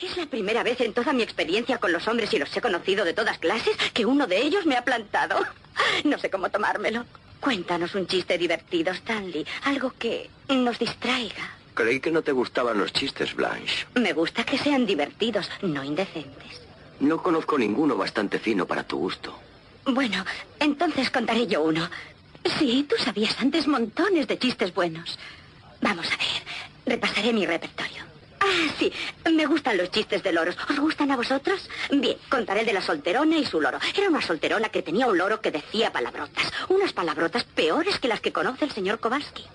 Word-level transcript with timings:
Es 0.00 0.16
la 0.16 0.26
primera 0.26 0.62
vez 0.62 0.80
en 0.80 0.94
toda 0.94 1.12
mi 1.12 1.22
experiencia 1.22 1.78
con 1.78 1.92
los 1.92 2.08
hombres 2.08 2.32
y 2.32 2.38
los 2.38 2.56
he 2.56 2.60
conocido 2.60 3.04
de 3.04 3.12
todas 3.12 3.38
clases 3.38 3.76
que 3.92 4.06
uno 4.06 4.26
de 4.26 4.40
ellos 4.40 4.64
me 4.64 4.76
ha 4.76 4.84
plantado. 4.84 5.44
No 6.04 6.18
sé 6.18 6.30
cómo 6.30 6.50
tomármelo. 6.50 7.04
Cuéntanos 7.40 7.94
un 7.94 8.06
chiste 8.06 8.38
divertido, 8.38 8.92
Stanley. 8.92 9.46
Algo 9.64 9.92
que 9.98 10.30
nos 10.48 10.78
distraiga. 10.78 11.50
Creí 11.74 12.00
que 12.00 12.10
no 12.10 12.22
te 12.22 12.32
gustaban 12.32 12.78
los 12.78 12.92
chistes, 12.92 13.34
Blanche. 13.34 13.86
Me 13.94 14.12
gusta 14.12 14.44
que 14.44 14.58
sean 14.58 14.86
divertidos, 14.86 15.50
no 15.62 15.84
indecentes. 15.84 16.60
No 17.00 17.22
conozco 17.22 17.58
ninguno 17.58 17.96
bastante 17.96 18.38
fino 18.38 18.66
para 18.66 18.84
tu 18.84 18.98
gusto. 18.98 19.38
Bueno, 19.86 20.24
entonces 20.58 21.10
contaré 21.10 21.46
yo 21.46 21.62
uno. 21.62 21.88
Sí, 22.58 22.86
tú 22.88 22.96
sabías 23.02 23.38
antes 23.40 23.66
montones 23.66 24.26
de 24.26 24.38
chistes 24.38 24.74
buenos. 24.74 25.18
Vamos 25.80 26.06
a 26.06 26.16
ver, 26.16 26.42
repasaré 26.86 27.32
mi 27.32 27.46
repertorio. 27.46 28.09
Ah, 28.52 28.74
sí, 28.80 28.92
me 29.32 29.46
gustan 29.46 29.76
los 29.76 29.92
chistes 29.92 30.24
de 30.24 30.32
loros. 30.32 30.56
¿Os 30.68 30.80
gustan 30.80 31.12
a 31.12 31.16
vosotros? 31.16 31.70
Bien, 31.88 32.16
contaré 32.28 32.60
el 32.60 32.66
de 32.66 32.72
la 32.72 32.82
solterona 32.82 33.38
y 33.38 33.44
su 33.44 33.60
loro. 33.60 33.78
Era 33.96 34.08
una 34.08 34.20
solterona 34.20 34.70
que 34.70 34.82
tenía 34.82 35.06
un 35.06 35.16
loro 35.16 35.40
que 35.40 35.52
decía 35.52 35.92
palabrotas. 35.92 36.52
Unas 36.68 36.92
palabrotas 36.92 37.44
peores 37.44 38.00
que 38.00 38.08
las 38.08 38.20
que 38.20 38.32
conoce 38.32 38.64
el 38.64 38.72
señor 38.72 38.98
Kowalski. 38.98 39.46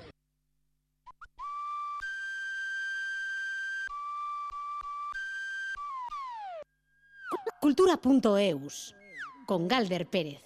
Cultura.eus 7.60 8.96
con 9.46 9.68
Galder 9.68 10.06
Pérez. 10.06 10.45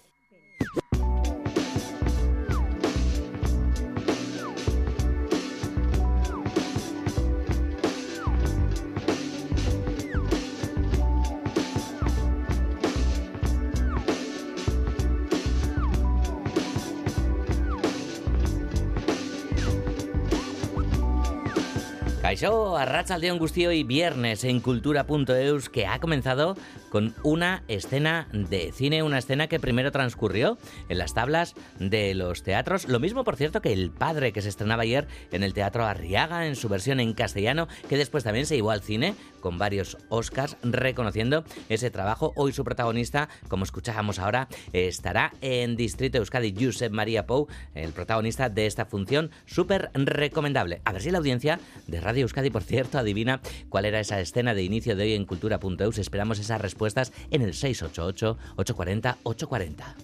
Kaixo, 22.40 22.78
Arratsaldeon 22.78 23.38
Gustio 23.38 23.68
viernes 23.84 24.44
en 24.44 24.60
cultura.eus 24.60 25.68
que 25.68 25.86
ha 25.86 25.98
comenzado 25.98 26.56
con 26.88 27.14
una 27.22 27.62
escena 27.68 28.28
de 28.32 28.72
cine, 28.72 29.02
una 29.02 29.18
escena 29.18 29.46
que 29.46 29.60
primero 29.60 29.92
transcurrió 29.92 30.56
en 30.88 30.96
las 30.96 31.12
tablas 31.12 31.54
de 31.78 32.14
los 32.14 32.42
teatros. 32.42 32.88
Lo 32.88 32.98
mismo, 32.98 33.24
por 33.24 33.36
cierto, 33.36 33.60
que 33.60 33.74
El 33.74 33.90
Padre, 33.90 34.32
que 34.32 34.40
se 34.40 34.48
estrenaba 34.48 34.84
ayer 34.84 35.06
en 35.32 35.42
el 35.42 35.52
Teatro 35.52 35.84
Arriaga, 35.84 36.46
en 36.46 36.56
su 36.56 36.70
versión 36.70 36.98
en 36.98 37.12
castellano, 37.12 37.68
que 37.90 37.98
después 37.98 38.24
también 38.24 38.46
se 38.46 38.56
llevó 38.56 38.70
al 38.70 38.80
cine 38.80 39.14
con 39.40 39.58
varios 39.58 39.98
Oscars, 40.08 40.56
reconociendo 40.62 41.44
ese 41.68 41.90
trabajo. 41.90 42.32
Hoy 42.36 42.52
su 42.52 42.64
protagonista, 42.64 43.28
como 43.48 43.64
escuchábamos 43.64 44.18
ahora, 44.18 44.48
estará 44.72 45.34
en 45.42 45.76
Distrito 45.76 46.18
Euskadi, 46.18 46.54
Josep 46.58 46.92
María 46.92 47.26
Pou, 47.26 47.48
el 47.74 47.92
protagonista 47.92 48.48
de 48.48 48.66
esta 48.66 48.86
función, 48.86 49.30
súper 49.44 49.90
recomendable. 49.94 50.80
A 50.84 50.92
ver 50.92 51.02
si 51.02 51.10
la 51.10 51.18
audiencia 51.18 51.60
de 51.86 52.00
Radio 52.00 52.29
Euskadi, 52.30 52.50
por 52.50 52.62
cierto, 52.62 52.96
adivina 52.96 53.40
cuál 53.68 53.86
era 53.86 53.98
esa 53.98 54.20
escena 54.20 54.54
de 54.54 54.62
inicio 54.62 54.94
de 54.94 55.02
hoy 55.02 55.14
en 55.14 55.24
cultura.eus. 55.24 55.98
Esperamos 55.98 56.38
esa 56.38 56.58
respuesta 56.58 57.02
en 57.32 57.42
el 57.42 57.54
688-840-840. 57.54 59.96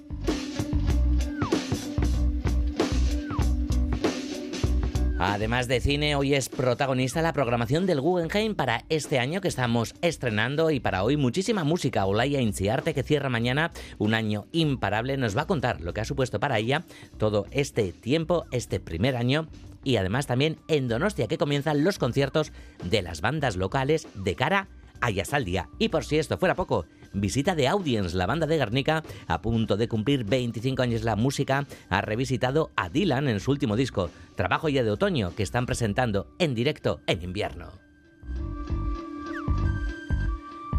Además 5.19 5.67
de 5.67 5.81
cine, 5.81 6.15
hoy 6.15 6.35
es 6.35 6.51
protagonista 6.51 7.23
la 7.23 7.33
programación 7.33 7.87
del 7.87 8.03
Guggenheim 8.03 8.55
para 8.55 8.85
este 8.89 9.19
año 9.19 9.41
que 9.41 9.49
estamos 9.49 9.95
estrenando 10.03 10.71
y 10.71 10.79
para 10.79 11.03
hoy 11.05 11.17
muchísima 11.17 11.65
música. 11.65 12.05
Olaya 12.05 12.39
Inciarte, 12.41 12.93
que 12.93 13.03
cierra 13.03 13.31
mañana 13.31 13.73
un 13.99 14.13
año 14.15 14.45
imparable, 14.53 15.17
nos 15.17 15.35
va 15.37 15.43
a 15.43 15.47
contar 15.47 15.81
lo 15.81 15.95
que 15.95 16.03
ha 16.03 16.05
supuesto 16.05 16.39
para 16.39 16.59
ella 16.59 16.85
todo 17.19 17.47
este 17.51 17.93
tiempo, 17.93 18.45
este 18.51 18.79
primer 18.79 19.17
año 19.17 19.49
y 19.87 19.99
además 19.99 20.27
también 20.27 20.59
en 20.67 20.89
Donostia 20.89 21.29
que 21.29 21.39
comienzan 21.39 21.85
los 21.85 22.01
conciertos 22.01 22.51
de 22.83 23.03
las 23.03 23.21
bandas 23.21 23.55
locales 23.55 24.09
de 24.17 24.35
cara 24.35 24.67
al 25.01 25.45
día. 25.45 25.69
Y 25.79 25.91
por 25.91 26.05
si 26.05 26.19
esto 26.19 26.39
fuera 26.39 26.57
poco, 26.57 26.87
visita 27.13 27.55
de 27.55 27.69
Audience, 27.69 28.17
la 28.17 28.27
banda 28.27 28.49
de 28.49 28.57
Garnica, 28.57 29.05
a 29.29 29.41
punto 29.41 29.77
de 29.77 29.87
cumplir 29.87 30.25
25 30.25 30.83
años 30.83 31.05
la 31.05 31.15
música, 31.15 31.67
ha 31.89 32.01
revisitado 32.01 32.73
a 32.75 32.89
Dylan 32.89 33.29
en 33.29 33.39
su 33.39 33.53
último 33.53 33.77
disco, 33.77 34.11
trabajo 34.35 34.69
ya 34.69 34.83
de 34.83 34.91
otoño, 34.91 35.33
que 35.37 35.45
están 35.45 35.67
presentando 35.67 36.35
en 36.41 36.57
directo 36.57 37.01
en 37.07 37.23
invierno. 37.23 37.71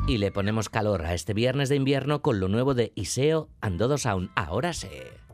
Y 0.06 0.18
le 0.18 0.31
ponemos 0.34 0.68
calor 0.68 1.06
a 1.06 1.13
este 1.13 1.34
viernes 1.34 1.69
de 1.69 1.75
invierno 1.78 2.22
con 2.22 2.41
lo 2.41 2.50
nuevo 2.50 2.74
de 2.74 2.91
Iseo 2.95 3.47
Andodo 3.62 3.97
Sound. 3.97 4.31
Ahora 4.35 4.74
sé. 4.74 5.27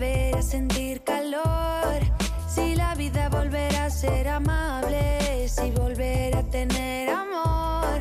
volver 0.00 0.34
a 0.34 0.40
sentir 0.40 1.02
calor, 1.02 2.00
si 2.48 2.74
la 2.74 2.94
vida 2.94 3.28
volverá 3.28 3.84
a 3.84 3.90
ser 3.90 4.28
amable, 4.28 5.46
si 5.46 5.70
volver 5.72 6.34
a 6.36 6.42
tener 6.42 7.10
amor, 7.10 7.98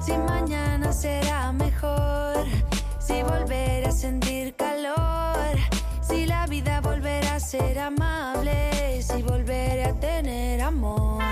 si 0.00 0.12
mañana 0.12 0.94
será 0.94 1.52
mejor, 1.52 2.46
si 2.98 3.22
volver 3.22 3.86
a 3.86 3.92
sentir 3.92 4.54
calor, 4.56 5.58
si 6.00 6.24
la 6.24 6.46
vida 6.46 6.80
volverá 6.80 7.34
a 7.34 7.40
ser 7.40 7.78
amable, 7.78 9.02
si 9.02 9.20
volver 9.20 9.88
a 9.88 9.92
tener 10.00 10.62
amor. 10.62 11.22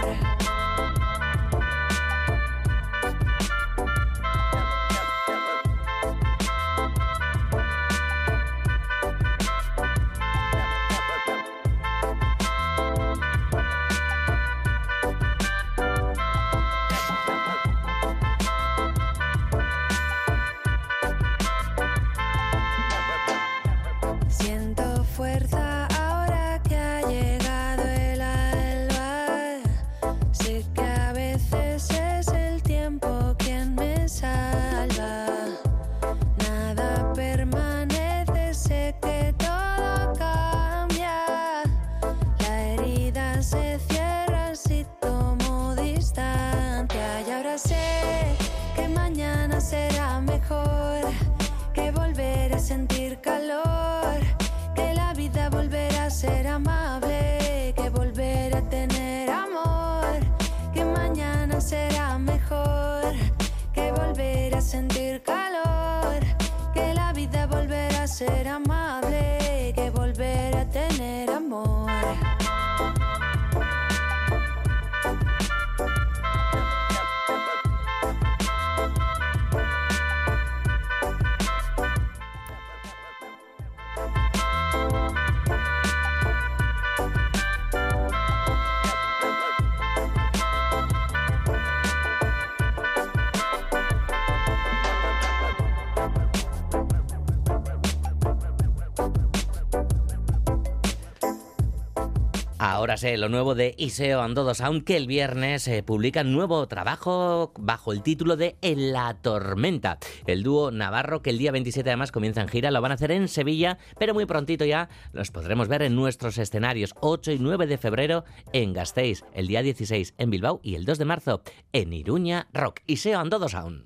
Ahora 102.81 102.97
sé 102.97 103.19
lo 103.19 103.29
nuevo 103.29 103.55
de 103.55 103.75
Iseo 103.77 104.23
Andodo 104.23 104.55
Sound, 104.55 104.85
que 104.85 104.97
el 104.97 105.07
viernes 105.07 105.69
eh, 105.69 105.83
publica 105.83 106.25
nuevo 106.25 106.67
trabajo 106.67 107.53
bajo 107.59 107.93
el 107.93 108.03
título 108.03 108.39
de 108.39 108.57
En 108.63 108.95
la 108.95 109.13
Tormenta. 109.21 109.99
El 110.27 110.43
dúo 110.43 110.71
Navarro, 110.71 111.21
que 111.21 111.29
el 111.29 111.37
día 111.37 111.53
27 111.53 111.91
además 111.91 112.11
comienza 112.11 112.41
en 112.41 112.49
gira, 112.49 112.71
lo 112.71 112.81
van 112.81 112.93
a 112.93 112.95
hacer 112.95 113.11
en 113.11 113.29
Sevilla, 113.29 113.77
pero 113.99 114.15
muy 114.15 114.25
prontito 114.25 114.65
ya 114.65 114.89
los 115.13 115.31
podremos 115.31 115.69
ver 115.69 115.83
en 115.83 115.95
nuestros 115.95 116.39
escenarios 116.39 116.95
8 117.01 117.33
y 117.33 117.39
9 117.39 117.67
de 117.67 117.77
febrero 117.77 118.25
en 118.55 118.73
Gasteiz, 118.73 119.25
el 119.35 119.47
día 119.47 119.61
16 119.61 120.15
en 120.17 120.31
Bilbao 120.31 120.61
y 120.63 120.75
el 120.75 120.87
2 120.87 120.97
de 120.97 121.05
marzo 121.05 121.43
en 121.75 121.93
Iruña 121.93 122.49
Rock. 122.55 122.81
Iseo 122.87 123.19
Andodo 123.19 123.51
Sound. 123.51 123.85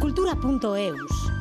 Cultura.eus 0.00 1.33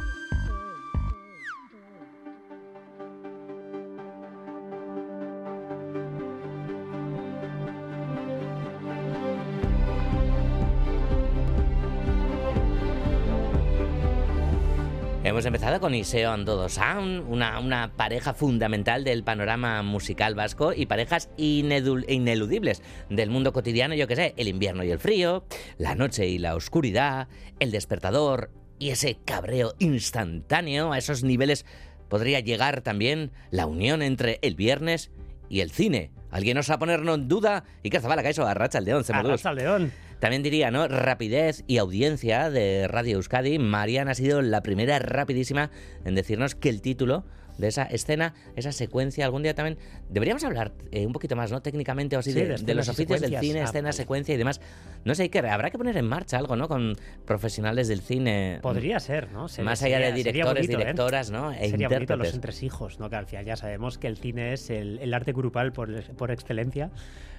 Hemos 15.43 15.55
empezado 15.55 15.81
con 15.81 15.93
Iseo 15.93 16.31
Andodo 16.31 16.69
Sound, 16.69 17.25
una, 17.27 17.59
una 17.59 17.91
pareja 17.97 18.33
fundamental 18.33 19.03
del 19.03 19.25
panorama 19.25 19.83
musical 19.83 20.35
vasco 20.35 20.71
y 20.71 20.85
parejas 20.85 21.29
ineludibles 21.35 22.81
del 23.09 23.29
mundo 23.29 23.51
cotidiano, 23.51 23.93
yo 23.93 24.07
que 24.07 24.15
sé, 24.15 24.33
el 24.37 24.47
invierno 24.47 24.85
y 24.85 24.91
el 24.91 24.99
frío, 24.99 25.43
la 25.77 25.95
noche 25.95 26.27
y 26.27 26.37
la 26.37 26.55
oscuridad, 26.55 27.27
el 27.59 27.71
despertador 27.71 28.51
y 28.79 28.91
ese 28.91 29.17
cabreo 29.25 29.73
instantáneo, 29.79 30.93
a 30.93 30.97
esos 30.97 31.25
niveles 31.25 31.65
podría 32.07 32.39
llegar 32.39 32.79
también 32.79 33.33
la 33.51 33.65
unión 33.65 34.01
entre 34.01 34.39
el 34.43 34.55
viernes 34.55 35.11
y 35.49 35.59
el 35.59 35.71
cine. 35.71 36.11
¿Alguien 36.31 36.57
os 36.57 36.69
va 36.71 36.75
a 36.75 36.79
ponernos 36.79 37.15
en 37.17 37.27
duda? 37.27 37.65
Y 37.83 37.89
que 37.89 37.99
Zabala, 37.99 38.21
eso, 38.21 38.47
arracha 38.47 38.77
el 38.77 38.85
león, 38.85 39.03
se 39.03 39.11
Arracha 39.11 39.49
el 39.49 39.57
león. 39.57 39.91
También 40.23 40.41
diría, 40.41 40.71
¿no? 40.71 40.87
Rapidez 40.87 41.65
y 41.67 41.79
audiencia 41.79 42.49
de 42.49 42.87
Radio 42.87 43.17
Euskadi. 43.17 43.59
Mariana 43.59 44.11
ha 44.11 44.15
sido 44.15 44.41
la 44.41 44.63
primera 44.63 44.97
rapidísima 44.97 45.69
en 46.05 46.15
decirnos 46.15 46.55
que 46.55 46.69
el 46.69 46.81
título 46.81 47.25
de 47.57 47.67
esa 47.67 47.83
escena, 47.83 48.33
esa 48.55 48.71
secuencia. 48.71 49.25
Algún 49.25 49.43
día 49.43 49.53
también 49.53 49.77
deberíamos 50.07 50.45
hablar 50.45 50.71
eh, 50.91 51.05
un 51.05 51.11
poquito 51.11 51.35
más, 51.35 51.51
¿no? 51.51 51.61
Técnicamente 51.61 52.15
o 52.15 52.19
así, 52.19 52.31
de, 52.31 52.73
los 52.73 52.87
oficios 52.87 53.19
del 53.19 53.37
cine, 53.37 53.59
ah, 53.59 53.63
escena, 53.65 53.91
secuencia 53.91 54.33
y 54.33 54.37
demás. 54.37 54.61
No 55.03 55.13
sé, 55.13 55.29
que 55.29 55.39
habrá 55.39 55.69
que 55.69 55.77
poner 55.77 55.97
en 55.97 56.07
marcha 56.07 56.37
algo, 56.37 56.55
¿no? 56.55 56.69
Con 56.69 56.95
profesionales 57.25 57.89
del 57.89 57.99
cine. 57.99 58.59
Podría 58.61 59.01
ser, 59.01 59.29
¿no? 59.29 59.47
más 59.61 59.83
allá 59.83 59.99
de 59.99 60.13
directores, 60.13 60.63
¿eh? 60.63 60.69
directoras, 60.69 61.31
¿no? 61.31 61.51
E 61.51 61.69
sería 61.69 61.89
bonito 61.89 62.15
los 62.15 62.33
entresijos, 62.33 62.97
¿no? 62.97 63.09
Que 63.09 63.17
al 63.17 63.25
final 63.25 63.43
ya 63.43 63.57
sabemos 63.57 63.97
que 63.97 64.07
el 64.07 64.15
cine 64.15 64.53
es 64.53 64.69
el, 64.69 65.13
arte 65.13 65.33
grupal 65.33 65.73
por, 65.73 66.01
por 66.15 66.31
excelencia. 66.31 66.91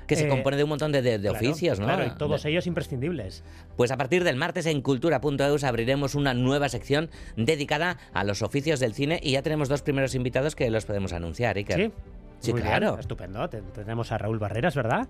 Que 0.06 0.16
se 0.16 0.26
eh, 0.26 0.28
compone 0.28 0.56
de 0.56 0.64
un 0.64 0.68
montón 0.68 0.92
de, 0.92 1.30
oficios, 1.30 1.80
¿no? 1.80 1.86
Claro, 1.86 2.06
y 2.06 2.10
todos 2.10 2.44
ellos 2.44 2.66
imprescindibles. 2.66 3.42
Pues 3.76 3.90
a 3.90 3.96
partir 3.96 4.24
del 4.24 4.36
martes 4.36 4.66
en 4.66 4.82
cultura.eus 4.82 5.64
abriremos 5.64 6.14
una 6.14 6.34
nueva 6.34 6.68
sección 6.68 7.10
dedicada 7.36 7.98
a 8.12 8.24
los 8.24 8.42
oficios 8.42 8.80
del 8.80 8.94
cine 8.94 9.20
y 9.22 9.32
ya 9.32 9.42
tenemos 9.42 9.68
dos 9.68 9.82
primeros 9.82 10.14
invitados 10.14 10.54
que 10.54 10.70
los 10.70 10.84
podemos 10.84 11.12
anunciar, 11.12 11.56
Iker. 11.56 11.76
Sí. 11.76 11.92
Sí, 12.44 12.52
claro. 12.52 12.98
estupendo. 12.98 13.48
Tenemos 13.48 14.12
a 14.12 14.18
Raúl 14.18 14.38
Barreras, 14.38 14.74
¿verdad? 14.74 15.08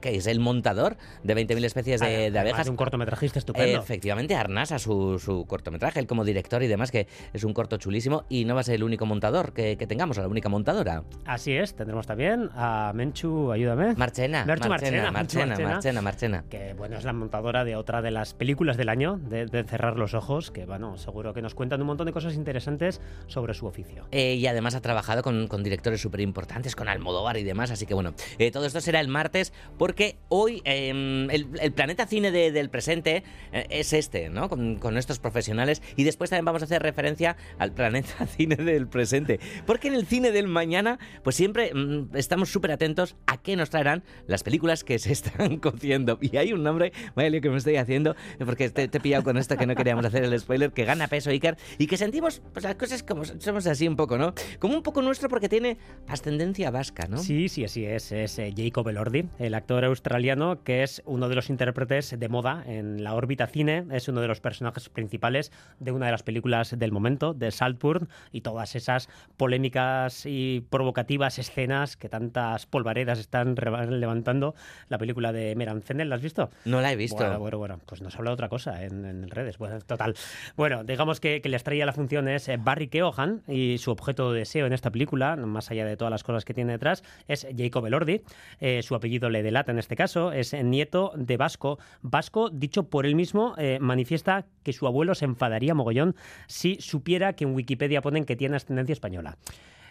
Que 0.00 0.16
es 0.16 0.26
el 0.26 0.40
montador 0.40 0.96
de 1.22 1.36
20.000 1.36 1.64
especies 1.64 2.00
de, 2.00 2.30
de 2.30 2.38
abejas. 2.38 2.68
un 2.68 2.76
cortometrajista 2.76 3.38
estupendo. 3.38 3.78
Efectivamente, 3.78 4.34
Arnasa, 4.34 4.78
su, 4.78 5.18
su 5.18 5.46
cortometraje, 5.46 6.00
él 6.00 6.06
como 6.06 6.24
director 6.24 6.62
y 6.62 6.66
demás, 6.66 6.90
que 6.90 7.06
es 7.32 7.44
un 7.44 7.52
corto 7.52 7.76
chulísimo 7.76 8.24
y 8.28 8.44
no 8.44 8.54
va 8.54 8.60
a 8.60 8.64
ser 8.64 8.76
el 8.76 8.82
único 8.82 9.06
montador 9.06 9.52
que, 9.52 9.76
que 9.76 9.86
tengamos, 9.86 10.16
la 10.16 10.28
única 10.28 10.48
montadora. 10.48 11.04
Así 11.24 11.52
es, 11.52 11.74
tendremos 11.74 12.06
también 12.06 12.50
a 12.54 12.92
Menchu, 12.94 13.52
ayúdame. 13.52 13.94
Marchena. 13.94 14.44
Marchena, 14.44 14.68
Marchena, 14.68 15.10
Marchena, 15.10 16.02
Marchena, 16.02 16.44
Que 16.48 16.74
bueno, 16.74 16.96
es 16.96 17.04
la 17.04 17.12
montadora 17.12 17.64
de 17.64 17.76
otra 17.76 18.02
de 18.02 18.10
las 18.10 18.34
películas 18.34 18.76
del 18.76 18.88
año, 18.88 19.18
de, 19.18 19.46
Cerrar 19.66 19.96
los 19.96 20.14
Ojos, 20.14 20.50
que 20.50 20.64
bueno, 20.64 20.96
seguro 20.96 21.34
que 21.34 21.42
nos 21.42 21.54
cuentan 21.54 21.80
un 21.80 21.88
montón 21.88 22.06
de 22.06 22.12
cosas 22.12 22.34
interesantes 22.34 23.00
sobre 23.26 23.54
su 23.54 23.66
oficio. 23.66 24.06
Eh, 24.12 24.34
y 24.34 24.46
además 24.46 24.74
ha 24.74 24.80
trabajado 24.80 25.22
con, 25.22 25.48
con 25.48 25.62
directores 25.62 26.00
súper 26.00 26.20
importantes, 26.20 26.76
con 26.76 26.88
Almodóvar 26.88 27.36
y 27.36 27.42
demás, 27.42 27.70
así 27.70 27.86
que 27.86 27.94
bueno, 27.94 28.14
eh, 28.38 28.50
todo 28.50 28.66
esto 28.66 28.80
será 28.80 29.00
el 29.00 29.08
martes 29.08 29.52
porque 29.78 30.16
hoy 30.28 30.62
em, 30.64 31.30
el, 31.30 31.72
planeta 31.72 32.06
cine 32.06 32.30
del 32.30 32.70
presente 32.70 33.22
eh, 33.52 33.66
es 33.70 33.92
este, 33.92 34.28
¿no? 34.28 34.48
Con, 34.48 34.96
estos 34.96 35.18
profesionales. 35.18 35.82
Y 35.96 36.04
después 36.04 36.30
también 36.30 36.46
vamos 36.46 36.62
a 36.62 36.64
hacer 36.64 36.82
referencia 36.82 37.36
al 37.58 37.72
planeta 37.72 38.26
cine 38.36 38.56
del 38.56 38.88
presente. 38.88 39.40
Porque 39.66 39.88
en 39.88 39.94
el 39.94 40.06
cine 40.06 40.30
del 40.30 40.48
mañana, 40.48 40.98
pues 41.22 41.36
siempre 41.36 41.74
mm, 41.74 42.16
estamos 42.16 42.50
súper 42.50 42.72
atentos 42.72 43.16
a 43.26 43.36
qué 43.36 43.56
nos 43.56 43.70
traerán 43.70 44.04
las 44.26 44.42
películas 44.42 44.84
que 44.84 44.98
se 44.98 45.12
están 45.16 45.58
cociendo. 45.58 46.18
Y 46.20 46.36
hay 46.36 46.52
un 46.52 46.62
nombre, 46.62 46.92
vaya 47.14 47.30
lío 47.30 47.40
que 47.40 47.50
me 47.50 47.58
estoy 47.58 47.76
haciendo, 47.76 48.16
porque 48.44 48.70
te, 48.70 48.84
he 48.84 49.00
pillado 49.00 49.24
con 49.24 49.36
esto 49.36 49.56
que 49.56 49.66
no 49.66 49.74
queríamos 49.74 50.04
hacer 50.04 50.24
el 50.24 50.38
spoiler, 50.38 50.72
que 50.72 50.84
gana 50.84 51.08
peso 51.08 51.30
Iker 51.30 51.56
y 51.78 51.86
que 51.86 51.96
sentimos 51.96 52.40
pues, 52.52 52.64
las 52.64 52.76
cosas 52.76 53.02
como 53.02 53.24
somos 53.24 53.66
así 53.66 53.86
un 53.86 53.96
poco, 53.96 54.18
¿no? 54.18 54.34
Como 54.58 54.74
un 54.74 54.82
poco 54.82 55.02
nuestro 55.02 55.28
porque 55.28 55.48
tiene 55.48 55.78
ascendencia 56.08 56.70
vasca, 56.70 57.06
¿no? 57.08 57.18
Sí, 57.18 57.48
sí, 57.48 57.64
así 57.64 57.84
es. 57.84 58.12
Es 58.12 58.38
eh, 58.38 58.52
Jacob 58.56 58.88
Elordi, 58.88 59.28
el 59.38 59.54
actor 59.56 59.84
australiano 59.84 60.62
que 60.62 60.82
es 60.82 61.02
uno 61.04 61.28
de 61.28 61.34
los 61.34 61.50
intérpretes 61.50 62.18
de 62.18 62.28
moda 62.28 62.62
en 62.66 63.02
la 63.02 63.14
órbita 63.14 63.46
cine, 63.46 63.84
es 63.90 64.08
uno 64.08 64.20
de 64.20 64.28
los 64.28 64.40
personajes 64.40 64.88
principales 64.88 65.52
de 65.80 65.92
una 65.92 66.06
de 66.06 66.12
las 66.12 66.22
películas 66.22 66.78
del 66.78 66.92
momento, 66.92 67.34
de 67.34 67.50
Saltburn, 67.50 68.08
y 68.32 68.42
todas 68.42 68.76
esas 68.76 69.08
polémicas 69.36 70.24
y 70.26 70.64
provocativas 70.70 71.38
escenas 71.38 71.96
que 71.96 72.08
tantas 72.08 72.66
polvaredas 72.66 73.18
están 73.18 73.54
levantando. 73.54 74.54
La 74.88 74.98
película 74.98 75.32
de 75.32 75.54
Meran 75.56 75.82
Zendel, 75.82 76.08
¿la 76.08 76.16
has 76.16 76.22
visto? 76.22 76.50
No 76.64 76.80
la 76.80 76.92
he 76.92 76.96
visto. 76.96 77.16
Bueno, 77.16 77.38
bueno, 77.38 77.58
bueno 77.58 77.80
pues 77.86 78.02
nos 78.02 78.16
habla 78.16 78.30
de 78.30 78.34
otra 78.34 78.48
cosa 78.48 78.84
en, 78.84 79.28
redes. 79.28 79.58
Bueno, 79.58 79.80
total. 79.80 80.14
Bueno, 80.56 80.84
digamos 80.84 81.20
que, 81.20 81.40
que 81.40 81.48
la 81.48 81.56
estrella 81.56 81.82
de 81.82 81.86
la 81.86 81.92
función 81.92 82.28
es 82.28 82.48
eh, 82.48 82.58
Barry 82.58 82.88
Keoghan 82.88 83.42
y 83.48 83.78
su 83.78 83.90
objeto 83.90 84.32
de 84.32 84.40
deseo 84.40 84.66
en 84.66 84.72
esta 84.72 84.90
película, 84.90 85.36
más 85.36 85.70
allá 85.70 85.84
de 85.84 85.96
todas 85.96 86.10
las 86.10 86.22
cosas 86.22 86.44
que 86.44 86.54
tiene 86.54 86.72
detrás, 86.72 87.02
es 87.26 87.46
Jacob 87.56 87.86
Elordi. 87.86 88.22
Eh, 88.60 88.82
su 88.82 88.94
apellido 88.94 89.28
le 89.36 89.42
delata 89.42 89.72
en 89.72 89.78
este 89.78 89.96
caso, 89.96 90.32
es 90.32 90.54
nieto 90.54 91.12
de 91.14 91.36
Vasco. 91.36 91.78
Vasco, 92.02 92.48
dicho 92.50 92.88
por 92.88 93.06
él 93.06 93.14
mismo, 93.14 93.54
eh, 93.58 93.78
manifiesta 93.80 94.46
que 94.62 94.72
su 94.72 94.86
abuelo 94.86 95.14
se 95.14 95.26
enfadaría 95.26 95.74
mogollón 95.74 96.16
si 96.46 96.76
supiera 96.80 97.34
que 97.34 97.44
en 97.44 97.54
Wikipedia 97.54 98.00
ponen 98.00 98.24
que 98.24 98.36
tiene 98.36 98.56
ascendencia 98.56 98.92
española. 98.92 99.36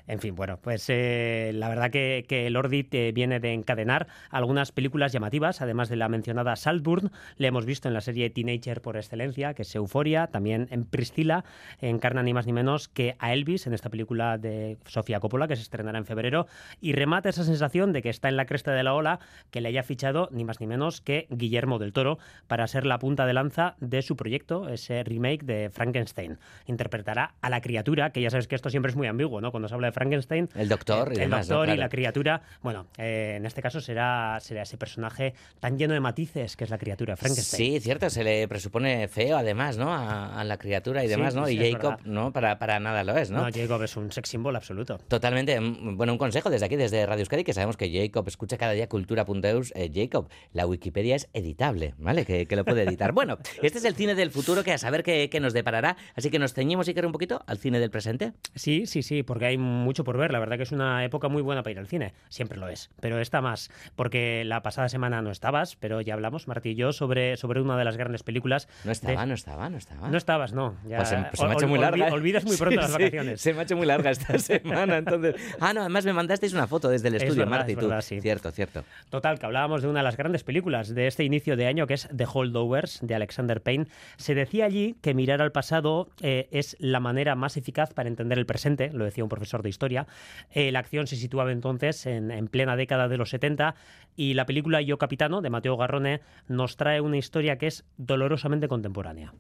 En 0.08 0.20
fin, 0.20 0.36
bueno, 0.36 0.60
pues 0.62 0.86
eh, 0.90 1.52
la 1.56 1.68
verdad 1.68 1.90
que, 1.90 2.26
que 2.28 2.46
el 2.46 2.56
eh, 2.56 3.12
viene 3.14 3.40
de 3.40 3.54
encadenar 3.54 4.08
algunas 4.30 4.72
películas 4.72 5.12
llamativas, 5.12 5.62
además 5.62 5.90
de 5.90 5.96
la 5.96 6.10
mencionada 6.10 6.56
Saltburn, 6.56 7.12
le 7.38 7.48
hemos 7.48 7.66
visto 7.66 7.88
en 7.88 7.94
la 7.94 8.02
serie 8.02 8.30
Teenager 8.30 8.82
por 8.82 8.98
excelencia, 8.98 9.54
que 9.54 9.64
es 9.64 9.76
Euforia, 9.76 10.28
también 10.28 10.68
en 10.72 10.86
Priscila, 10.86 11.44
encarna 11.80 12.22
ni 12.22 12.34
más 12.34 12.46
ni 12.46 12.54
menos 12.54 12.88
que 12.88 13.16
a 13.20 13.34
Elvis 13.34 13.66
en 13.66 13.74
esta 13.74 13.90
película 13.90 14.38
de 14.38 14.78
Sofía 14.86 15.20
Coppola, 15.20 15.48
que 15.48 15.56
se 15.56 15.64
estrenará 15.64 15.98
en 15.98 16.06
febrero, 16.06 16.48
y 16.82 16.94
remata 16.94 17.30
esa 17.30 17.44
sensación 17.44 17.94
de 17.94 18.02
que 18.02 18.10
está 18.10 18.30
en 18.30 18.38
la 18.38 18.46
cresta 18.46 18.74
de 18.74 18.84
la 18.84 18.94
ola, 18.94 19.20
que 19.50 19.62
le 19.62 19.70
haya 19.70 19.84
fichado 19.84 20.30
ni 20.32 20.44
más 20.44 20.60
ni 20.60 20.68
menos 20.68 21.02
que 21.02 21.28
Guillermo 21.30 21.80
del 21.80 21.94
Toro 21.94 22.20
para 22.48 22.68
ser 22.68 22.86
la 22.86 23.00
punta 23.00 23.26
de 23.26 23.34
lanza 23.34 23.76
de 23.80 24.02
su 24.02 24.16
proyecto, 24.16 24.70
ese 24.70 25.04
remake 25.04 25.46
de 25.46 25.70
Frankenstein. 25.72 26.38
Interpretará 26.68 27.34
a 27.42 27.50
la 27.50 27.62
criatura, 27.62 28.12
que 28.12 28.22
ya 28.22 28.30
sabes 28.30 28.48
que 28.48 28.56
esto 28.56 28.70
siempre 28.70 28.92
es 28.92 28.96
muy 28.96 29.08
ambiguo, 29.08 29.42
¿no? 29.42 29.52
Cuando 29.52 29.68
se 29.68 29.74
habla 29.74 29.88
Frankenstein. 29.96 30.50
El 30.56 30.70
doctor 30.70 31.14
y 31.16 31.22
El 31.22 31.30
doctor 31.30 31.70
y 31.70 31.78
la 31.78 31.90
criatura. 31.90 32.42
Bueno, 32.62 32.88
eh, 32.98 33.36
en 33.38 33.46
este 33.46 33.62
caso 33.62 33.82
será, 33.82 34.38
será 34.42 34.62
ese 34.64 34.78
personaje 34.78 35.34
tan 35.60 35.78
lleno 35.78 35.94
de 35.94 36.00
matices 36.00 36.56
que 36.56 36.66
es 36.66 36.70
la 36.70 36.78
criatura 36.78 37.16
Frankenstein. 37.16 37.74
Sí, 37.74 37.80
cierto, 37.80 38.10
se 38.10 38.24
le 38.24 38.48
presupone 38.48 39.08
feo 39.08 39.38
además, 39.38 39.78
¿no? 39.78 39.94
A, 39.94 40.44
la 40.46 40.58
criatura 40.58 41.04
y 41.04 41.08
demás, 41.08 41.34
¿no? 41.34 41.50
y 41.50 41.58
Jacob, 41.58 41.98
no, 42.04 42.32
para, 42.32 42.60
para 42.60 42.80
nada 42.80 43.04
lo 43.04 43.18
es, 43.18 43.32
¿no? 43.32 43.46
No, 43.46 43.52
Jacob 43.52 43.82
es 43.82 43.96
un 43.98 44.12
sex 44.12 44.30
symbol 44.30 44.56
absoluto. 44.56 45.00
Totalmente. 45.08 45.60
Mm, 45.60 45.98
bueno, 45.98 46.14
un 46.14 46.20
consejo 46.20 46.50
desde 46.50 46.66
aquí, 46.66 46.76
desde 46.76 47.06
Radio 47.06 47.22
Euskadi, 47.22 47.44
que 47.44 47.54
sabemos 47.54 47.78
que 47.78 47.90
Jacob 47.90 48.28
escucha 48.28 48.58
cada 48.58 48.74
día 48.74 48.88
cultura.eus. 48.88 49.72
Eh, 49.76 49.90
Jacob, 49.94 50.30
la 50.54 50.68
Wikipedia 50.68 51.16
es 51.16 51.30
editable, 51.34 51.96
¿vale? 51.98 52.26
Que, 52.26 52.46
que 52.46 52.56
lo 52.56 52.66
puede 52.66 52.84
editar. 52.84 53.12
bueno, 53.14 53.40
este 53.64 53.80
es 53.80 53.86
el 53.86 53.96
cine 53.96 54.14
del 54.14 54.30
futuro 54.30 54.64
que 54.64 54.74
a 54.74 54.78
saber 54.78 55.04
qué, 55.04 55.30
qué 55.32 55.40
nos 55.40 55.54
deparará. 55.54 55.96
Así 56.16 56.30
que 56.30 56.38
nos 56.38 56.54
ceñimos, 56.54 56.88
y 56.88 56.94
un 57.06 57.12
poquito 57.12 57.44
al 57.48 57.58
cine 57.58 57.80
del 57.80 57.90
presente. 57.90 58.34
Sí, 58.56 58.86
sí, 58.86 59.04
sí, 59.04 59.24
porque 59.24 59.46
hay 59.46 59.58
mucho 59.86 60.04
por 60.04 60.18
ver. 60.18 60.34
La 60.34 60.40
verdad 60.40 60.58
que 60.58 60.64
es 60.64 60.72
una 60.72 61.06
época 61.06 61.30
muy 61.30 61.42
buena 61.42 61.64
para 61.64 61.72
ir 61.72 61.80
al 61.80 61.88
cine. 61.88 62.14
Siempre 62.28 62.58
lo 62.58 62.68
es. 62.68 62.90
Pero 63.00 63.20
esta 63.20 63.40
más, 63.40 63.72
porque 63.96 64.44
la 64.46 64.62
pasada 64.62 64.90
semana 64.90 65.22
no 65.22 65.32
estabas, 65.32 65.78
pero 65.78 66.02
ya 66.02 66.14
hablamos, 66.16 66.48
Martí 66.48 66.70
y 66.70 66.76
yo, 66.76 66.92
sobre, 66.92 67.38
sobre 67.38 67.62
una 67.62 67.78
de 67.78 67.86
las 67.86 67.96
grandes 67.96 68.24
películas. 68.24 68.68
No 68.84 68.92
estaba, 68.92 69.26
no 69.26 69.34
estaba, 69.34 69.70
no 69.70 69.78
estaba. 69.78 70.10
No 70.10 70.18
estabas, 70.18 70.54
no. 70.54 70.76
pues 70.86 71.08
se, 71.08 71.18
me 71.18 71.24
ha 71.24 71.54
hecho 71.54 71.68
muy 71.68 71.80
larga. 71.80 72.08
olvidas 72.12 72.44
muy 72.44 72.58
pronto 72.58 72.82
las 72.82 72.92
vacaciones. 72.92 73.40
se 73.40 73.54
me 73.54 73.62
ha 73.62 73.64
hecho 73.64 73.78
muy 73.78 73.86
larga 73.86 74.12
esta 74.12 74.38
semana, 74.40 74.98
entonces. 74.98 75.36
Ah, 75.60 75.74
no, 75.74 75.82
además 75.82 76.06
me 76.06 76.14
mandasteis 76.14 76.54
una 76.54 76.68
foto 76.68 76.90
desde 76.90 77.08
el 77.08 77.16
estudio, 77.16 77.46
Martí, 77.46 77.76
tú. 77.76 77.90
Cierto, 78.02 78.52
cierto. 78.52 78.84
Total, 79.10 79.40
que 79.40 79.46
hablábamos 79.46 79.82
de 79.82 79.88
una 79.88 80.00
de 80.00 80.04
las 80.04 80.18
grandes 80.18 80.44
películas 80.44 80.94
de 80.94 81.08
este 81.08 81.24
inicio 81.24 81.56
de 81.56 81.68
año, 81.68 81.88
que 81.88 81.94
es 81.94 82.10
The 82.16 82.26
Holdovers, 82.32 83.00
de 83.02 83.16
Alexander 83.16 83.62
Payne. 83.62 83.88
Se 84.18 84.36
decía 84.36 84.66
allí 84.66 84.96
que 85.02 85.14
mirar 85.14 85.42
al 85.42 85.52
pasado 85.52 86.10
eh, 86.22 86.48
es 86.52 86.76
la 86.80 87.00
manera 87.00 87.36
más 87.36 87.58
eficaz 87.58 87.94
para 87.94 88.10
entender 88.10 88.38
el 88.38 88.46
presente, 88.46 88.92
lo 88.92 89.06
decía 89.06 89.24
un 89.24 89.30
profesor 89.30 89.62
de 89.62 89.70
historia. 89.76 90.08
Eh, 90.52 90.72
la 90.72 90.80
acción 90.80 91.06
se 91.06 91.18
situaba 91.18 91.52
entonces 91.52 92.06
en, 92.06 92.32
en 92.32 92.48
plena 92.48 92.76
década 92.76 93.08
de 93.08 93.18
los 93.18 93.30
70 93.30 93.76
y 94.16 94.34
la 94.34 94.46
película 94.46 94.82
Yo 94.82 94.98
Capitano 94.98 95.42
de 95.42 95.50
Mateo 95.50 95.76
Garrone 95.78 96.22
nos 96.48 96.78
trae 96.78 97.02
una 97.02 97.18
historia 97.18 97.58
que 97.58 97.68
es 97.68 97.84
dolorosamente 97.98 98.68
contemporánea. 98.68 99.34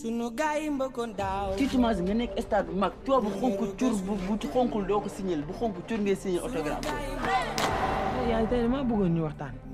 sunu 0.00 0.30
gaay 0.38 0.62
yi 0.64 0.70
mbëkkoon 0.70 1.12
daaw. 1.20 1.48
tiitumaas 1.56 1.98
nga 2.02 2.14
nekk 2.14 2.40
stade 2.46 2.66
bu 2.68 2.74
mag 2.82 2.92
coow 3.06 3.20
bu 3.24 3.30
xonk 3.40 3.58
cur 3.78 3.92
bu 4.06 4.12
bu 4.26 4.34
xonkul 4.52 4.86
doo 4.88 5.00
ko 5.00 5.08
signal 5.16 5.42
bu 5.46 5.52
xonk 5.58 5.74
cur 5.88 5.98
ngay 6.00 6.16
signal 6.16 6.42
autographe 6.44 6.88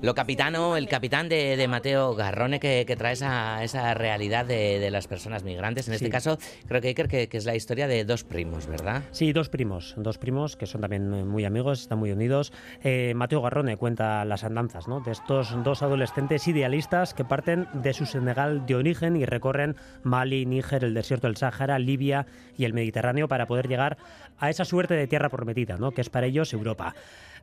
Lo 0.01 0.15
capitano, 0.15 0.77
el 0.77 0.87
capitán 0.87 1.29
de, 1.29 1.57
de 1.57 1.67
Mateo 1.67 2.15
Garrone 2.15 2.59
que, 2.59 2.85
que 2.87 2.95
trae 2.95 3.13
esa, 3.13 3.63
esa 3.63 3.93
realidad 3.93 4.45
de, 4.45 4.79
de 4.79 4.91
las 4.91 5.07
personas 5.07 5.43
migrantes. 5.43 5.87
En 5.87 5.93
este 5.93 6.05
Sí. 6.05 6.11
caso, 6.11 6.37
creo 6.67 6.81
que 6.81 6.87
Iker, 6.89 7.07
que, 7.07 7.27
que 7.29 7.37
es 7.37 7.45
la 7.45 7.55
historia 7.55 7.87
de 7.87 8.05
dos 8.05 8.23
primos, 8.23 8.67
¿verdad? 8.67 9.03
Sí, 9.11 9.33
dos 9.33 9.49
primos, 9.49 9.93
dos 9.97 10.17
primos 10.17 10.55
que 10.55 10.65
son 10.65 10.81
también 10.81 11.27
muy 11.27 11.45
amigos, 11.45 11.81
están 11.81 11.99
muy 11.99 12.11
unidos. 12.11 12.53
Eh, 12.83 13.13
Mateo 13.15 13.41
Garrone 13.41 13.77
cuenta 13.77 14.23
las 14.25 14.43
andanzas 14.43 14.87
¿no? 14.87 15.01
de 15.01 15.11
estos 15.11 15.61
dos 15.63 15.83
adolescentes 15.83 16.47
idealistas 16.47 17.13
que 17.13 17.25
parten 17.25 17.67
de 17.73 17.93
su 17.93 18.05
Senegal 18.05 18.65
de 18.65 18.75
origen 18.75 19.15
y 19.17 19.25
recorren 19.25 19.75
Mali, 20.03 20.45
Níger, 20.45 20.83
el 20.83 20.93
desierto 20.93 21.27
del 21.27 21.37
Sáhara, 21.37 21.77
Libia 21.79 22.25
y 22.57 22.65
el 22.65 22.73
Mediterráneo 22.73 23.27
para 23.27 23.45
poder 23.47 23.67
llegar 23.67 23.97
a 24.39 24.49
esa 24.49 24.65
suerte 24.65 24.93
de 24.93 25.07
tierra 25.07 25.29
prometida, 25.29 25.77
¿no? 25.77 25.91
que 25.91 26.01
es 26.01 26.09
para 26.09 26.25
ellos 26.27 26.53
Europa. 26.53 26.95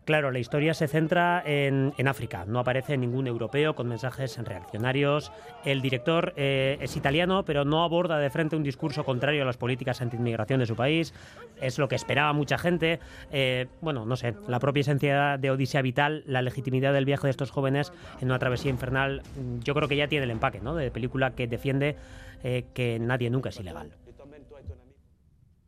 Claro, 0.07 0.31
la 0.31 0.39
historia 0.39 0.73
se 0.73 0.87
centra 0.87 1.43
en, 1.45 1.93
en 1.99 2.07
África. 2.07 2.45
No 2.47 2.61
aparece 2.61 2.97
ningún 2.97 3.27
europeo 3.27 3.75
con 3.75 3.89
mensajes 3.89 4.39
reaccionarios. 4.39 5.33
El 5.65 5.83
director 5.83 6.33
eh, 6.37 6.79
es 6.81 6.97
italiano, 6.97 7.45
pero 7.45 7.65
no 7.65 7.83
aborda 7.83 8.17
de 8.19 8.31
frente 8.31 8.55
un 8.55 8.63
discurso 8.63 9.03
contrario 9.03 9.43
a 9.43 9.45
las 9.45 9.57
políticas 9.57 10.01
anti-inmigración 10.01 10.61
de 10.61 10.67
su 10.67 10.77
país. 10.77 11.13
Es 11.61 11.81
lo 11.81 11.89
que 11.89 11.97
esperaba 11.97 12.33
mucha 12.33 12.57
gente. 12.57 13.01
Eh, 13.33 13.67
bueno, 13.81 14.07
no 14.07 14.15
sé, 14.15 14.37
la 14.47 14.61
propia 14.61 14.83
esencia 14.83 15.39
de 15.39 15.51
Odisea 15.51 15.83
Vital, 15.83 16.23
la 16.29 16.41
legitimidad 16.41 16.93
del 16.93 17.05
viaje 17.05 17.27
de 17.27 17.33
estos 17.33 17.51
jóvenes 17.51 17.93
en 18.21 18.29
una 18.29 18.39
travesía 18.39 18.71
infernal, 18.71 19.23
mm, 19.35 19.59
yo 19.65 19.75
creo 19.75 19.89
que 19.89 19.97
ya 19.97 20.07
tiene 20.07 20.23
el 20.23 20.31
empaque 20.31 20.61
¿no? 20.61 20.77
de 20.77 20.93
película 20.93 21.35
que 21.35 21.49
defiende 21.49 21.97
eh, 22.45 22.65
que 22.75 23.01
nadie 23.01 23.29
nunca 23.29 23.49
es 23.49 23.59
ilegal. 23.59 23.91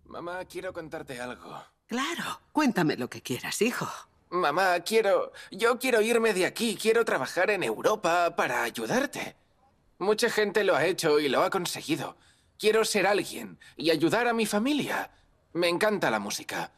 Mamá, 0.05 0.45
quiero 0.45 0.73
contarte 0.73 1.21
algo. 1.21 1.61
Claro, 1.89 2.41
cuéntame 2.53 2.97
lo 2.97 3.11
que 3.11 3.21
quieras, 3.21 3.61
hijo. 3.63 3.89
Mamá, 4.31 4.81
quiero... 4.81 5.33
Yo 5.51 5.79
quiero 5.79 6.01
irme 6.03 6.35
de 6.35 6.47
aquí, 6.47 6.77
quiero 6.81 7.05
trabajar 7.05 7.51
en 7.51 7.63
Europa 7.63 8.35
para 8.37 8.63
ayudarte. 8.63 9.37
Mucha 9.99 10.31
gente 10.31 10.65
lo 10.65 10.77
ha 10.77 10.85
hecho 10.85 11.19
y 11.19 11.29
lo 11.29 11.43
ha 11.43 11.51
conseguido. 11.51 12.17
Quiero 12.59 12.85
ser 12.85 13.07
alguien 13.07 13.59
y 13.77 13.91
ayudar 13.91 14.29
a 14.29 14.33
mi 14.33 14.47
familia. 14.47 15.11
Me 15.53 15.69
encanta 15.69 16.11
la 16.11 16.19
música. 16.19 16.73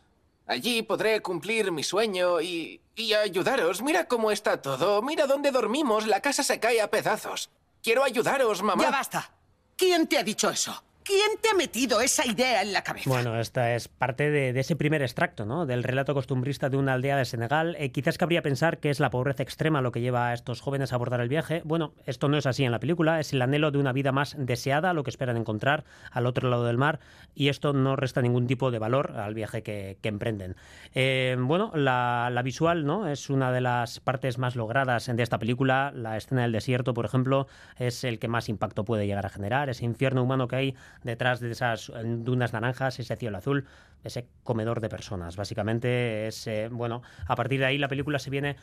Allí 0.46 0.82
podré 0.82 1.20
cumplir 1.22 1.72
mi 1.72 1.82
sueño 1.82 2.40
y... 2.40 2.80
y 2.94 3.14
ayudaros. 3.14 3.82
Mira 3.82 4.06
cómo 4.06 4.30
está 4.30 4.60
todo. 4.62 5.02
Mira 5.02 5.26
dónde 5.26 5.50
dormimos. 5.50 6.06
La 6.06 6.20
casa 6.20 6.42
se 6.42 6.60
cae 6.60 6.80
a 6.80 6.90
pedazos. 6.90 7.50
Quiero 7.82 8.04
ayudaros, 8.04 8.62
mamá. 8.62 8.82
Ya 8.82 8.90
basta. 8.90 9.30
¿Quién 9.76 10.06
te 10.06 10.18
ha 10.18 10.22
dicho 10.22 10.50
eso? 10.50 10.82
¿Quién 11.02 11.38
te 11.40 11.48
ha 11.48 11.54
metido 11.54 12.00
esa 12.00 12.26
idea 12.26 12.62
en 12.62 12.72
la 12.72 12.82
cabeza? 12.82 13.08
Bueno, 13.08 13.40
esta 13.40 13.74
es 13.74 13.88
parte 13.88 14.30
de, 14.30 14.58
ese 14.58 14.76
primer 14.76 15.02
extracto, 15.02 15.46
¿no? 15.46 15.64
Del 15.64 15.82
relato 15.82 16.14
costumbrista 16.14 16.68
de 16.68 16.76
una 16.76 16.92
aldea 16.92 17.16
de 17.16 17.24
Senegal. 17.24 17.74
Eh, 17.78 17.90
quizás 17.90 18.18
cabría 18.18 18.42
pensar 18.42 18.78
que 18.78 18.90
es 18.90 19.00
la 19.00 19.10
pobreza 19.10 19.42
extrema 19.42 19.80
lo 19.80 19.92
que 19.92 20.00
lleva 20.00 20.28
a 20.28 20.34
estos 20.34 20.60
jóvenes 20.60 20.92
a 20.92 20.96
abordar 20.96 21.20
el 21.20 21.28
viaje. 21.28 21.62
Bueno, 21.64 21.94
esto 22.06 22.28
no 22.28 22.36
es 22.36 22.46
así 22.46 22.64
en 22.64 22.72
la 22.72 22.80
película. 22.80 23.18
Es 23.18 23.32
el 23.32 23.40
anhelo 23.40 23.70
de 23.70 23.78
una 23.78 23.92
vida 23.92 24.12
más 24.12 24.36
deseada, 24.38 24.92
lo 24.92 25.02
que 25.02 25.10
esperan 25.10 25.36
encontrar 25.36 25.84
al 26.10 26.26
otro 26.26 26.50
lado 26.50 26.66
del 26.66 26.76
mar. 26.76 27.00
Y 27.34 27.48
esto 27.48 27.72
no 27.72 27.96
resta 27.96 28.20
ningún 28.20 28.46
tipo 28.46 28.70
de 28.70 28.78
valor 28.78 29.12
al 29.16 29.34
viaje 29.34 29.62
que, 29.62 29.96
que 30.02 30.08
emprenden. 30.08 30.56
Eh, 30.94 31.36
bueno, 31.38 31.72
la, 31.74 32.28
la 32.30 32.42
visual, 32.42 32.84
¿no? 32.84 33.08
Es 33.08 33.30
una 33.30 33.52
de 33.52 33.62
las 33.62 34.00
partes 34.00 34.38
más 34.38 34.54
logradas 34.54 35.06
de 35.06 35.22
esta 35.22 35.38
película. 35.38 35.92
La 35.94 36.16
escena 36.18 36.42
del 36.42 36.52
desierto, 36.52 36.92
por 36.92 37.06
ejemplo, 37.06 37.46
es 37.78 38.04
el 38.04 38.18
que 38.18 38.28
más 38.28 38.48
impacto 38.48 38.84
puede 38.84 39.06
llegar 39.06 39.24
a 39.24 39.30
generar. 39.30 39.70
Ese 39.70 39.84
infierno 39.86 40.22
humano 40.22 40.46
que 40.46 40.56
hay 40.56 40.74
detrás 41.02 41.40
de 41.40 41.50
esas 41.50 41.92
dunas 42.04 42.52
naranjas, 42.52 42.98
ese 42.98 43.16
cielo 43.16 43.38
azul, 43.38 43.66
ese 44.04 44.26
comedor 44.44 44.80
de 44.80 44.88
personas. 44.88 45.36
Básicamente 45.36 46.26
es, 46.26 46.46
eh, 46.46 46.68
bueno, 46.70 47.02
a 47.26 47.36
partir 47.36 47.60
de 47.60 47.66
ahí 47.66 47.78
la 47.78 47.88
película 47.88 48.18
se 48.18 48.30
viene 48.30 48.56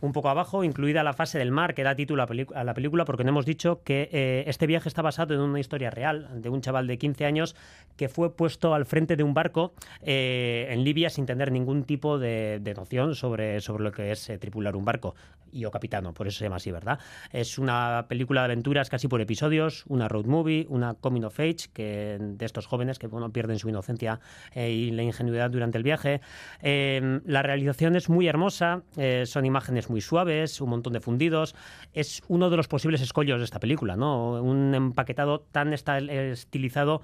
un 0.00 0.12
poco 0.12 0.28
abajo, 0.28 0.64
incluida 0.64 1.02
la 1.02 1.12
fase 1.12 1.38
del 1.38 1.50
mar 1.50 1.74
que 1.74 1.82
da 1.82 1.94
título 1.94 2.22
a, 2.22 2.64
la 2.64 2.74
película, 2.74 3.04
porque 3.04 3.24
no 3.24 3.30
hemos 3.30 3.46
dicho 3.46 3.82
que 3.84 4.08
eh, 4.12 4.44
este 4.46 4.66
viaje 4.66 4.88
está 4.88 5.02
basado 5.02 5.34
en 5.34 5.40
una 5.40 5.60
historia 5.60 5.90
real 5.90 6.28
de 6.40 6.48
un 6.48 6.60
chaval 6.60 6.86
de 6.86 6.98
15 6.98 7.24
años 7.24 7.56
que 7.96 8.08
fue 8.08 8.34
puesto 8.34 8.74
al 8.74 8.86
frente 8.86 9.16
de 9.16 9.22
un 9.22 9.34
barco 9.34 9.74
eh, 10.02 10.68
en 10.70 10.84
Libia 10.84 11.10
sin 11.10 11.26
tener 11.26 11.52
ningún 11.52 11.84
tipo 11.84 12.18
de, 12.18 12.60
de 12.60 12.74
noción 12.74 13.14
sobre, 13.14 13.60
sobre 13.60 13.84
lo 13.84 13.92
que 13.92 14.12
es 14.12 14.28
eh, 14.30 14.38
tripular 14.38 14.76
un 14.76 14.84
barco. 14.84 15.14
Y 15.52 15.64
o 15.64 15.70
capitano, 15.70 16.14
por 16.14 16.28
eso 16.28 16.38
se 16.38 16.44
llama 16.44 16.56
así, 16.56 16.70
¿verdad? 16.70 16.98
Es 17.32 17.58
una 17.58 18.06
película 18.08 18.42
de 18.42 18.46
aventuras 18.46 18.88
casi 18.88 19.08
por 19.08 19.20
episodios, 19.20 19.84
una 19.88 20.08
road 20.08 20.26
movie, 20.26 20.66
una 20.68 20.94
coming 20.94 21.22
of 21.22 21.38
age 21.40 21.70
que, 21.72 22.18
de 22.20 22.46
estos 22.46 22.66
jóvenes 22.66 22.98
que 22.98 23.08
bueno, 23.08 23.32
pierden 23.32 23.58
su 23.58 23.68
inocencia 23.68 24.20
eh, 24.54 24.70
y 24.70 24.90
la 24.92 25.02
ingenuidad 25.02 25.50
durante 25.50 25.78
el 25.78 25.84
viaje. 25.84 26.20
Eh, 26.62 27.20
la 27.24 27.42
realización 27.42 27.96
es 27.96 28.08
muy 28.08 28.28
hermosa, 28.28 28.82
eh, 28.96 29.24
son 29.26 29.44
imágenes 29.44 29.89
muy 29.90 30.00
suaves, 30.00 30.60
un 30.60 30.70
montón 30.70 30.94
de 30.94 31.00
fundidos. 31.00 31.54
Es 31.92 32.22
uno 32.28 32.48
de 32.48 32.56
los 32.56 32.68
posibles 32.68 33.00
escollos 33.02 33.38
de 33.38 33.44
esta 33.44 33.60
película, 33.60 33.96
¿no? 33.96 34.42
Un 34.42 34.74
empaquetado 34.74 35.40
tan 35.40 35.72
estilizado 35.72 37.02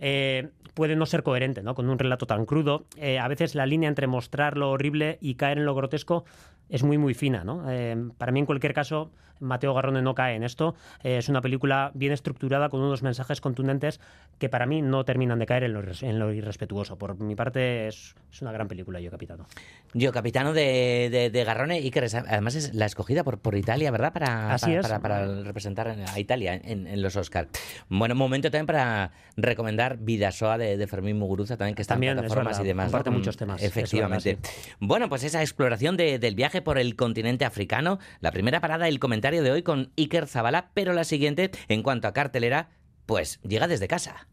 eh, 0.00 0.48
puede 0.74 0.96
no 0.96 1.06
ser 1.06 1.22
coherente, 1.22 1.62
¿no? 1.62 1.74
Con 1.74 1.90
un 1.90 1.98
relato 1.98 2.26
tan 2.26 2.46
crudo. 2.46 2.86
Eh, 2.96 3.18
a 3.18 3.28
veces 3.28 3.54
la 3.54 3.66
línea 3.66 3.88
entre 3.88 4.06
mostrar 4.06 4.56
lo 4.56 4.70
horrible 4.70 5.18
y 5.20 5.34
caer 5.34 5.58
en 5.58 5.64
lo 5.64 5.74
grotesco 5.74 6.24
es 6.68 6.82
muy, 6.82 6.98
muy 6.98 7.14
fina, 7.14 7.44
¿no? 7.44 7.70
Eh, 7.70 7.96
para 8.16 8.32
mí, 8.32 8.40
en 8.40 8.46
cualquier 8.46 8.74
caso, 8.74 9.10
Mateo 9.40 9.74
Garrone 9.74 10.02
no 10.02 10.14
cae 10.14 10.34
en 10.36 10.42
esto. 10.44 10.74
Eh, 11.02 11.18
es 11.18 11.28
una 11.28 11.40
película 11.40 11.90
bien 11.94 12.12
estructurada 12.12 12.68
con 12.68 12.80
unos 12.80 13.02
mensajes 13.02 13.40
contundentes 13.40 14.00
que 14.38 14.48
para 14.48 14.66
mí 14.66 14.82
no 14.82 15.04
terminan 15.04 15.38
de 15.38 15.46
caer 15.46 15.64
en 15.64 15.72
lo, 15.74 15.82
en 16.00 16.18
lo 16.18 16.32
irrespetuoso. 16.32 16.96
Por 16.98 17.18
mi 17.20 17.34
parte, 17.34 17.88
es, 17.88 18.14
es 18.32 18.42
una 18.42 18.52
gran 18.52 18.68
película, 18.68 19.00
Yo 19.00 19.10
Capitano. 19.10 19.46
Yo, 19.94 20.12
capitano 20.12 20.52
de, 20.52 21.08
de, 21.10 21.30
de 21.30 21.44
Garrone, 21.44 21.76
Iker, 21.76 22.04
es- 22.04 22.14
además 22.14 22.54
es 22.54 22.74
la 22.74 22.86
escogida 22.86 23.24
por, 23.24 23.38
por 23.38 23.56
Italia, 23.56 23.90
¿verdad? 23.90 24.12
Para, 24.12 24.52
Así 24.54 24.66
para, 24.66 24.80
es. 24.80 24.86
para- 24.86 25.00
para 25.00 25.42
representar 25.42 25.88
a 25.88 26.18
Italia 26.18 26.54
en, 26.54 26.86
en 26.86 27.02
los 27.02 27.16
Oscars. 27.16 27.48
Bueno, 27.88 28.14
momento 28.14 28.50
también 28.50 28.66
para 28.66 29.10
recomendar 29.36 29.98
Vidasoa 29.98 30.58
de, 30.58 30.76
de 30.76 30.86
Fermín 30.86 31.18
Muguruza, 31.18 31.56
también 31.56 31.74
que 31.74 31.82
está 31.82 31.94
También, 31.94 32.12
en 32.12 32.18
es 32.18 32.22
plataformas 32.24 32.58
verdad, 32.58 32.64
y 32.64 32.68
demás. 32.68 32.86
comparte 32.86 33.10
muchos 33.10 33.36
temas, 33.36 33.60
es 33.62 33.68
Efectivamente. 33.68 34.34
verdad, 34.36 34.50
Bueno, 34.80 35.08
pues 35.08 35.24
esa 35.24 35.40
exploración 35.42 35.96
de- 35.96 36.18
del 36.18 36.34
viaje 36.34 36.62
por 36.62 36.78
el 36.78 36.96
continente 36.96 37.44
africano, 37.44 37.98
la 38.20 38.30
primera 38.32 38.60
parada, 38.60 38.88
el 38.88 38.98
comentario 38.98 39.27
de 39.30 39.50
hoy 39.50 39.62
con 39.62 39.92
Iker 39.96 40.26
Zabala, 40.26 40.70
pero 40.74 40.92
la 40.92 41.04
siguiente, 41.04 41.50
en 41.68 41.82
cuanto 41.82 42.08
a 42.08 42.12
cartelera, 42.12 42.70
pues 43.06 43.40
llega 43.42 43.68
desde 43.68 43.88
casa. 43.88 44.26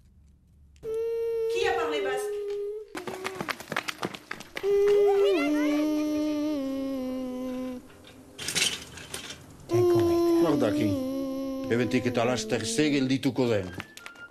Basque 9.69 10.41
Nordaki. 10.43 10.89
Eventik 11.73 12.05
eta 12.11 12.25
laster 12.25 12.65
segel 12.65 13.07
dituko 13.09 13.49
den. 13.49 13.71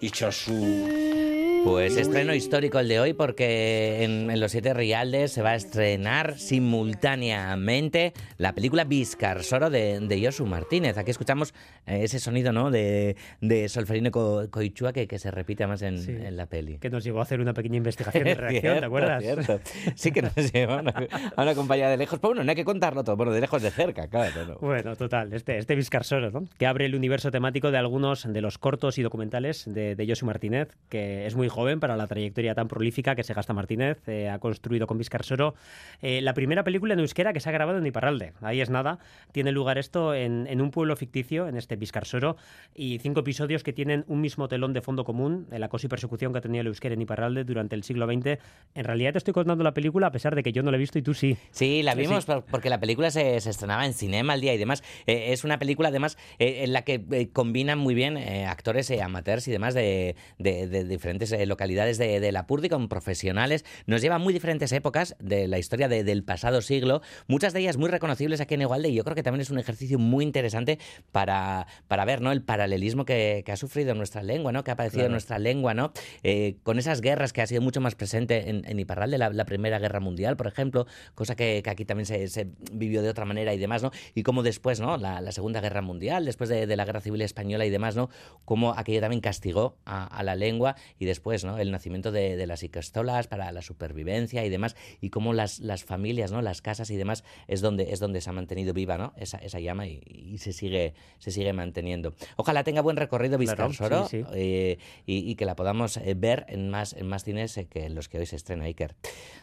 Itxasu... 0.00 1.23
Pues 1.64 1.96
estreno 1.96 2.34
histórico 2.34 2.78
el 2.78 2.88
de 2.88 3.00
hoy 3.00 3.14
porque 3.14 4.04
en, 4.04 4.30
en 4.30 4.38
los 4.38 4.52
Siete 4.52 4.74
Rialdes 4.74 5.32
se 5.32 5.40
va 5.40 5.50
a 5.50 5.54
estrenar 5.54 6.38
simultáneamente 6.38 8.12
la 8.36 8.52
película 8.54 8.84
Vizcarsoro 8.84 9.70
de, 9.70 9.98
de 10.00 10.24
Josu 10.24 10.44
Martínez. 10.44 10.98
Aquí 10.98 11.10
escuchamos 11.10 11.54
eh, 11.86 12.00
ese 12.02 12.20
sonido 12.20 12.52
¿no? 12.52 12.70
de, 12.70 13.16
de 13.40 13.68
Solferino 13.70 14.10
Co- 14.10 14.46
Coichua 14.50 14.92
que, 14.92 15.08
que 15.08 15.18
se 15.18 15.30
repite 15.30 15.66
más 15.66 15.80
en, 15.82 15.98
Sí. 15.98 16.10
en 16.10 16.36
la 16.36 16.46
peli. 16.46 16.78
Que 16.78 16.90
nos 16.90 17.02
llevó 17.02 17.20
a 17.20 17.22
hacer 17.22 17.40
una 17.40 17.54
pequeña 17.54 17.78
investigación 17.78 18.24
de 18.24 18.34
reacción, 18.34 18.60
Cierto, 18.62 18.80
¿te 18.80 18.86
acuerdas? 18.86 19.22
cierto. 19.22 19.60
Sí 19.94 20.12
que 20.12 20.22
nos 20.22 20.34
lleva 20.52 20.78
a 20.78 20.80
una, 20.82 21.06
a 21.34 21.42
una 21.42 21.54
compañía 21.54 21.88
de 21.88 21.96
lejos. 21.96 22.18
Pero 22.20 22.30
bueno, 22.30 22.44
no 22.44 22.50
hay 22.50 22.56
que 22.56 22.64
contarlo 22.64 23.02
todo. 23.04 23.16
Bueno, 23.16 23.32
de 23.32 23.40
lejos 23.40 23.62
de 23.62 23.70
cerca, 23.70 24.06
claro. 24.08 24.44
¿no? 24.46 24.58
Bueno, 24.58 24.96
total, 24.96 25.32
este, 25.32 25.56
este 25.58 25.74
Vizcarsoro, 25.74 26.30
¿no? 26.30 26.44
que 26.58 26.66
abre 26.66 26.84
el 26.84 26.94
universo 26.94 27.30
temático 27.30 27.70
de 27.70 27.78
algunos 27.78 28.30
de 28.30 28.40
los 28.42 28.58
cortos 28.58 28.98
y 28.98 29.02
documentales 29.02 29.64
de, 29.66 29.96
de 29.96 30.06
Josu 30.06 30.26
Martínez, 30.26 30.68
que 30.90 31.26
es 31.26 31.34
muy 31.34 31.48
joven 31.54 31.80
para 31.80 31.96
la 31.96 32.06
trayectoria 32.06 32.54
tan 32.54 32.68
prolífica 32.68 33.14
que 33.14 33.22
se 33.22 33.32
gasta 33.32 33.52
Martínez. 33.54 33.98
Eh, 34.08 34.28
ha 34.28 34.38
construido 34.38 34.86
con 34.86 34.98
Vizcar 34.98 35.24
Soro 35.24 35.54
eh, 36.02 36.20
la 36.20 36.34
primera 36.34 36.64
película 36.64 36.94
en 36.94 37.00
euskera 37.00 37.32
que 37.32 37.40
se 37.40 37.48
ha 37.48 37.52
grabado 37.52 37.78
en 37.78 37.86
Iparralde. 37.86 38.32
Ahí 38.42 38.60
es 38.60 38.70
nada. 38.70 38.98
Tiene 39.32 39.52
lugar 39.52 39.78
esto 39.78 40.14
en, 40.14 40.46
en 40.48 40.60
un 40.60 40.70
pueblo 40.70 40.96
ficticio, 40.96 41.48
en 41.48 41.56
este 41.56 41.76
Vizcar 41.76 42.04
Soro, 42.04 42.36
y 42.74 42.98
cinco 42.98 43.20
episodios 43.20 43.62
que 43.62 43.72
tienen 43.72 44.04
un 44.08 44.20
mismo 44.20 44.48
telón 44.48 44.72
de 44.72 44.80
fondo 44.82 45.04
común, 45.04 45.46
el 45.52 45.62
acoso 45.62 45.86
y 45.86 45.88
persecución 45.90 46.32
que 46.32 46.38
ha 46.38 46.42
tenido 46.42 46.60
el 46.62 46.66
euskera 46.66 46.94
en 46.94 47.02
Iparralde 47.02 47.44
durante 47.44 47.76
el 47.76 47.84
siglo 47.84 48.06
XX. 48.06 48.38
En 48.74 48.84
realidad 48.84 49.12
te 49.12 49.18
estoy 49.18 49.32
contando 49.32 49.62
la 49.64 49.72
película 49.74 50.08
a 50.08 50.12
pesar 50.12 50.34
de 50.34 50.42
que 50.42 50.52
yo 50.52 50.62
no 50.62 50.70
la 50.70 50.76
he 50.76 50.80
visto 50.80 50.98
y 50.98 51.02
tú 51.02 51.14
sí. 51.14 51.36
Sí, 51.52 51.82
la 51.82 51.94
vimos 51.94 52.24
por- 52.26 52.44
porque 52.44 52.68
la 52.70 52.80
película 52.80 53.10
se, 53.10 53.40
se 53.40 53.50
estrenaba 53.50 53.86
en 53.86 53.92
cinema 53.94 54.32
al 54.32 54.40
día 54.40 54.52
y 54.54 54.58
demás. 54.58 54.82
Eh, 55.06 55.26
es 55.32 55.44
una 55.44 55.58
película, 55.58 55.88
además, 55.90 56.18
eh, 56.38 56.62
en 56.64 56.72
la 56.72 56.82
que 56.82 57.04
eh, 57.12 57.28
combinan 57.32 57.78
muy 57.78 57.94
bien 57.94 58.16
eh, 58.16 58.46
actores 58.46 58.90
amateurs 58.90 59.46
y 59.48 59.52
demás 59.52 59.74
de, 59.74 60.16
de- 60.38 60.66
de 60.66 60.84
diferentes 60.84 61.30
localidades 61.46 61.98
de, 61.98 62.20
de 62.20 62.32
Lapurdi 62.32 62.68
con 62.68 62.88
profesionales. 62.88 63.64
Nos 63.86 64.00
lleva 64.02 64.16
a 64.16 64.18
muy 64.18 64.32
diferentes 64.32 64.72
épocas 64.72 65.16
de 65.20 65.48
la 65.48 65.58
historia 65.58 65.88
de- 65.88 66.04
del 66.04 66.24
pasado 66.24 66.62
siglo, 66.62 67.02
muchas 67.28 67.52
de 67.52 67.60
ellas 67.60 67.76
muy 67.76 67.88
reconocibles 67.90 68.40
aquí 68.40 68.54
en 68.54 68.62
Igualde 68.62 68.88
y 68.88 68.94
yo 68.94 69.04
creo 69.04 69.14
que 69.14 69.22
también 69.22 69.40
es 69.42 69.50
un 69.50 69.58
ejercicio 69.58 69.98
muy 69.98 70.24
interesante 70.24 70.78
para, 71.12 71.66
para 71.88 72.04
ver 72.04 72.20
¿no? 72.20 72.32
el 72.32 72.42
paralelismo 72.42 73.04
que, 73.04 73.42
que 73.44 73.52
ha 73.52 73.56
sufrido 73.56 73.94
nuestra 73.94 74.22
lengua, 74.22 74.52
¿no? 74.52 74.64
que 74.64 74.70
ha 74.70 74.76
padecido 74.76 74.94
Claro. 75.04 75.10
nuestra 75.12 75.38
lengua, 75.38 75.74
¿no? 75.74 75.92
Eh, 76.22 76.56
con 76.62 76.78
esas 76.78 77.00
guerras 77.00 77.32
que 77.32 77.42
ha 77.42 77.46
sido 77.46 77.60
mucho 77.60 77.80
más 77.80 77.94
presente 77.94 78.48
en, 78.48 78.62
en 78.66 78.78
Iparralde, 78.78 79.18
la, 79.18 79.30
la 79.30 79.44
Primera 79.44 79.78
Guerra 79.80 79.98
Mundial, 80.00 80.36
por 80.36 80.46
ejemplo, 80.46 80.86
cosa 81.14 81.34
que, 81.34 81.62
que 81.64 81.70
aquí 81.70 81.84
también 81.84 82.06
se, 82.06 82.28
se 82.28 82.48
vivió 82.72 83.02
de 83.02 83.08
otra 83.08 83.24
manera 83.24 83.52
y 83.54 83.58
demás, 83.58 83.82
¿no? 83.82 83.90
Y 84.14 84.22
como 84.22 84.42
después, 84.44 84.78
¿no? 84.80 84.96
La, 84.96 85.20
la 85.20 85.32
Segunda 85.32 85.60
Guerra 85.60 85.82
Mundial, 85.82 86.24
después 86.24 86.48
de, 86.48 86.66
de 86.66 86.76
la 86.76 86.84
Guerra 86.84 87.00
Civil 87.00 87.22
Española 87.22 87.66
y 87.66 87.70
demás, 87.70 87.96
¿no? 87.96 88.08
Como 88.44 88.72
aquello 88.78 89.00
también 89.00 89.20
castigó 89.20 89.76
a, 89.84 90.04
a 90.06 90.22
la 90.22 90.36
lengua 90.36 90.76
y 90.98 91.06
después, 91.06 91.33
¿no? 91.42 91.58
El 91.58 91.72
nacimiento 91.72 92.12
de, 92.12 92.36
de 92.36 92.46
las 92.46 92.62
icastolas 92.62 93.26
para 93.26 93.50
la 93.50 93.62
supervivencia 93.62 94.44
y 94.44 94.50
demás, 94.50 94.76
y 95.00 95.10
cómo 95.10 95.32
las, 95.32 95.58
las 95.58 95.82
familias, 95.84 96.30
¿no? 96.30 96.42
Las 96.42 96.60
casas 96.62 96.90
y 96.90 96.96
demás 96.96 97.24
es 97.48 97.62
donde, 97.62 97.92
es 97.92 97.98
donde 97.98 98.20
se 98.20 98.30
ha 98.30 98.32
mantenido 98.34 98.74
viva, 98.74 98.98
¿no? 98.98 99.14
Esa, 99.16 99.38
esa 99.38 99.58
llama 99.58 99.86
y, 99.86 100.00
y 100.06 100.38
se, 100.38 100.52
sigue, 100.52 100.94
se 101.18 101.30
sigue 101.30 101.52
manteniendo. 101.54 102.14
Ojalá 102.36 102.62
tenga 102.62 102.82
buen 102.82 102.96
recorrido 102.96 103.38
Vizcarsoro 103.38 104.06
sí, 104.06 104.22
sí. 104.22 104.28
eh, 104.34 104.78
y, 105.06 105.30
y 105.30 105.34
que 105.36 105.46
la 105.46 105.56
podamos 105.56 105.96
eh, 105.96 106.14
ver 106.14 106.44
en 106.48 106.68
más, 106.68 106.92
en 106.92 107.06
más 107.08 107.24
cines 107.24 107.56
eh, 107.56 107.66
que 107.66 107.88
los 107.88 108.08
que 108.08 108.18
hoy 108.18 108.26
se 108.26 108.36
estrena 108.36 108.64
Iker. 108.66 108.94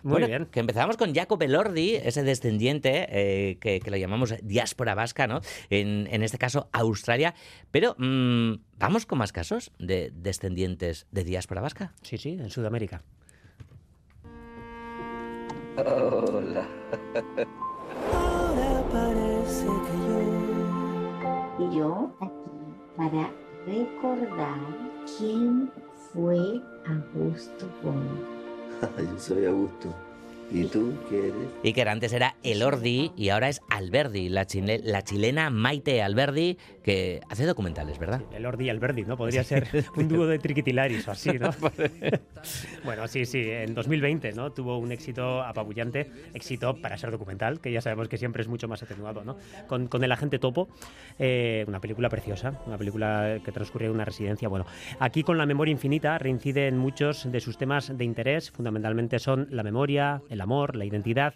Muy 0.04 0.12
Bueno, 0.12 0.28
bien. 0.28 0.46
Que 0.46 0.60
empezamos 0.60 0.98
con 0.98 1.16
Jacob 1.16 1.42
Elordi, 1.42 1.96
ese 1.96 2.22
descendiente 2.24 3.08
eh, 3.10 3.58
que, 3.60 3.80
que 3.80 3.90
lo 3.90 3.98
llamamos 3.98 4.36
diáspora 4.44 4.94
vasca, 4.94 5.26
¿no? 5.26 5.42
En, 5.70 6.08
en 6.12 6.22
este 6.22 6.38
caso, 6.38 6.70
Australia. 6.72 7.34
Pero, 7.72 7.96
mm, 7.98 8.54
¿vamos 8.82 9.06
con 9.06 9.20
más 9.20 9.32
casos 9.32 9.72
de 9.78 10.12
descendientes 10.14 11.06
de 11.12 11.24
diáspora 11.24 11.62
vasca? 11.62 11.94
Sí, 12.02 12.18
sí, 12.18 12.32
en 12.32 12.50
Sudamérica. 12.50 13.04
Hola. 15.78 16.68
Ahora 18.12 18.84
parece 18.92 19.66
que 19.66 21.64
Y 21.64 21.78
yo 21.78 22.12
aquí 22.20 22.42
para 22.98 23.32
recordar 23.66 24.60
quién 25.18 25.72
fue 26.12 26.62
Augusto 26.88 27.70
Bono. 27.84 28.42
Yo 28.98 29.20
soy 29.20 29.46
Augusto. 29.46 29.94
¿Y 30.54 30.66
tú 30.66 30.94
qué 31.10 31.30
eres? 31.30 31.50
Iker 31.64 31.88
antes 31.88 32.12
era 32.12 32.36
Elordi 32.44 33.12
y 33.16 33.30
ahora 33.30 33.48
es 33.48 33.62
Alberdi, 33.70 34.28
la, 34.28 34.46
chile- 34.46 34.82
la 34.84 35.02
chilena 35.02 35.50
Maite 35.50 36.02
Alberdi, 36.02 36.58
que 36.84 37.22
hace 37.30 37.46
documentales, 37.46 37.98
¿verdad? 38.00 38.22
El 38.36 38.46
Ordi 38.46 38.66
y 38.66 38.70
Alberdi, 38.70 39.04
¿no? 39.06 39.16
Podría 39.16 39.44
ser 39.46 39.68
un 39.96 40.08
dúo 40.10 40.28
de 40.28 40.40
triquitilaris 40.40 41.08
o 41.08 41.12
así, 41.12 41.30
¿no? 41.40 41.52
bueno, 42.84 43.08
sí, 43.08 43.26
sí, 43.26 43.50
en 43.50 43.74
2020, 43.74 44.34
¿no? 44.34 44.52
Tuvo 44.52 44.78
un 44.78 44.92
éxito 44.92 45.42
apabullante, 45.42 46.12
éxito 46.34 46.76
para 46.82 46.98
ser 46.98 47.12
documental, 47.12 47.62
que 47.62 47.72
ya 47.72 47.80
sabemos 47.82 48.10
que 48.10 48.18
siempre 48.18 48.42
es 48.42 48.48
mucho 48.48 48.68
más 48.68 48.84
atenuado, 48.84 49.24
¿no? 49.24 49.38
Con, 49.68 49.88
con 49.88 50.04
El 50.04 50.12
Agente 50.12 50.38
Topo, 50.40 50.68
eh, 51.20 51.64
una 51.68 51.80
película 51.80 52.10
preciosa, 52.10 52.60
una 52.66 52.78
película 52.78 53.40
que 53.46 53.52
transcurre 53.54 53.86
en 53.86 53.92
una 53.92 54.04
residencia. 54.06 54.50
Bueno, 54.50 54.66
aquí 55.00 55.24
con 55.24 55.38
La 55.38 55.46
Memoria 55.46 55.72
Infinita 55.72 56.18
reincide 56.18 56.68
en 56.68 56.78
muchos 56.78 57.32
de 57.32 57.40
sus 57.40 57.58
temas 57.58 57.96
de 57.98 58.04
interés, 58.04 58.52
fundamentalmente 58.52 59.20
son 59.20 59.48
la 59.52 59.64
memoria, 59.64 60.22
el 60.30 60.41
amor, 60.42 60.76
la 60.76 60.86
identidad. 60.86 61.36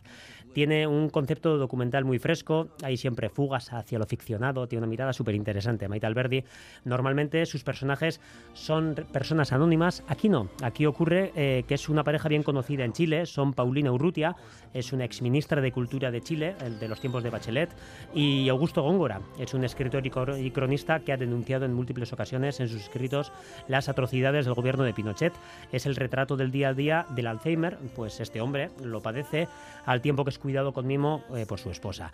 Tiene 0.54 0.88
un 0.88 1.10
concepto 1.10 1.58
documental 1.58 2.06
muy 2.06 2.18
fresco, 2.18 2.70
hay 2.82 2.96
siempre 2.96 3.28
fugas 3.28 3.74
hacia 3.74 4.00
lo 4.00 4.06
ficcionado, 4.06 4.68
tiene 4.68 4.84
una 4.84 4.90
mirada 4.90 5.12
súper 5.12 5.36
interesante. 5.36 5.90
Maite 5.90 6.06
Alberdi, 6.06 6.46
normalmente 6.86 7.46
sus 7.46 7.66
personajes 7.66 8.22
son 8.54 8.96
personas 9.12 9.52
anónimas, 9.52 10.04
aquí 10.08 10.30
no, 10.30 10.48
aquí 10.64 10.86
ocurre 10.86 11.34
eh, 11.36 11.66
que 11.68 11.74
es 11.74 11.90
una 11.90 12.06
pareja 12.06 12.30
bien 12.30 12.42
conocida 12.42 12.86
en 12.86 12.94
Chile, 12.94 13.26
son 13.26 13.52
Paulina 13.52 13.92
Urrutia, 13.92 14.38
es 14.74 14.94
una 14.94 15.04
exministra 15.04 15.60
de 15.60 15.74
Cultura 15.74 16.10
de 16.10 16.22
Chile, 16.22 16.56
el 16.64 16.80
de 16.80 16.88
los 16.88 17.02
tiempos 17.02 17.22
de 17.24 17.32
Bachelet, 17.32 17.76
y 18.14 18.48
Augusto 18.48 18.82
Góngora, 18.82 19.20
es 19.38 19.54
un 19.54 19.66
escritor 19.66 20.06
y 20.06 20.52
cronista 20.52 21.02
que 21.02 21.12
ha 21.12 21.18
denunciado 21.18 21.66
en 21.66 21.74
múltiples 21.74 22.14
ocasiones 22.14 22.62
en 22.62 22.70
sus 22.70 22.84
escritos 22.84 23.34
las 23.68 23.90
atrocidades 23.90 24.46
del 24.46 24.54
gobierno 24.54 24.86
de 24.86 24.94
Pinochet. 24.94 25.34
Es 25.72 25.86
el 25.86 25.98
retrato 25.98 26.38
del 26.38 26.52
día 26.52 26.70
a 26.70 26.74
día 26.74 27.06
del 27.10 27.28
Alzheimer, 27.28 27.78
pues 27.96 28.20
este 28.20 28.40
hombre 28.40 28.70
lo 28.86 29.02
padece 29.02 29.48
al 29.86 30.02
tiempo 30.02 30.24
que 30.24 30.30
es 30.30 30.40
cuidado 30.40 30.74
con 30.74 30.88
mimo 30.88 31.24
eh, 31.36 31.46
por 31.46 31.60
su 31.60 31.70
esposa. 31.70 32.12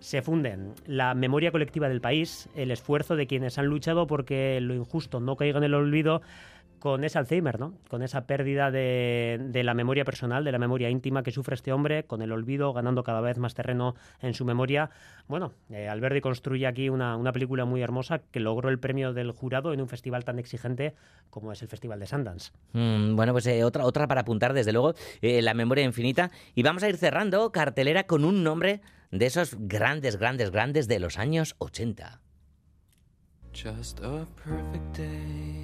Se 0.00 0.22
funden 0.22 0.74
la 0.86 1.14
memoria 1.14 1.50
colectiva 1.50 1.88
del 1.88 2.00
país, 2.00 2.48
el 2.54 2.70
esfuerzo 2.70 3.16
de 3.16 3.26
quienes 3.26 3.58
han 3.58 3.66
luchado 3.66 4.06
porque 4.06 4.60
lo 4.60 4.74
injusto 4.74 5.20
no 5.20 5.36
caiga 5.36 5.58
en 5.58 5.64
el 5.64 5.74
olvido 5.74 6.20
con 6.84 7.02
ese 7.02 7.16
Alzheimer, 7.16 7.58
¿no? 7.58 7.78
Con 7.88 8.02
esa 8.02 8.26
pérdida 8.26 8.70
de, 8.70 9.40
de 9.40 9.64
la 9.64 9.72
memoria 9.72 10.04
personal, 10.04 10.44
de 10.44 10.52
la 10.52 10.58
memoria 10.58 10.90
íntima 10.90 11.22
que 11.22 11.30
sufre 11.30 11.54
este 11.54 11.72
hombre, 11.72 12.04
con 12.04 12.20
el 12.20 12.30
olvido 12.30 12.74
ganando 12.74 13.02
cada 13.02 13.22
vez 13.22 13.38
más 13.38 13.54
terreno 13.54 13.94
en 14.20 14.34
su 14.34 14.44
memoria. 14.44 14.90
Bueno, 15.26 15.54
eh, 15.70 15.88
Alberdi 15.88 16.20
construye 16.20 16.66
aquí 16.66 16.90
una, 16.90 17.16
una 17.16 17.32
película 17.32 17.64
muy 17.64 17.80
hermosa 17.80 18.18
que 18.30 18.38
logró 18.38 18.68
el 18.68 18.78
premio 18.78 19.14
del 19.14 19.30
jurado 19.30 19.72
en 19.72 19.80
un 19.80 19.88
festival 19.88 20.26
tan 20.26 20.38
exigente 20.38 20.94
como 21.30 21.52
es 21.52 21.62
el 21.62 21.68
Festival 21.68 22.00
de 22.00 22.06
Sundance. 22.06 22.52
Mm, 22.74 23.16
bueno, 23.16 23.32
pues 23.32 23.46
eh, 23.46 23.64
otra, 23.64 23.86
otra 23.86 24.06
para 24.06 24.20
apuntar, 24.20 24.52
desde 24.52 24.74
luego, 24.74 24.92
eh, 25.22 25.40
La 25.40 25.54
Memoria 25.54 25.84
Infinita. 25.84 26.30
Y 26.54 26.64
vamos 26.64 26.82
a 26.82 26.90
ir 26.90 26.98
cerrando 26.98 27.50
cartelera 27.50 28.04
con 28.04 28.26
un 28.26 28.44
nombre 28.44 28.82
de 29.10 29.24
esos 29.24 29.56
grandes, 29.58 30.18
grandes, 30.18 30.50
grandes 30.50 30.86
de 30.86 30.98
los 30.98 31.18
años 31.18 31.54
80. 31.60 32.20
Just 33.54 34.00
a 34.00 34.26
perfect 34.44 34.98
day. 34.98 35.63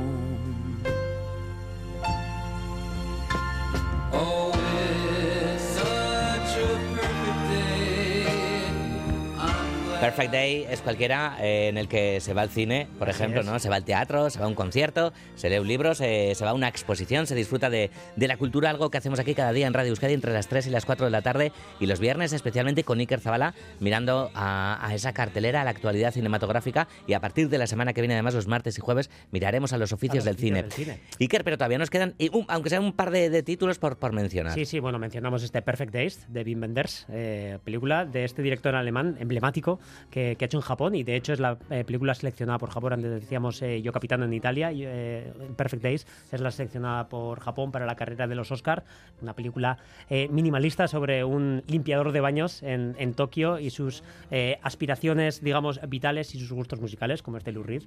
Perfect 10.11 10.33
Day 10.33 10.67
es 10.69 10.81
cualquiera 10.81 11.37
eh, 11.39 11.69
en 11.69 11.77
el 11.77 11.87
que 11.87 12.19
se 12.19 12.33
va 12.33 12.41
al 12.41 12.49
cine, 12.49 12.85
por 12.99 13.07
Así 13.09 13.21
ejemplo, 13.21 13.39
es. 13.39 13.45
¿no? 13.45 13.59
Se 13.59 13.69
va 13.69 13.77
al 13.77 13.85
teatro, 13.85 14.29
se 14.29 14.39
va 14.39 14.45
a 14.45 14.47
un 14.49 14.55
concierto, 14.55 15.13
se 15.35 15.49
lee 15.49 15.57
un 15.57 15.69
libro, 15.69 15.95
se, 15.95 16.35
se 16.35 16.43
va 16.43 16.51
a 16.51 16.53
una 16.53 16.67
exposición, 16.67 17.27
se 17.27 17.33
disfruta 17.33 17.69
de, 17.69 17.91
de 18.17 18.27
la 18.27 18.35
cultura, 18.35 18.69
algo 18.69 18.89
que 18.91 18.97
hacemos 18.97 19.19
aquí 19.19 19.33
cada 19.35 19.53
día 19.53 19.67
en 19.67 19.73
Radio 19.73 19.91
Euskadi 19.91 20.13
entre 20.13 20.33
las 20.33 20.49
3 20.49 20.67
y 20.67 20.69
las 20.69 20.85
4 20.85 21.05
de 21.05 21.11
la 21.11 21.21
tarde 21.21 21.53
y 21.79 21.85
los 21.85 22.01
viernes 22.01 22.33
especialmente 22.33 22.83
con 22.83 22.99
Iker 22.99 23.21
Zabala 23.21 23.53
mirando 23.79 24.31
a, 24.33 24.85
a 24.85 24.93
esa 24.93 25.13
cartelera, 25.13 25.61
a 25.61 25.63
la 25.63 25.69
actualidad 25.69 26.11
cinematográfica 26.11 26.89
y 27.07 27.13
a 27.13 27.21
partir 27.21 27.47
de 27.47 27.57
la 27.57 27.65
semana 27.67 27.93
que 27.93 28.01
viene 28.01 28.15
además 28.15 28.33
los 28.33 28.47
martes 28.47 28.77
y 28.77 28.81
jueves 28.81 29.09
miraremos 29.31 29.71
a 29.71 29.77
los 29.77 29.93
oficios, 29.93 30.25
A 30.25 30.27
del, 30.27 30.35
cine. 30.35 30.59
oficios 30.59 30.87
del 30.87 30.97
cine. 30.97 31.07
Iker, 31.21 31.45
pero 31.45 31.57
todavía 31.57 31.77
nos 31.77 31.89
quedan, 31.89 32.15
y, 32.17 32.27
um, 32.35 32.43
aunque 32.49 32.69
sea 32.69 32.81
un 32.81 32.91
par 32.91 33.11
de, 33.11 33.29
de 33.29 33.43
títulos 33.43 33.79
por, 33.79 33.97
por 33.97 34.11
mencionar. 34.11 34.55
Sí, 34.55 34.65
sí, 34.65 34.81
bueno, 34.81 34.99
mencionamos 34.99 35.41
este 35.41 35.61
Perfect 35.61 35.93
Days 35.93 36.25
de 36.27 36.41
Wim 36.43 36.63
Wenders, 36.63 37.05
eh, 37.09 37.59
película 37.63 38.03
de 38.03 38.25
este 38.25 38.41
director 38.41 38.75
alemán 38.75 39.15
emblemático 39.21 39.79
que, 40.09 40.35
que 40.35 40.45
ha 40.45 40.47
hecho 40.47 40.57
en 40.57 40.61
Japón 40.61 40.95
y 40.95 41.03
de 41.03 41.15
hecho 41.15 41.33
es 41.33 41.39
la 41.39 41.57
eh, 41.69 41.83
película 41.83 42.13
seleccionada 42.13 42.57
por 42.57 42.69
Japón, 42.69 42.93
antes 42.93 43.11
decíamos 43.11 43.61
eh, 43.61 43.81
Yo 43.81 43.91
Capitán 43.91 44.23
en 44.23 44.33
Italia, 44.33 44.71
y, 44.71 44.83
eh, 44.85 45.31
Perfect 45.55 45.83
Days 45.83 46.07
es 46.31 46.41
la 46.41 46.51
seleccionada 46.51 47.09
por 47.09 47.39
Japón 47.39 47.71
para 47.71 47.85
la 47.85 47.95
carrera 47.95 48.27
de 48.27 48.35
los 48.35 48.51
Oscar, 48.51 48.83
una 49.21 49.33
película 49.33 49.77
eh, 50.09 50.27
minimalista 50.29 50.87
sobre 50.87 51.23
un 51.23 51.63
limpiador 51.67 52.11
de 52.11 52.21
baños 52.21 52.63
en, 52.63 52.95
en 52.97 53.13
Tokio 53.13 53.59
y 53.59 53.69
sus 53.69 54.03
eh, 54.31 54.59
aspiraciones, 54.61 55.41
digamos, 55.43 55.79
vitales 55.87 56.33
y 56.35 56.39
sus 56.39 56.51
gustos 56.51 56.79
musicales, 56.79 57.21
como 57.21 57.37
este 57.37 57.51
Lou 57.51 57.63
Reed. 57.63 57.83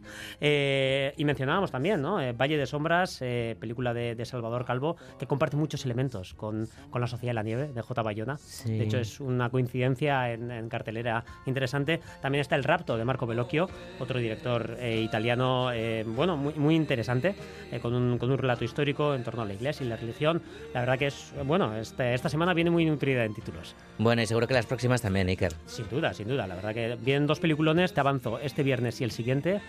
Y 1.16 1.24
mencionábamos 1.24 1.70
también, 1.70 2.02
¿no? 2.02 2.18
Valle 2.34 2.56
de 2.56 2.66
Sombras, 2.66 3.18
película 3.18 3.94
de, 3.94 4.14
de 4.14 4.24
Salvador 4.24 4.64
Calvo, 4.64 4.96
que 5.18 5.26
comparte 5.26 5.56
muchos 5.56 5.84
elementos 5.84 6.34
con, 6.34 6.68
con 6.90 7.00
La 7.00 7.06
Sociedad 7.06 7.30
de 7.30 7.34
la 7.34 7.42
Nieve, 7.42 7.72
de 7.72 7.82
J. 7.82 8.02
Bayona. 8.02 8.38
Sí. 8.38 8.76
De 8.76 8.84
hecho, 8.84 8.98
es 8.98 9.20
una 9.20 9.50
coincidencia 9.50 10.32
en, 10.32 10.50
en 10.50 10.68
cartelera 10.68 11.24
interesante. 11.46 12.00
También 12.20 12.40
está 12.40 12.56
El 12.56 12.64
Rapto, 12.64 12.96
de 12.96 13.04
Marco 13.04 13.26
Bellocchio, 13.26 13.68
otro 13.98 14.18
director 14.18 14.76
eh, 14.80 15.00
italiano, 15.00 15.70
eh, 15.72 16.04
bueno, 16.06 16.36
muy, 16.36 16.54
muy 16.54 16.74
interesante, 16.74 17.34
eh, 17.70 17.80
con, 17.80 17.94
un, 17.94 18.18
con 18.18 18.30
un 18.30 18.38
relato 18.38 18.64
histórico 18.64 19.14
en 19.14 19.22
torno 19.24 19.42
a 19.42 19.44
la 19.44 19.54
iglesia 19.54 19.84
y 19.84 19.88
la 19.88 19.96
religión. 19.96 20.42
La 20.72 20.80
verdad 20.80 20.98
que 20.98 21.06
es, 21.08 21.32
bueno, 21.44 21.76
este- 21.76 22.14
esta 22.14 22.28
semana 22.28 22.54
viene 22.54 22.70
muy 22.70 22.84
nutrida 22.84 23.24
en 23.24 23.34
títulos. 23.34 23.74
Bueno, 23.98 24.22
y 24.22 24.26
seguro 24.26 24.46
que 24.46 24.54
las 24.54 24.66
próximas 24.66 25.02
también, 25.02 25.28
Iker. 25.28 25.52
Sin 25.66 25.88
duda, 25.88 26.14
sin 26.14 26.28
duda. 26.28 26.46
La 26.46 26.54
verdad 26.54 26.74
que 26.74 26.96
vienen 27.00 27.26
dos 27.26 27.40
peliculones, 27.40 27.92
te 27.94 28.00
avanzo 28.00 28.38
este 28.38 28.62
viernes 28.62 29.00
y 29.00 29.04
el 29.04 29.10
siguiente, 29.10 29.60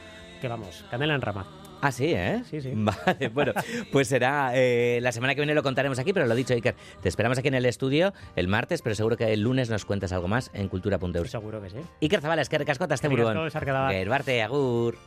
que 0.41 0.48
vamos, 0.48 0.86
canela 0.89 1.15
en 1.15 1.21
rama. 1.21 1.45
Ah, 1.82 1.92
sí, 1.92 2.14
¿eh? 2.14 2.42
Sí, 2.50 2.62
sí. 2.62 2.72
Vale, 2.74 3.30
bueno, 3.30 3.54
pues 3.92 4.08
será 4.08 4.52
eh, 4.54 5.00
la 5.02 5.12
semana 5.12 5.36
que 5.36 5.42
viene 5.42 5.54
lo 5.54 5.64
contaremos 5.64 6.00
aquí, 6.00 6.14
pero 6.14 6.26
lo 6.26 6.36
dicho, 6.36 6.54
Iker, 6.54 6.76
te 7.02 7.10
esperamos 7.10 7.38
aquí 7.38 7.48
en 7.48 7.56
el 7.56 7.66
estudio 7.66 8.14
el 8.36 8.48
martes, 8.48 8.82
pero 8.82 8.96
seguro 8.96 9.18
que 9.18 9.32
el 9.34 9.42
lunes 9.42 9.70
nos 9.70 9.86
cuentas 9.86 10.12
algo 10.12 10.28
más 10.28 10.52
en 10.54 10.68
cultura.eus. 10.68 11.30
Seguro 11.30 11.62
que 11.62 11.70
sí. 11.70 11.78
Iker 12.02 12.22
Zabala, 12.22 12.42
es 12.42 12.50
que 12.50 12.56
este 12.56 13.08
esarkada 13.48 13.82
bat. 13.82 13.92
Gerbarte, 13.92 14.42
agur. 14.42 14.98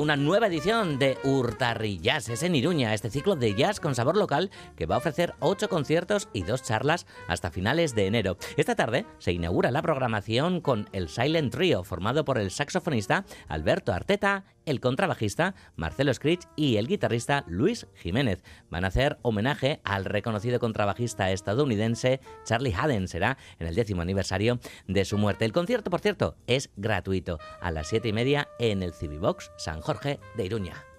Una 0.00 0.16
nueva 0.16 0.46
edición 0.46 0.98
de 0.98 1.18
Urtarri 1.24 1.98
Jazz, 1.98 2.30
es 2.30 2.42
en 2.42 2.54
Iruña, 2.54 2.94
este 2.94 3.10
ciclo 3.10 3.36
de 3.36 3.54
jazz 3.54 3.80
con 3.80 3.94
sabor 3.94 4.16
local 4.16 4.50
que 4.74 4.86
va 4.86 4.94
a 4.94 4.98
ofrecer 4.98 5.34
ocho 5.40 5.68
conciertos 5.68 6.30
y 6.32 6.42
dos 6.42 6.62
charlas 6.62 7.06
hasta 7.28 7.50
finales 7.50 7.94
de 7.94 8.06
enero. 8.06 8.38
Esta 8.56 8.74
tarde 8.74 9.04
se 9.18 9.32
inaugura 9.32 9.70
la 9.70 9.82
programación 9.82 10.62
con 10.62 10.88
el 10.92 11.10
Silent 11.10 11.52
Trio, 11.52 11.84
formado 11.84 12.24
por 12.24 12.38
el 12.38 12.50
saxofonista 12.50 13.26
Alberto 13.46 13.92
Arteta, 13.92 14.44
el 14.70 14.80
contrabajista 14.80 15.54
Marcelo 15.76 16.14
Scritch 16.14 16.46
y 16.56 16.76
el 16.76 16.86
guitarrista 16.86 17.44
Luis 17.46 17.86
Jiménez. 17.94 18.42
Van 18.70 18.84
a 18.84 18.88
hacer 18.88 19.18
homenaje 19.22 19.80
al 19.84 20.04
reconocido 20.04 20.58
contrabajista 20.60 21.30
estadounidense 21.30 22.20
Charlie 22.44 22.74
Haden. 22.74 23.08
Será 23.08 23.36
en 23.58 23.66
el 23.66 23.74
décimo 23.74 24.02
aniversario 24.02 24.60
de 24.86 25.04
su 25.04 25.18
muerte. 25.18 25.44
El 25.44 25.52
concierto, 25.52 25.90
por 25.90 26.00
cierto, 26.00 26.36
es 26.46 26.70
gratuito 26.76 27.38
a 27.60 27.70
las 27.70 27.88
siete 27.88 28.08
y 28.08 28.12
media 28.12 28.48
en 28.58 28.82
el 28.82 28.94
Civibox 28.94 29.50
San 29.56 29.80
Jorge 29.80 30.20
de 30.36 30.46
Iruña. 30.46 30.89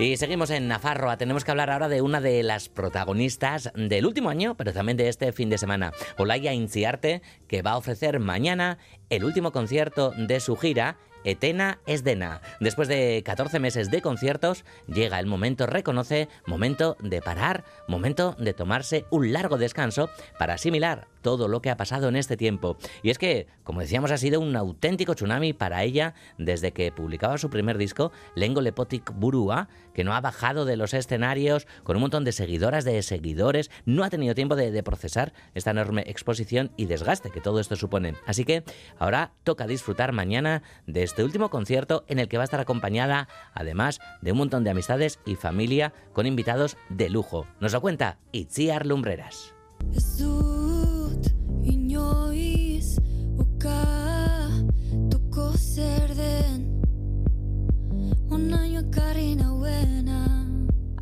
Y 0.00 0.16
seguimos 0.16 0.48
en 0.48 0.66
Nafarroa. 0.66 1.18
Tenemos 1.18 1.44
que 1.44 1.50
hablar 1.50 1.68
ahora 1.68 1.90
de 1.90 2.00
una 2.00 2.22
de 2.22 2.42
las 2.42 2.70
protagonistas 2.70 3.70
del 3.74 4.06
último 4.06 4.30
año, 4.30 4.56
pero 4.56 4.72
también 4.72 4.96
de 4.96 5.10
este 5.10 5.30
fin 5.30 5.50
de 5.50 5.58
semana. 5.58 5.92
Olaya 6.16 6.54
Inciarte, 6.54 7.20
que 7.46 7.60
va 7.60 7.72
a 7.72 7.76
ofrecer 7.76 8.18
mañana 8.18 8.78
el 9.10 9.24
último 9.24 9.52
concierto 9.52 10.12
de 10.16 10.40
su 10.40 10.56
gira. 10.56 10.96
Etena 11.22 11.80
Esdena. 11.84 12.40
Después 12.60 12.88
de 12.88 13.22
14 13.26 13.60
meses 13.60 13.90
de 13.90 14.00
conciertos, 14.00 14.64
llega 14.86 15.20
el 15.20 15.26
momento, 15.26 15.66
reconoce, 15.66 16.30
momento 16.46 16.96
de 17.00 17.20
parar, 17.20 17.64
momento 17.86 18.34
de 18.38 18.54
tomarse 18.54 19.04
un 19.10 19.30
largo 19.34 19.58
descanso 19.58 20.08
para 20.38 20.54
asimilar 20.54 21.08
todo 21.22 21.48
lo 21.48 21.60
que 21.62 21.70
ha 21.70 21.76
pasado 21.76 22.08
en 22.08 22.16
este 22.16 22.36
tiempo. 22.36 22.76
Y 23.02 23.10
es 23.10 23.18
que, 23.18 23.46
como 23.64 23.80
decíamos, 23.80 24.10
ha 24.10 24.18
sido 24.18 24.40
un 24.40 24.56
auténtico 24.56 25.14
tsunami 25.14 25.52
para 25.52 25.82
ella 25.82 26.14
desde 26.38 26.72
que 26.72 26.92
publicaba 26.92 27.38
su 27.38 27.50
primer 27.50 27.78
disco, 27.78 28.12
Lengo 28.34 28.60
Lepotic 28.60 29.12
Burua, 29.14 29.68
que 29.94 30.04
no 30.04 30.14
ha 30.14 30.20
bajado 30.20 30.64
de 30.64 30.76
los 30.76 30.94
escenarios 30.94 31.66
con 31.82 31.96
un 31.96 32.02
montón 32.02 32.24
de 32.24 32.32
seguidoras, 32.32 32.84
de 32.84 33.02
seguidores, 33.02 33.70
no 33.84 34.04
ha 34.04 34.10
tenido 34.10 34.34
tiempo 34.34 34.56
de, 34.56 34.70
de 34.70 34.82
procesar 34.82 35.32
esta 35.54 35.70
enorme 35.70 36.04
exposición 36.06 36.70
y 36.76 36.86
desgaste 36.86 37.30
que 37.30 37.40
todo 37.40 37.60
esto 37.60 37.76
supone. 37.76 38.14
Así 38.26 38.44
que 38.44 38.64
ahora 38.98 39.32
toca 39.44 39.66
disfrutar 39.66 40.12
mañana 40.12 40.62
de 40.86 41.02
este 41.02 41.24
último 41.24 41.50
concierto 41.50 42.04
en 42.08 42.18
el 42.18 42.28
que 42.28 42.36
va 42.36 42.44
a 42.44 42.44
estar 42.44 42.60
acompañada, 42.60 43.28
además, 43.54 44.00
de 44.20 44.32
un 44.32 44.38
montón 44.38 44.64
de 44.64 44.70
amistades 44.70 45.18
y 45.26 45.36
familia 45.36 45.92
con 46.12 46.26
invitados 46.26 46.76
de 46.88 47.08
lujo. 47.08 47.46
Nos 47.60 47.72
lo 47.72 47.80
cuenta 47.80 48.18
Itziar 48.32 48.86
Lumbreras. 48.86 49.54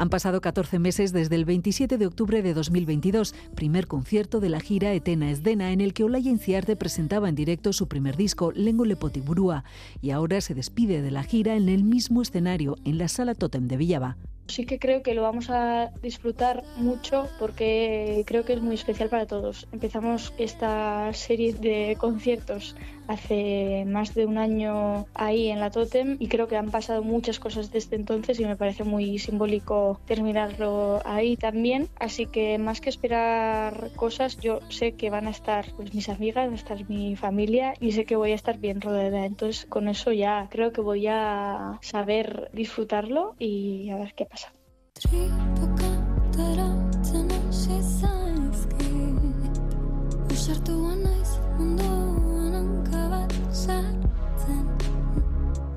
Han 0.01 0.11
pasado 0.11 0.41
14 0.41 0.79
meses 0.79 1.13
desde 1.13 1.35
el 1.35 1.45
27 1.45 1.99
de 1.99 2.07
octubre 2.07 2.41
de 2.41 2.55
2022, 2.55 3.35
primer 3.57 3.89
concierto 3.89 4.39
de 4.39 4.49
la 4.49 4.61
gira 4.61 4.93
Etena 4.93 5.31
Esdena, 5.31 5.73
en 5.73 5.81
el 5.81 5.93
que 5.93 6.05
Olaya 6.05 6.31
Inciarte 6.31 6.77
presentaba 6.77 7.29
en 7.29 7.35
directo 7.35 7.73
su 7.73 7.89
primer 7.89 8.17
disco, 8.17 8.53
Lengo 8.53 8.85
Lepotiburúa, 8.85 9.65
y 10.01 10.11
ahora 10.11 10.41
se 10.41 10.55
despide 10.55 11.03
de 11.03 11.11
la 11.11 11.25
gira 11.25 11.57
en 11.57 11.69
el 11.69 11.83
mismo 11.83 12.23
escenario, 12.23 12.77
en 12.85 12.97
la 12.97 13.09
Sala 13.09 13.35
Totem 13.35 13.67
de 13.67 13.77
Villaba. 13.77 14.17
Sí 14.49 14.65
que 14.65 14.79
creo 14.79 15.03
que 15.03 15.15
lo 15.15 15.23
vamos 15.23 15.51
a 15.51 15.93
disfrutar 16.03 16.65
mucho 16.75 17.33
porque 17.37 18.25
creo 18.27 18.45
que 18.45 18.55
es 18.55 18.63
muy 18.63 18.75
especial 18.77 19.11
para 19.11 19.27
todos. 19.27 19.69
Empezamos 19.73 20.33
esta 20.39 21.13
serie 21.13 21.53
de 21.53 21.97
conciertos 21.99 22.75
hace 23.09 23.85
más 23.87 24.15
de 24.15 24.27
un 24.27 24.39
año 24.39 25.07
ahí 25.15 25.49
en 25.49 25.61
la 25.61 25.71
Totem 25.71 26.17
y 26.21 26.29
creo 26.29 26.47
que 26.47 26.57
han 26.57 26.71
pasado 26.71 27.03
muchas 27.03 27.41
cosas 27.41 27.73
desde 27.73 27.97
entonces 27.97 28.39
y 28.39 28.45
me 28.45 28.57
parece 28.57 28.85
muy 28.85 29.19
simbólico 29.19 30.01
terminarlo 30.07 31.01
ahí 31.05 31.37
también. 31.37 31.89
Así 31.99 32.27
que 32.27 32.59
más 32.59 32.81
que 32.81 32.91
esperar 32.91 33.91
cosas, 33.97 34.37
yo 34.37 34.61
sé 34.69 34.93
que 34.93 35.11
van 35.11 35.27
a 35.27 35.31
estar 35.31 35.65
pues, 35.75 35.93
mis 35.95 36.09
amigas, 36.09 36.49
va 36.49 36.53
a 36.53 36.57
estar 36.57 36.89
mi 36.89 37.17
familia 37.17 37.75
y 37.81 37.93
sé 37.93 38.05
que 38.05 38.17
voy 38.17 38.33
a 38.33 38.37
estar 38.37 38.59
bien 38.59 38.81
rodeada. 38.81 39.25
Entonces 39.25 39.67
con 39.67 39.89
eso 39.89 40.13
ya 40.13 40.49
creo 40.51 40.73
que 40.73 40.81
voy 40.81 41.07
a 41.09 41.79
saber 41.81 42.51
disfrutarlo 42.53 43.35
y 43.39 43.91
a 43.91 43.97
ver 43.97 44.15
qué 44.15 44.27
pasa. 44.27 44.53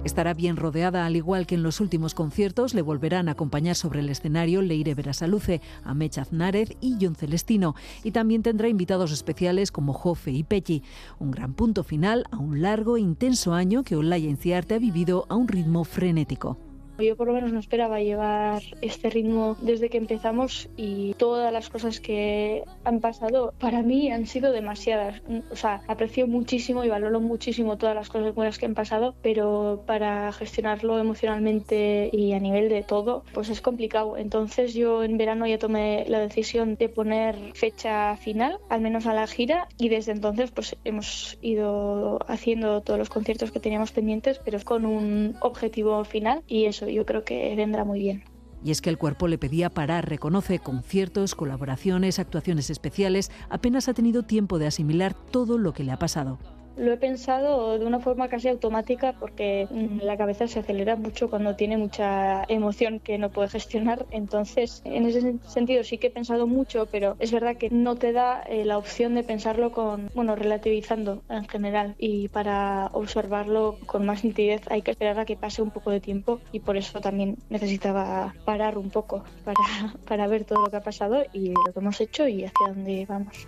Estará 0.04 0.34
bien 0.34 0.58
rodeada, 0.58 1.06
al 1.06 1.16
igual 1.16 1.46
que 1.46 1.54
en 1.54 1.62
los 1.62 1.80
últimos 1.80 2.16
conciertos, 2.16 2.74
le 2.74 2.82
volverán 2.82 3.30
a 3.30 3.34
acompañar 3.34 3.76
sobre 3.76 4.00
el 4.00 4.10
escenario 4.10 4.64
Leire 4.64 4.96
Berasaluce, 4.96 5.62
Amech 5.84 6.18
Aznárez 6.18 6.76
y 6.82 6.98
John 7.00 7.16
Celestino. 7.16 7.76
Y 8.04 8.10
también 8.10 8.42
tendrá 8.42 8.68
invitados 8.68 9.12
especiales 9.12 9.72
como 9.72 9.94
Jofe 9.94 10.32
y 10.32 10.44
Pechi. 10.44 10.82
Un 11.20 11.30
gran 11.30 11.54
punto 11.54 11.84
final 11.84 12.26
a 12.32 12.38
un 12.38 12.64
largo 12.64 12.98
e 12.98 13.02
intenso 13.02 13.54
año 13.54 13.84
que 13.84 13.96
Olaya 13.96 14.28
Inciarte 14.28 14.74
ha 14.74 14.80
vivido 14.80 15.28
a 15.30 15.36
un 15.36 15.48
ritmo 15.48 15.84
frenético. 15.84 16.71
Yo 17.02 17.16
por 17.16 17.28
lo 17.28 17.34
menos 17.34 17.52
no 17.52 17.60
esperaba 17.60 18.00
llevar 18.00 18.62
este 18.82 19.10
ritmo 19.10 19.58
desde 19.62 19.90
que 19.90 19.98
empezamos 19.98 20.70
y 20.78 21.14
todas 21.16 21.52
las 21.52 21.70
cosas 21.70 22.00
que 22.00 22.64
han 22.84 23.00
pasado 23.00 23.54
para 23.60 23.82
mí 23.82 24.12
han 24.12 24.28
sido 24.28 24.52
demasiadas. 24.52 25.22
O 25.52 25.56
sea, 25.56 25.82
aprecio 25.88 26.28
muchísimo 26.28 26.84
y 26.84 26.90
valoro 26.90 27.20
muchísimo 27.20 27.78
todas 27.78 27.96
las 27.96 28.10
cosas 28.10 28.34
buenas 28.36 28.58
que 28.58 28.66
han 28.66 28.76
pasado, 28.76 29.16
pero 29.22 29.84
para 29.86 30.32
gestionarlo 30.32 31.00
emocionalmente 31.00 32.10
y 32.12 32.34
a 32.34 32.40
nivel 32.40 32.70
de 32.70 32.84
todo, 32.84 33.24
pues 33.34 33.50
es 33.50 33.62
complicado. 33.62 34.18
Entonces 34.18 34.74
yo 34.74 35.04
en 35.04 35.18
verano 35.18 35.48
ya 35.48 35.58
tomé 35.58 36.06
la 36.08 36.20
decisión 36.20 36.76
de 36.76 36.90
poner 36.90 37.36
fecha 37.54 38.16
final, 38.18 38.60
al 38.70 38.82
menos 38.82 39.06
a 39.06 39.14
la 39.14 39.28
gira, 39.28 39.68
y 39.78 39.90
desde 39.90 40.12
entonces 40.12 40.52
pues 40.52 40.76
hemos 40.84 41.38
ido 41.42 42.20
haciendo 42.28 42.82
todos 42.82 43.00
los 43.00 43.10
conciertos 43.10 43.52
que 43.52 43.60
teníamos 43.60 43.92
pendientes, 43.92 44.40
pero 44.44 44.60
con 44.64 44.86
un 44.86 45.36
objetivo 45.42 46.04
final 46.04 46.44
y 46.48 46.66
eso 46.66 46.88
yo 46.94 47.06
creo 47.06 47.24
que 47.24 47.56
vendrá 47.56 47.84
muy 47.84 48.00
bien. 48.00 48.24
Y 48.64 48.72
es 48.72 48.82
que 48.82 48.90
el 48.90 48.98
cuerpo 48.98 49.28
le 49.28 49.40
pedía 49.40 49.72
parar, 49.72 50.08
reconoce 50.08 50.60
conciertos, 50.60 51.34
colaboraciones, 51.34 52.20
actuaciones 52.20 52.70
especiales, 52.70 53.32
apenas 53.50 53.88
ha 53.88 53.94
tenido 53.94 54.24
tiempo 54.24 54.60
de 54.60 54.68
asimilar 54.68 55.14
todo 55.14 55.58
lo 55.58 55.74
que 55.74 55.84
le 55.84 55.92
ha 55.92 55.98
pasado. 55.98 56.38
Lo 56.78 56.94
he 56.94 56.98
pensado 56.98 57.78
de 57.78 57.86
una 57.86 58.00
forma 58.00 58.30
casi 58.30 58.48
automática 58.48 59.14
porque 59.20 59.68
mm, 59.70 60.00
la 60.04 60.18
cabeza 60.18 60.48
se 60.48 60.60
acelera 60.60 60.96
mucho 60.96 61.30
cuando 61.30 61.56
tiene 61.56 61.78
mucha 61.78 62.44
emoción 62.48 63.00
que 63.00 63.18
no 63.18 63.30
puede 63.30 63.50
gestionar. 63.50 64.06
Entonces, 64.12 64.82
en 64.86 65.06
ese 65.06 65.36
sentido 65.48 65.84
sí 65.84 65.98
que 65.98 66.08
he 66.08 66.12
pensado 66.12 66.48
mucho, 66.48 66.88
pero 66.92 67.16
es 67.20 67.32
verdad 67.32 67.58
que 67.58 67.70
no 67.70 67.96
te 67.96 68.14
da 68.14 68.42
eh, 68.44 68.66
la 68.66 68.78
opción 68.78 69.16
de 69.16 69.24
pensarlo 69.24 69.72
con, 69.72 70.10
bueno, 70.16 70.36
relativizando 70.36 71.22
en 71.30 71.48
general. 71.48 71.96
Y 71.98 72.30
para 72.30 72.90
observarlo 72.94 73.78
con 73.86 74.06
más 74.06 74.24
nitidez 74.24 74.62
hay 74.70 74.82
que 74.82 74.92
esperar 74.92 75.20
a 75.20 75.26
que 75.26 75.36
pase 75.36 75.62
un 75.62 75.72
poco 75.72 75.92
de 75.92 76.00
tiempo 76.00 76.40
y 76.52 76.62
por 76.62 76.78
eso 76.78 77.02
también 77.02 77.38
necesitaba 77.50 78.34
parar 78.46 78.78
un 78.78 78.90
poco 78.90 79.24
para, 79.44 79.58
para 80.08 80.28
ver 80.28 80.46
todo 80.46 80.62
lo 80.62 80.72
que 80.72 80.78
ha 80.78 80.82
pasado 80.82 81.24
y 81.34 81.50
lo 81.50 81.74
que 81.74 81.80
hemos 81.80 82.00
hecho 82.02 82.28
y 82.28 82.46
hacia 82.46 82.68
dónde 82.68 83.06
vamos. 83.08 83.48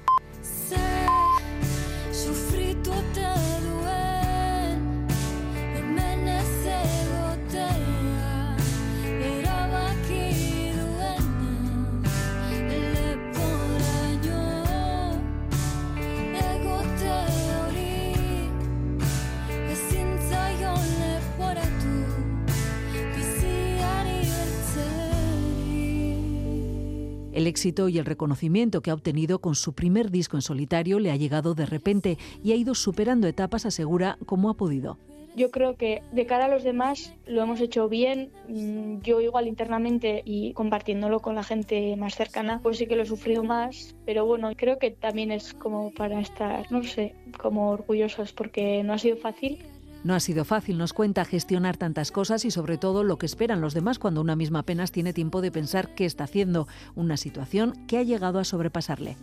El 27.33 27.47
éxito 27.47 27.89
y 27.89 27.97
el 27.97 28.05
reconocimiento 28.05 28.81
que 28.81 28.91
ha 28.91 28.93
obtenido 28.93 29.39
con 29.39 29.55
su 29.55 29.73
primer 29.73 30.11
disco 30.11 30.37
en 30.37 30.43
solitario 30.43 30.99
le 30.99 31.09
ha 31.09 31.15
llegado 31.15 31.55
de 31.55 31.65
repente 31.65 32.19
y 32.43 32.51
ha 32.51 32.55
ido 32.55 32.75
superando 32.75 33.27
etapas, 33.27 33.65
asegura, 33.65 34.19
como 34.27 34.51
ha 34.51 34.53
podido. 34.53 34.99
Yo 35.35 35.49
creo 35.49 35.75
que 35.75 36.03
de 36.11 36.27
cara 36.27 36.45
a 36.45 36.47
los 36.47 36.63
demás 36.63 37.11
lo 37.25 37.41
hemos 37.41 37.59
hecho 37.59 37.89
bien. 37.89 38.29
Mm, 38.47 38.99
Yo 39.01 39.19
igual 39.19 39.47
internamente 39.47 40.21
y 40.25 40.53
compartiéndolo 40.53 41.21
con 41.21 41.33
la 41.33 41.41
gente 41.43 41.95
más 41.95 42.13
cercana, 42.13 42.59
pues 42.61 42.77
sí 42.77 42.85
que 42.85 42.95
lo 42.95 43.01
he 43.01 43.07
sufrido 43.07 43.43
más. 43.43 43.95
Pero 44.05 44.27
bueno, 44.27 44.51
creo 44.55 44.77
que 44.77 44.91
también 44.91 45.31
es 45.31 45.55
como 45.55 45.91
para 45.91 46.19
estar, 46.19 46.71
no 46.71 46.83
sé, 46.83 47.15
como 47.39 47.71
orgullosos 47.71 48.31
porque 48.31 48.83
no 48.83 48.93
ha 48.93 48.99
sido 48.99 49.17
fácil. 49.17 49.57
No 50.03 50.13
ha 50.15 50.19
sido 50.19 50.43
fácil, 50.43 50.77
nos 50.77 50.91
cuenta, 50.91 51.23
gestionar 51.23 51.77
tantas 51.77 52.11
cosas 52.11 52.43
y 52.43 52.51
sobre 52.51 52.77
todo 52.77 53.05
lo 53.05 53.17
que 53.17 53.25
esperan 53.25 53.61
los 53.61 53.73
demás 53.73 53.99
cuando 53.99 54.19
una 54.19 54.35
misma 54.35 54.59
apenas 54.59 54.91
tiene 54.91 55.13
tiempo 55.13 55.41
de 55.41 55.51
pensar 55.51 55.95
qué 55.95 56.03
está 56.05 56.25
haciendo, 56.25 56.67
una 56.93 57.15
situación 57.15 57.73
que 57.87 57.97
ha 57.97 58.03
llegado 58.03 58.39
a 58.39 58.43
sobrepasarle. 58.43 59.15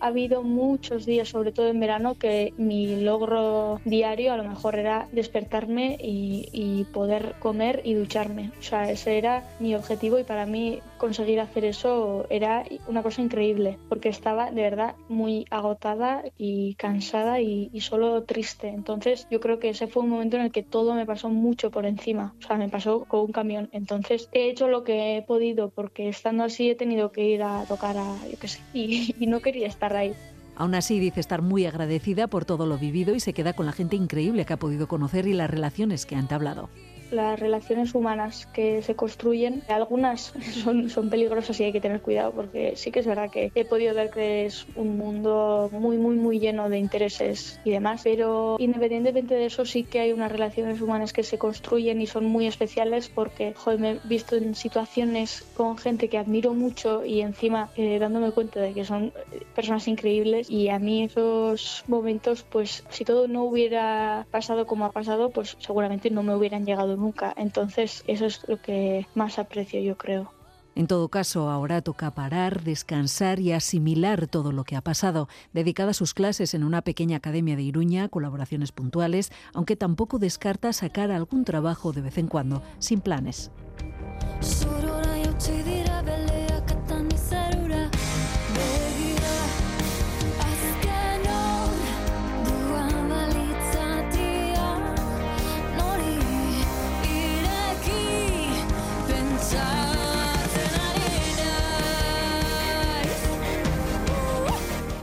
Ha 0.00 0.06
habido 0.06 0.44
muchos 0.44 1.06
días, 1.06 1.28
sobre 1.28 1.50
todo 1.50 1.66
en 1.66 1.80
verano, 1.80 2.14
que 2.14 2.54
mi 2.56 3.02
logro 3.02 3.80
diario 3.84 4.32
a 4.32 4.36
lo 4.36 4.44
mejor 4.44 4.76
era 4.76 5.08
despertarme 5.10 5.98
y, 6.00 6.86
poder 6.92 7.34
comer 7.40 7.82
y 7.84 7.94
ducharme. 7.94 8.52
O 8.60 8.62
sea, 8.62 8.88
ese 8.92 9.18
era 9.18 9.42
mi 9.58 9.74
objetivo 9.74 10.20
y 10.20 10.24
para 10.24 10.46
mí 10.46 10.80
conseguir 10.98 11.40
hacer 11.40 11.64
eso 11.64 12.26
era 12.30 12.64
una 12.86 13.02
cosa 13.02 13.22
increíble, 13.22 13.78
porque 13.88 14.08
estaba 14.08 14.50
de 14.50 14.62
verdad 14.62 14.94
muy 15.08 15.46
agotada 15.50 16.24
y 16.36 16.74
cansada 16.74 17.40
y, 17.40 17.70
solo 17.80 18.24
triste. 18.24 18.68
Entonces 18.68 19.26
yo 19.30 19.40
creo 19.40 19.58
que 19.58 19.70
ese 19.70 19.86
fue 19.86 20.02
un 20.02 20.10
momento 20.10 20.36
en 20.36 20.42
el 20.42 20.52
que 20.52 20.62
todo 20.62 20.94
me 20.94 21.06
pasó 21.06 21.30
mucho 21.30 21.70
por 21.70 21.86
encima. 21.86 22.34
O 22.38 22.46
sea, 22.46 22.56
me 22.56 22.68
pasó 22.68 23.04
con 23.04 23.20
un 23.20 23.32
camión. 23.32 23.70
Entonces 23.72 24.28
he 24.32 24.50
hecho 24.50 24.68
lo 24.68 24.84
que 24.84 25.16
he 25.16 25.22
podido, 25.22 25.70
porque 25.70 26.08
estando 26.08 26.44
así 26.44 26.70
he 26.70 26.74
tenido 26.74 27.12
que 27.12 27.24
ir 27.24 27.42
a 27.42 27.64
tocar 27.64 27.96
a, 27.96 28.16
yo 28.30 28.38
qué 28.38 28.48
sé, 28.48 28.60
y, 28.74 29.14
y 29.18 29.26
no 29.26 29.40
quería 29.40 29.68
estar 29.68 29.94
ahí. 29.96 30.12
Aún 30.58 30.74
así, 30.74 30.98
dice 30.98 31.20
estar 31.20 31.40
muy 31.40 31.66
agradecida 31.66 32.26
por 32.26 32.44
todo 32.44 32.66
lo 32.66 32.78
vivido 32.78 33.14
y 33.14 33.20
se 33.20 33.32
queda 33.32 33.52
con 33.52 33.64
la 33.64 33.72
gente 33.72 33.94
increíble 33.94 34.44
que 34.44 34.54
ha 34.54 34.58
podido 34.58 34.88
conocer 34.88 35.28
y 35.28 35.32
las 35.32 35.48
relaciones 35.48 36.04
que 36.04 36.16
ha 36.16 36.18
entablado. 36.18 36.68
Las 37.10 37.38
relaciones 37.38 37.94
humanas 37.94 38.46
que 38.46 38.82
se 38.82 38.94
construyen, 38.94 39.62
algunas 39.68 40.32
son, 40.64 40.90
son 40.90 41.10
peligrosas 41.10 41.58
y 41.60 41.64
hay 41.64 41.72
que 41.72 41.80
tener 41.80 42.00
cuidado 42.00 42.32
porque 42.32 42.74
sí 42.76 42.90
que 42.90 43.00
es 43.00 43.06
verdad 43.06 43.30
que 43.30 43.52
he 43.54 43.64
podido 43.64 43.94
ver 43.94 44.10
que 44.10 44.46
es 44.46 44.66
un 44.76 44.98
mundo 44.98 45.68
muy, 45.72 45.98
muy, 45.98 46.16
muy 46.16 46.38
lleno 46.38 46.68
de 46.68 46.78
intereses 46.78 47.60
y 47.64 47.70
demás, 47.70 48.02
pero 48.04 48.56
independientemente 48.58 49.34
de 49.34 49.46
eso 49.46 49.64
sí 49.64 49.84
que 49.84 50.00
hay 50.00 50.12
unas 50.12 50.32
relaciones 50.32 50.80
humanas 50.80 51.12
que 51.12 51.22
se 51.22 51.38
construyen 51.38 52.00
y 52.00 52.06
son 52.06 52.24
muy 52.24 52.46
especiales 52.46 53.08
porque 53.08 53.54
me 53.78 53.92
he 53.92 54.00
visto 54.04 54.36
en 54.36 54.54
situaciones 54.54 55.44
con 55.56 55.78
gente 55.78 56.08
que 56.08 56.18
admiro 56.18 56.54
mucho 56.54 57.04
y 57.04 57.20
encima 57.20 57.70
eh, 57.76 57.98
dándome 57.98 58.32
cuenta 58.32 58.60
de 58.60 58.72
que 58.72 58.84
son 58.84 59.12
eh, 59.32 59.42
personas 59.54 59.88
increíbles 59.88 60.50
y 60.50 60.68
a 60.68 60.78
mí 60.78 61.04
esos 61.04 61.84
momentos 61.86 62.44
pues 62.48 62.84
si 62.90 63.04
todo 63.04 63.28
no 63.28 63.44
hubiera 63.44 64.26
pasado 64.30 64.66
como 64.66 64.84
ha 64.84 64.92
pasado 64.92 65.30
pues 65.30 65.56
seguramente 65.60 66.10
no 66.10 66.22
me 66.22 66.34
hubieran 66.34 66.64
llegado 66.66 66.96
nunca. 66.98 67.32
Entonces, 67.36 68.04
eso 68.06 68.26
es 68.26 68.46
lo 68.48 68.60
que 68.60 69.06
más 69.14 69.38
aprecio, 69.38 69.80
yo 69.80 69.96
creo. 69.96 70.30
En 70.74 70.86
todo 70.86 71.08
caso, 71.08 71.50
ahora 71.50 71.82
toca 71.82 72.12
parar, 72.12 72.62
descansar 72.62 73.40
y 73.40 73.50
asimilar 73.50 74.28
todo 74.28 74.52
lo 74.52 74.62
que 74.62 74.76
ha 74.76 74.80
pasado. 74.80 75.28
Dedicada 75.52 75.90
a 75.90 75.94
sus 75.94 76.14
clases 76.14 76.54
en 76.54 76.62
una 76.62 76.82
pequeña 76.82 77.16
academia 77.16 77.56
de 77.56 77.62
Iruña, 77.62 78.08
colaboraciones 78.08 78.70
puntuales, 78.70 79.32
aunque 79.54 79.74
tampoco 79.74 80.20
descarta 80.20 80.72
sacar 80.72 81.10
algún 81.10 81.44
trabajo 81.44 81.92
de 81.92 82.02
vez 82.02 82.16
en 82.16 82.28
cuando, 82.28 82.62
sin 82.78 83.00
planes. 83.00 83.50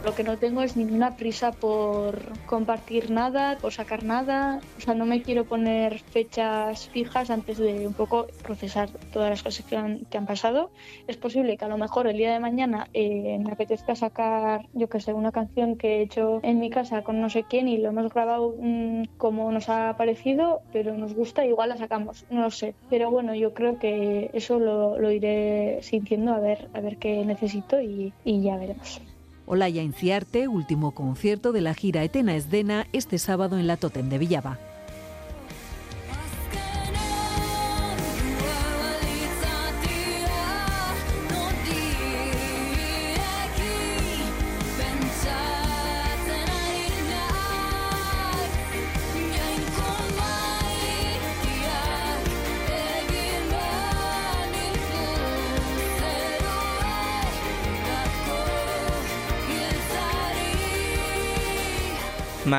Lo 0.06 0.14
que 0.14 0.24
no 0.24 0.38
tengo 0.38 0.62
es 0.62 0.78
ninguna 0.78 1.18
prisa 1.18 1.52
por 1.52 2.38
compartir 2.46 3.10
nada, 3.10 3.58
por 3.60 3.74
sacar 3.74 4.04
nada. 4.04 4.62
O 4.78 4.82
sea, 4.82 4.94
no 4.94 5.04
me 5.04 5.24
quiero 5.24 5.46
poner 5.46 5.98
fechas 5.98 6.90
fijas 6.90 7.32
antes 7.32 7.58
de 7.58 7.88
un 7.88 7.96
poco 7.96 8.28
procesar 8.44 8.88
todas 9.12 9.32
las 9.32 9.42
cosas 9.42 9.66
que 9.66 9.76
han, 9.76 10.06
que 10.06 10.20
han 10.20 10.28
pasado. 10.28 10.70
Es 11.08 11.18
posible 11.18 11.58
que 11.58 11.66
a 11.66 11.70
lo 11.70 11.80
mejor 11.80 12.06
el 12.06 12.18
día 12.18 12.32
de 12.32 12.40
mañana 12.40 12.88
eh, 12.94 13.40
me 13.44 13.52
apetezca 13.52 13.96
sacar, 13.96 14.68
yo 14.74 14.90
que 14.90 15.00
sé, 15.00 15.12
una 15.12 15.32
canción 15.32 15.76
que 15.76 15.96
he 15.96 16.02
hecho 16.04 16.40
en 16.44 16.60
mi 16.60 16.70
casa 16.70 17.02
con 17.02 17.20
no 17.20 17.32
sé 17.32 17.44
quién 17.50 17.68
y 17.68 17.80
lo 17.80 17.90
hemos 17.90 18.14
grabado 18.14 18.54
mm, 18.60 19.06
como 19.18 19.52
nos 19.52 19.70
ha 19.70 19.98
parecido, 19.98 20.62
pero 20.72 20.96
nos 20.96 21.16
gusta, 21.16 21.48
igual 21.48 21.70
la 21.70 21.78
sacamos, 21.78 22.28
no 22.30 22.42
lo 22.42 22.52
sé. 22.52 22.76
Pero 22.92 23.10
bueno, 23.10 23.34
yo 23.34 23.56
creo 23.56 23.80
que 23.80 24.30
eso 24.34 24.60
lo, 24.60 25.00
lo 25.00 25.10
iré 25.10 25.80
sintiendo 25.82 26.32
a 26.32 26.40
ver, 26.40 26.70
a 26.76 26.80
ver 26.80 26.98
qué 26.98 27.26
necesito 27.26 27.82
y, 27.82 28.14
y 28.24 28.44
ya 28.44 28.56
veremos. 28.58 29.02
Olaya 29.46 29.82
Inciarte, 29.82 30.48
último 30.48 30.92
concierto 30.92 31.52
de 31.52 31.62
la 31.62 31.74
gira 31.74 32.04
Etena 32.04 32.36
Esdena, 32.36 32.88
este 32.94 33.18
sábado 33.20 33.58
en 33.58 33.68
la 33.68 33.78
Totem 33.78 34.10
de 34.10 34.18
Villaba. 34.18 34.60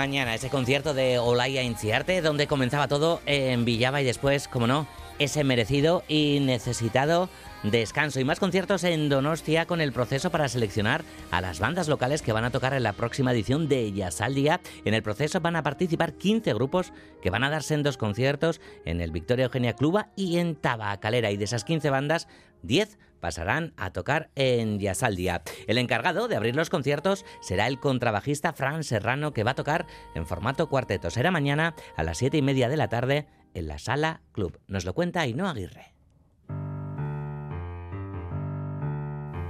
Mañana 0.07 0.37
ese 0.37 0.51
concierto 0.51 0.95
de 0.95 1.19
Olaya 1.19 1.65
Inciarte, 1.65 2.21
donde 2.21 2.47
comenzaba 2.47 2.87
todo 2.87 3.21
en 3.27 3.65
Villaba 3.65 4.01
y 4.01 4.05
después, 4.05 4.47
como 4.47 4.69
no, 4.69 4.87
ese 5.19 5.45
merecido 5.45 6.03
y 6.09 6.41
necesitado 6.41 7.29
descanso. 7.63 8.21
Y 8.21 8.25
más 8.25 8.41
conciertos 8.41 8.85
en 8.85 9.09
Donostia 9.09 9.67
con 9.67 9.81
el 9.81 9.93
proceso 9.93 10.31
para 10.31 10.49
seleccionar 10.49 11.05
a 11.31 11.41
las 11.41 11.59
bandas 11.59 11.89
locales 11.89 12.23
que 12.23 12.33
van 12.33 12.45
a 12.45 12.51
tocar 12.51 12.75
en 12.75 12.83
la 12.83 12.93
próxima 12.93 13.33
edición 13.33 13.69
de 13.69 13.93
Jazz 13.93 14.21
al 14.21 14.35
Día. 14.35 14.61
En 14.85 14.95
el 14.95 15.03
proceso 15.03 15.41
van 15.41 15.57
a 15.57 15.63
participar 15.63 16.15
15 16.15 16.55
grupos 16.55 16.93
que 17.23 17.31
van 17.31 17.45
a 17.45 17.51
darse 17.51 17.75
en 17.75 17.83
dos 17.83 17.97
conciertos 17.97 18.61
en 18.85 19.01
el 19.01 19.11
Victoria 19.11 19.47
Eugenia 19.47 19.75
Cluba 19.75 20.11
y 20.17 20.39
en 20.39 20.55
Tabacalera. 20.55 21.31
Y 21.31 21.37
de 21.37 21.45
esas 21.45 21.65
15 21.65 21.91
bandas, 21.91 22.29
10 22.63 22.99
pasarán 23.21 23.73
a 23.77 23.93
tocar 23.93 24.31
en 24.35 24.79
Jazz 24.79 25.03
al 25.03 25.17
Día. 25.17 25.43
El 25.67 25.79
encargado 25.79 26.29
de 26.29 26.37
abrir 26.37 26.55
los 26.55 26.71
conciertos 26.71 27.25
será 27.41 27.67
el 27.67 27.81
contrabajista 27.81 28.53
Fran 28.53 28.85
Serrano, 28.85 29.33
que 29.33 29.45
va 29.45 29.53
a 29.53 29.57
tocar 29.57 29.87
en 30.15 30.27
formato 30.27 30.69
cuarteto. 30.69 31.11
Será 31.11 31.31
mañana 31.31 31.75
a 31.97 32.05
las 32.05 32.19
7 32.19 32.37
y 32.37 32.43
media 32.43 32.69
de 32.69 32.77
la 32.77 32.89
tarde 32.89 33.27
en 33.57 33.69
la 33.69 33.79
Sala 33.79 34.21
Club. 34.33 34.59
Nos 34.69 34.85
lo 34.85 34.95
cuenta 34.95 35.21
Ainhoa 35.23 35.51
Aguirre. 35.51 35.97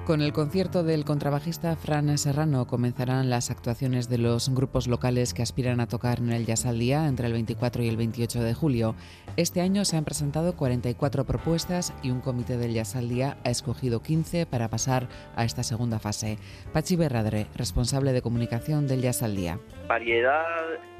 Con 0.07 0.23
el 0.23 0.33
concierto 0.33 0.85
del 0.85 1.05
contrabajista 1.05 1.75
Fran 1.75 2.17
Serrano 2.17 2.69
comenzarán 2.69 3.29
las 3.29 3.51
actuaciones 3.51 4.09
de 4.09 4.19
los 4.19 4.55
grupos 4.55 4.87
locales 4.87 5.35
que 5.35 5.43
aspiran 5.43 5.81
a 5.81 5.89
tocar 5.89 6.21
en 6.21 6.31
el 6.31 6.47
Jazz 6.47 6.65
al 6.65 6.79
Día 6.79 7.09
entre 7.09 7.27
el 7.27 7.33
24 7.33 7.83
y 7.83 7.89
el 7.89 7.97
28 7.97 8.41
de 8.45 8.55
julio. 8.55 8.95
Este 9.37 9.61
año 9.63 9.85
se 9.85 9.97
han 9.97 10.05
presentado 10.05 10.55
44 10.55 11.25
propuestas 11.25 11.93
y 12.05 12.13
un 12.13 12.21
comité 12.21 12.57
del 12.57 12.75
Jazz 12.75 12.95
al 12.95 13.09
Día 13.09 13.39
ha 13.43 13.51
escogido 13.51 14.01
15 14.01 14.47
para 14.47 14.69
pasar 14.69 15.09
a 15.35 15.45
esta 15.45 15.65
segunda 15.65 15.99
fase. 15.99 16.39
Pachi 16.73 16.95
Berradre, 16.95 17.49
responsable 17.57 18.13
de 18.13 18.23
comunicación 18.23 18.87
del 18.87 19.03
Jazz 19.03 19.25
al 19.25 19.35
Día. 19.35 19.59
Variedad 19.89 20.45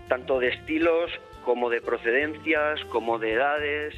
tanto 0.09 0.39
de 0.39 0.49
estilos 0.49 1.11
como 1.47 1.71
de 1.71 1.81
procedencias, 1.81 2.85
como 2.91 3.19
de 3.19 3.33
edades 3.33 3.95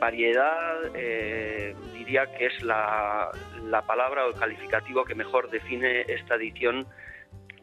variedad 0.00 0.94
eh, 0.94 1.74
diría 1.94 2.26
que 2.36 2.46
es 2.46 2.62
la, 2.62 3.30
la 3.64 3.82
palabra 3.82 4.26
o 4.26 4.30
el 4.30 4.38
calificativo 4.38 5.04
que 5.04 5.14
mejor 5.14 5.50
define 5.50 6.02
esta 6.02 6.34
edición 6.34 6.86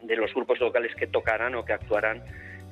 de 0.02 0.16
los 0.16 0.32
grupos 0.34 0.58
locales 0.60 0.94
que 0.96 1.06
tocarán 1.06 1.54
o 1.54 1.64
que 1.64 1.72
actuarán 1.72 2.22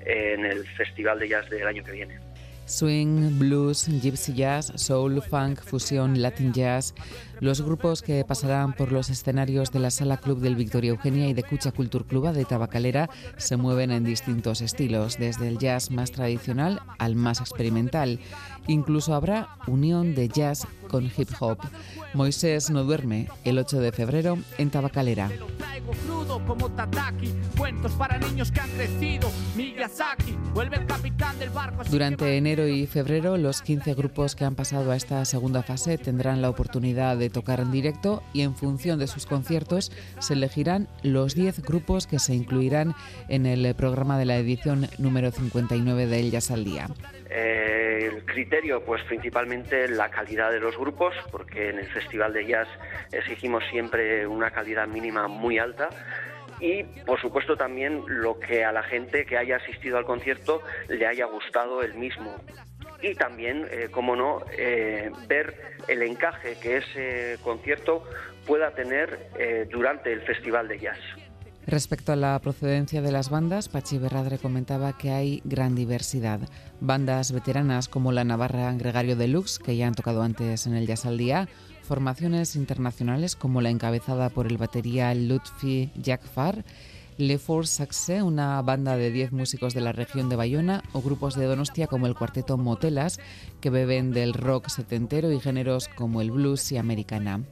en 0.04 0.44
el 0.44 0.66
Festival 0.76 1.18
de 1.18 1.28
Jazz 1.28 1.48
del 1.48 1.66
año 1.66 1.84
que 1.84 1.92
viene. 1.92 2.18
Swing, 2.66 3.38
blues, 3.38 3.88
gypsy 4.00 4.34
jazz, 4.34 4.72
soul, 4.76 5.20
funk, 5.20 5.60
fusión, 5.60 6.22
latin 6.22 6.52
jazz. 6.52 6.94
Los 7.40 7.60
grupos 7.60 8.02
que 8.02 8.24
pasarán 8.24 8.72
por 8.72 8.92
los 8.92 9.10
escenarios 9.10 9.72
de 9.72 9.80
la 9.80 9.90
Sala 9.90 10.16
Club 10.16 10.40
del 10.40 10.54
Victoria 10.54 10.90
Eugenia 10.90 11.28
y 11.28 11.34
de 11.34 11.42
Cucha 11.42 11.72
Culture 11.72 12.04
Club 12.04 12.32
de 12.32 12.44
Tabacalera 12.44 13.10
se 13.36 13.56
mueven 13.56 13.90
en 13.90 14.04
distintos 14.04 14.60
estilos, 14.60 15.18
desde 15.18 15.48
el 15.48 15.58
jazz 15.58 15.90
más 15.90 16.12
tradicional 16.12 16.80
al 16.98 17.16
más 17.16 17.40
experimental. 17.40 18.20
Incluso 18.66 19.14
habrá 19.14 19.48
unión 19.66 20.14
de 20.14 20.28
jazz 20.28 20.66
con 20.88 21.10
hip 21.16 21.30
hop. 21.40 21.58
Moisés 22.14 22.70
no 22.70 22.84
duerme 22.84 23.28
el 23.44 23.58
8 23.58 23.80
de 23.80 23.92
febrero 23.92 24.38
en 24.58 24.70
Tabacalera. 24.70 25.30
Traigo 25.58 25.92
crudo 26.06 26.44
como 26.46 26.70
Tataki, 26.70 27.32
cuentos 27.56 27.92
para 27.92 28.18
niños 28.18 28.52
que 28.52 28.60
han 28.60 28.70
crecido. 28.70 29.30
Miyazaki, 29.56 30.36
vuelve 30.52 30.76
el 30.76 30.86
capitán 30.86 31.38
del 31.38 31.50
barco. 31.50 31.80
así 31.80 31.90
Durante 31.90 32.36
enero 32.36 32.68
y 32.68 32.86
febrero, 32.86 33.38
los 33.38 33.62
15 33.62 33.94
grupos 33.94 34.36
que 34.36 34.44
han 34.44 34.54
pasado 34.54 34.92
a 34.92 34.96
esta 34.96 35.24
segunda 35.24 35.62
fase 35.62 35.96
tendrán 35.96 36.42
la 36.42 36.50
oportunidad 36.50 37.16
de 37.16 37.30
tocar 37.30 37.60
en 37.60 37.72
directo 37.72 38.22
y 38.32 38.42
en 38.42 38.54
función 38.54 38.98
de 38.98 39.06
sus 39.06 39.26
conciertos 39.26 39.90
se 40.18 40.34
elegirán 40.34 40.88
los 41.02 41.34
10 41.34 41.62
grupos 41.62 42.06
que 42.06 42.18
se 42.18 42.34
incluirán 42.34 42.94
en 43.28 43.46
el 43.46 43.74
programa 43.74 44.18
de 44.18 44.26
la 44.26 44.36
edición 44.36 44.88
número 44.98 45.30
59 45.30 46.06
de 46.06 46.20
El 46.20 46.30
Jazz 46.30 46.50
al 46.50 46.64
Día. 46.64 46.88
Eh, 47.30 48.10
el 48.12 48.24
criterio, 48.52 48.84
pues 48.84 49.02
principalmente 49.04 49.88
la 49.88 50.10
calidad 50.10 50.52
de 50.52 50.60
los 50.60 50.76
grupos, 50.76 51.14
porque 51.30 51.70
en 51.70 51.78
el 51.78 51.86
Festival 51.86 52.34
de 52.34 52.44
Jazz 52.44 52.68
exigimos 53.10 53.64
siempre 53.70 54.26
una 54.26 54.50
calidad 54.50 54.86
mínima 54.86 55.26
muy 55.26 55.58
alta. 55.58 55.88
Y, 56.60 56.82
por 57.06 57.18
supuesto, 57.18 57.56
también 57.56 58.02
lo 58.06 58.38
que 58.38 58.62
a 58.62 58.70
la 58.70 58.82
gente 58.82 59.24
que 59.24 59.38
haya 59.38 59.56
asistido 59.56 59.96
al 59.96 60.04
concierto 60.04 60.60
le 60.88 61.06
haya 61.06 61.24
gustado 61.24 61.80
el 61.82 61.94
mismo. 61.94 62.36
Y 63.00 63.14
también, 63.14 63.66
eh, 63.70 63.88
como 63.90 64.16
no, 64.16 64.44
eh, 64.58 65.10
ver 65.28 65.54
el 65.88 66.02
encaje 66.02 66.58
que 66.60 66.76
ese 66.76 67.38
concierto 67.42 68.04
pueda 68.46 68.72
tener 68.74 69.30
eh, 69.38 69.66
durante 69.70 70.12
el 70.12 70.20
Festival 70.20 70.68
de 70.68 70.78
Jazz. 70.78 71.00
Respecto 71.66 72.12
a 72.12 72.16
la 72.16 72.38
procedencia 72.40 73.02
de 73.02 73.12
las 73.12 73.30
bandas, 73.30 73.68
Pachi 73.68 73.96
Berradre 73.96 74.38
comentaba 74.38 74.98
que 74.98 75.12
hay 75.12 75.42
gran 75.44 75.76
diversidad. 75.76 76.40
Bandas 76.80 77.30
veteranas 77.30 77.88
como 77.88 78.10
la 78.10 78.24
Navarra 78.24 78.72
Gregario 78.72 79.14
Deluxe, 79.14 79.60
que 79.60 79.76
ya 79.76 79.86
han 79.86 79.94
tocado 79.94 80.22
antes 80.22 80.66
en 80.66 80.74
el 80.74 80.88
Jazz 80.88 81.06
al 81.06 81.18
Día, 81.18 81.48
formaciones 81.82 82.56
internacionales 82.56 83.36
como 83.36 83.60
la 83.60 83.70
encabezada 83.70 84.28
por 84.28 84.48
el 84.48 84.58
batería 84.58 85.14
Lutfi 85.14 85.92
Jakfar, 86.04 86.64
Le 87.16 87.38
Force 87.38 87.76
Saxe, 87.76 88.22
una 88.22 88.60
banda 88.62 88.96
de 88.96 89.12
10 89.12 89.30
músicos 89.30 89.72
de 89.72 89.82
la 89.82 89.92
región 89.92 90.28
de 90.28 90.36
Bayona, 90.36 90.82
o 90.92 91.00
grupos 91.00 91.36
de 91.36 91.44
Donostia 91.46 91.86
como 91.86 92.08
el 92.08 92.16
cuarteto 92.16 92.58
Motelas, 92.58 93.20
que 93.60 93.70
beben 93.70 94.10
del 94.10 94.34
rock 94.34 94.68
setentero 94.68 95.30
y 95.30 95.38
géneros 95.38 95.88
como 95.88 96.22
el 96.22 96.32
blues 96.32 96.72
y 96.72 96.78
americana. 96.78 97.44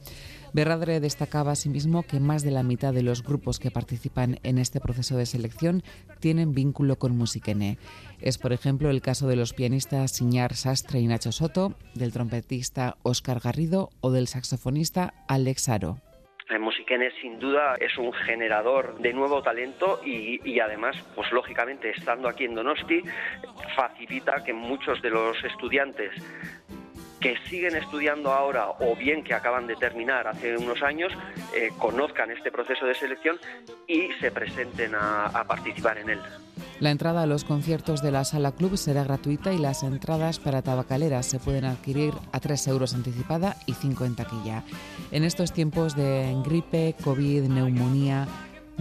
Berradre 0.53 0.99
destacaba 0.99 1.51
asimismo 1.51 2.03
que 2.03 2.19
más 2.19 2.43
de 2.43 2.51
la 2.51 2.63
mitad 2.63 2.93
de 2.93 3.03
los 3.03 3.23
grupos 3.23 3.59
que 3.59 3.71
participan 3.71 4.37
en 4.43 4.57
este 4.57 4.81
proceso 4.81 5.15
de 5.15 5.25
selección 5.25 5.81
tienen 6.19 6.53
vínculo 6.53 6.97
con 6.97 7.15
Musiquene. 7.15 7.77
Es, 8.19 8.37
por 8.37 8.51
ejemplo, 8.51 8.89
el 8.89 9.01
caso 9.01 9.27
de 9.27 9.37
los 9.37 9.53
pianistas 9.53 10.11
Siñar 10.11 10.53
Sastre 10.55 10.99
y 10.99 11.07
Nacho 11.07 11.31
Soto, 11.31 11.75
del 11.95 12.11
trompetista 12.11 12.97
Óscar 13.03 13.39
Garrido 13.39 13.89
o 14.01 14.11
del 14.11 14.27
saxofonista 14.27 15.13
Alex 15.29 15.69
Aro. 15.69 15.97
Eh, 16.49 16.59
Musiquene 16.59 17.11
sin 17.21 17.39
duda 17.39 17.75
es 17.79 17.97
un 17.97 18.11
generador 18.11 18.99
de 18.99 19.13
nuevo 19.13 19.41
talento 19.41 20.01
y, 20.03 20.41
y 20.43 20.59
además, 20.59 20.97
pues 21.15 21.31
lógicamente 21.31 21.91
estando 21.91 22.27
aquí 22.27 22.43
en 22.43 22.55
Donosti, 22.55 23.01
facilita 23.73 24.43
que 24.43 24.51
muchos 24.51 25.01
de 25.01 25.11
los 25.11 25.41
estudiantes 25.45 26.11
que 27.21 27.37
siguen 27.49 27.75
estudiando 27.75 28.33
ahora 28.33 28.69
o 28.79 28.95
bien 28.95 29.23
que 29.23 29.33
acaban 29.33 29.67
de 29.67 29.75
terminar 29.75 30.27
hace 30.27 30.57
unos 30.57 30.81
años 30.81 31.13
eh, 31.55 31.69
conozcan 31.77 32.31
este 32.31 32.51
proceso 32.51 32.85
de 32.85 32.95
selección 32.95 33.39
y 33.87 34.09
se 34.19 34.31
presenten 34.31 34.95
a, 34.95 35.27
a 35.27 35.43
participar 35.45 35.99
en 35.99 36.09
él. 36.09 36.19
La 36.79 36.89
entrada 36.89 37.21
a 37.21 37.25
los 37.27 37.43
conciertos 37.43 38.01
de 38.01 38.11
la 38.11 38.23
Sala 38.23 38.53
Club 38.53 38.75
será 38.75 39.03
gratuita 39.03 39.53
y 39.53 39.59
las 39.59 39.83
entradas 39.83 40.39
para 40.39 40.63
tabacaleras 40.63 41.27
se 41.27 41.37
pueden 41.37 41.65
adquirir 41.65 42.11
a 42.31 42.39
3 42.39 42.67
euros 42.69 42.95
anticipada 42.95 43.55
y 43.67 43.73
5 43.73 44.03
en 44.05 44.15
taquilla. 44.15 44.63
En 45.11 45.23
estos 45.23 45.53
tiempos 45.53 45.95
de 45.95 46.35
gripe, 46.43 46.95
COVID, 47.03 47.43
neumonía, 47.43 48.27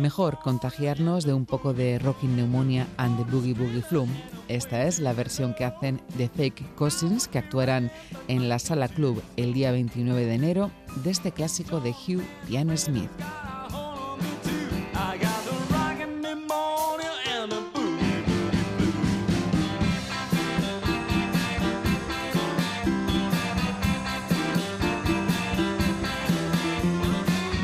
mejor 0.01 0.39
contagiarnos 0.41 1.25
de 1.25 1.35
un 1.35 1.47
poco 1.47 1.73
de 1.73 1.99
Rocking 1.99 2.35
Pneumonia 2.35 2.87
and 2.97 3.17
the 3.17 3.31
Boogie 3.31 3.55
Boogie 3.55 3.83
Flu. 3.83 4.07
Esta 4.49 4.85
es 4.85 4.99
la 4.99 5.13
versión 5.13 5.55
que 5.55 5.65
hacen 5.65 6.01
The 6.17 6.29
Fake 6.29 6.75
Cousins, 6.75 7.29
que 7.29 7.39
actuarán 7.39 7.93
en 8.27 8.49
la 8.49 8.59
Sala 8.59 8.89
Club 8.89 9.23
el 9.37 9.53
día 9.53 9.71
29 9.71 10.27
de 10.27 10.35
enero 10.35 10.71
de 11.05 11.11
este 11.11 11.31
clásico 11.31 11.81
de 11.81 11.91
Hugh 11.91 12.25
Piano 12.49 12.77
Smith. 12.77 13.11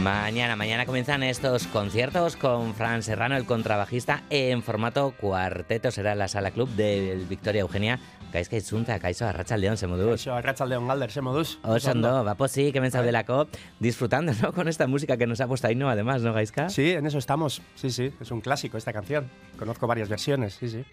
Mañana, 0.06 0.54
mañana 0.54 0.86
comienzan 0.86 1.24
estos 1.24 1.66
conciertos 1.66 2.36
con 2.36 2.74
Fran 2.74 3.02
Serrano, 3.02 3.36
el 3.36 3.44
contrabajista, 3.44 4.22
en 4.30 4.62
formato 4.62 5.12
cuarteto. 5.20 5.90
Será 5.90 6.12
en 6.12 6.20
la 6.20 6.28
sala 6.28 6.52
club 6.52 6.68
del 6.76 7.26
Victoria 7.26 7.62
Eugenia. 7.62 7.98
Kaiz 8.30 8.48
kaitzunta, 8.48 9.00
kaizo, 9.00 9.26
arratsaldeon, 9.26 9.76
ze 9.76 9.88
moduz. 9.88 10.22
Kaixo, 10.22 10.34
arratsaldeon 10.34 10.86
galder, 10.86 11.10
ze 11.10 11.22
moduz? 11.22 11.58
Oso 11.64 11.90
ondo, 11.90 12.24
va 12.24 12.36
pues 12.36 12.52
sí, 12.52 12.70
que 12.70 12.80
me 12.80 12.88
de 12.88 13.10
la 13.10 13.24
COP, 13.24 13.52
disfrutando, 13.80 14.32
¿no? 14.40 14.52
Con 14.52 14.68
esta 14.68 14.86
música 14.86 15.16
que 15.16 15.26
nos 15.26 15.40
ha 15.40 15.48
puesto 15.48 15.66
Ainhoa, 15.66 15.90
además, 15.90 16.22
¿no, 16.22 16.32
Gaisca? 16.32 16.68
Sí, 16.68 16.92
en 16.92 17.04
eso 17.04 17.18
estamos. 17.18 17.60
Sí, 17.74 17.90
sí, 17.90 18.12
es 18.20 18.30
un 18.30 18.40
clásico 18.40 18.78
esta 18.78 18.92
canción. 18.92 19.28
Conozco 19.58 19.88
varias 19.88 20.08
versiones, 20.08 20.54
sí, 20.54 20.68
sí. 20.68 20.84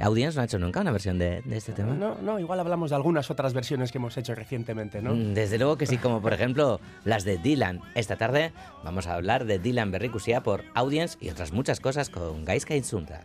Audience 0.00 0.34
no 0.36 0.42
ha 0.42 0.44
hecho 0.44 0.58
nunca 0.58 0.80
una 0.80 0.90
versión 0.90 1.18
de, 1.18 1.42
de 1.42 1.56
este 1.56 1.72
tema. 1.72 1.94
No, 1.94 2.16
no, 2.20 2.40
igual 2.40 2.58
hablamos 2.58 2.90
de 2.90 2.96
algunas 2.96 3.30
otras 3.30 3.54
versiones 3.54 3.92
que 3.92 3.98
hemos 3.98 4.16
hecho 4.16 4.34
recientemente, 4.34 5.00
¿no? 5.00 5.14
Mm, 5.14 5.34
Desde 5.34 5.58
luego 5.58 5.76
que 5.78 5.86
sí, 5.86 5.98
como 5.98 6.20
por 6.20 6.32
ejemplo 6.32 6.80
las 7.04 7.24
de 7.24 7.38
Dylan. 7.38 7.80
Esta 7.94 8.16
tarde 8.16 8.52
vamos 8.82 9.06
a 9.06 9.14
hablar 9.14 9.44
de 9.44 9.58
Dylan 9.58 9.92
Berricusia 9.92 10.42
por 10.42 10.64
Audience 10.74 11.16
y 11.20 11.30
otras 11.30 11.52
muchas 11.52 11.78
cosas 11.80 12.10
con 12.10 12.44
Gaisca 12.44 12.74
Insunta. 12.74 13.22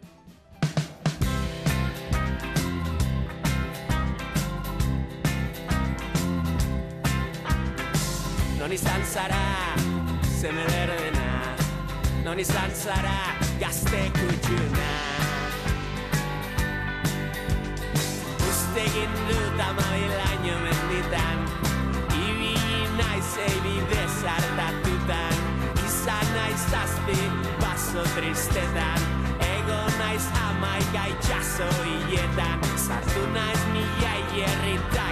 Non 8.60 8.72
izan 8.72 9.02
zara, 9.08 9.74
berdena 10.44 11.56
Non 12.22 12.38
izan 12.38 12.70
zara, 12.76 13.34
gazte 13.58 14.12
kutxuna 14.14 15.29
Uste 18.70 18.82
egin 18.86 19.14
dut 19.26 19.62
amabilaino 19.66 20.58
menditan. 20.62 21.40
Ibili 22.14 22.84
naiz 23.00 23.32
eibide 23.42 24.04
zartatutan 24.22 25.40
Izan 25.88 26.30
naiz 26.36 26.62
zazpi 26.70 27.18
baso 27.58 28.06
tristetan. 28.14 29.10
Ego 29.48 29.82
naiz 29.98 30.30
amaika 30.46 31.08
itxaso 31.16 31.72
hiletan. 31.82 32.62
Sartu 32.78 33.26
naiz 33.34 33.66
mila 33.74 34.14
hierritako 34.36 35.09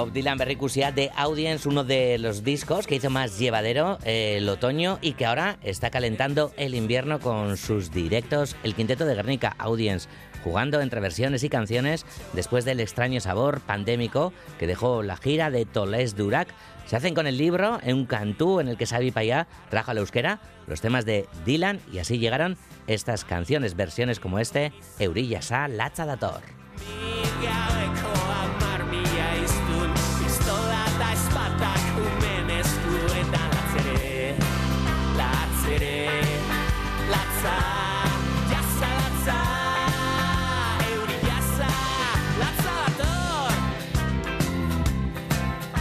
Bob 0.00 0.12
Dylan 0.12 0.38
Berricusia 0.38 0.92
de 0.92 1.10
Audience, 1.14 1.68
uno 1.68 1.84
de 1.84 2.16
los 2.16 2.42
discos 2.42 2.86
que 2.86 2.94
hizo 2.94 3.10
más 3.10 3.38
llevadero 3.38 3.98
eh, 4.02 4.36
el 4.38 4.48
otoño 4.48 4.98
y 5.02 5.12
que 5.12 5.26
ahora 5.26 5.58
está 5.62 5.90
calentando 5.90 6.54
el 6.56 6.74
invierno 6.74 7.20
con 7.20 7.58
sus 7.58 7.90
directos, 7.90 8.56
el 8.62 8.74
quinteto 8.74 9.04
de 9.04 9.14
Guernica 9.14 9.54
Audience, 9.58 10.08
jugando 10.42 10.80
entre 10.80 11.00
versiones 11.00 11.44
y 11.44 11.50
canciones 11.50 12.06
después 12.32 12.64
del 12.64 12.80
extraño 12.80 13.20
sabor 13.20 13.60
pandémico 13.60 14.32
que 14.58 14.66
dejó 14.66 15.02
la 15.02 15.18
gira 15.18 15.50
de 15.50 15.66
Tolés 15.66 16.16
Durac. 16.16 16.48
Se 16.86 16.96
hacen 16.96 17.14
con 17.14 17.26
el 17.26 17.36
libro 17.36 17.78
en 17.82 17.96
un 17.96 18.06
cantú 18.06 18.60
en 18.60 18.68
el 18.68 18.78
que 18.78 18.86
Xavi 18.86 19.10
Payá 19.10 19.48
trajo 19.68 19.90
a 19.90 19.94
la 19.94 20.00
euskera 20.00 20.40
los 20.66 20.80
temas 20.80 21.04
de 21.04 21.28
Dylan 21.44 21.78
y 21.92 21.98
así 21.98 22.18
llegaron 22.18 22.56
estas 22.86 23.26
canciones, 23.26 23.76
versiones 23.76 24.18
como 24.18 24.38
este, 24.38 24.72
Eurilla 24.98 25.42
Sa 25.42 25.68
Latza 25.68 26.06
Dator. 26.06 26.40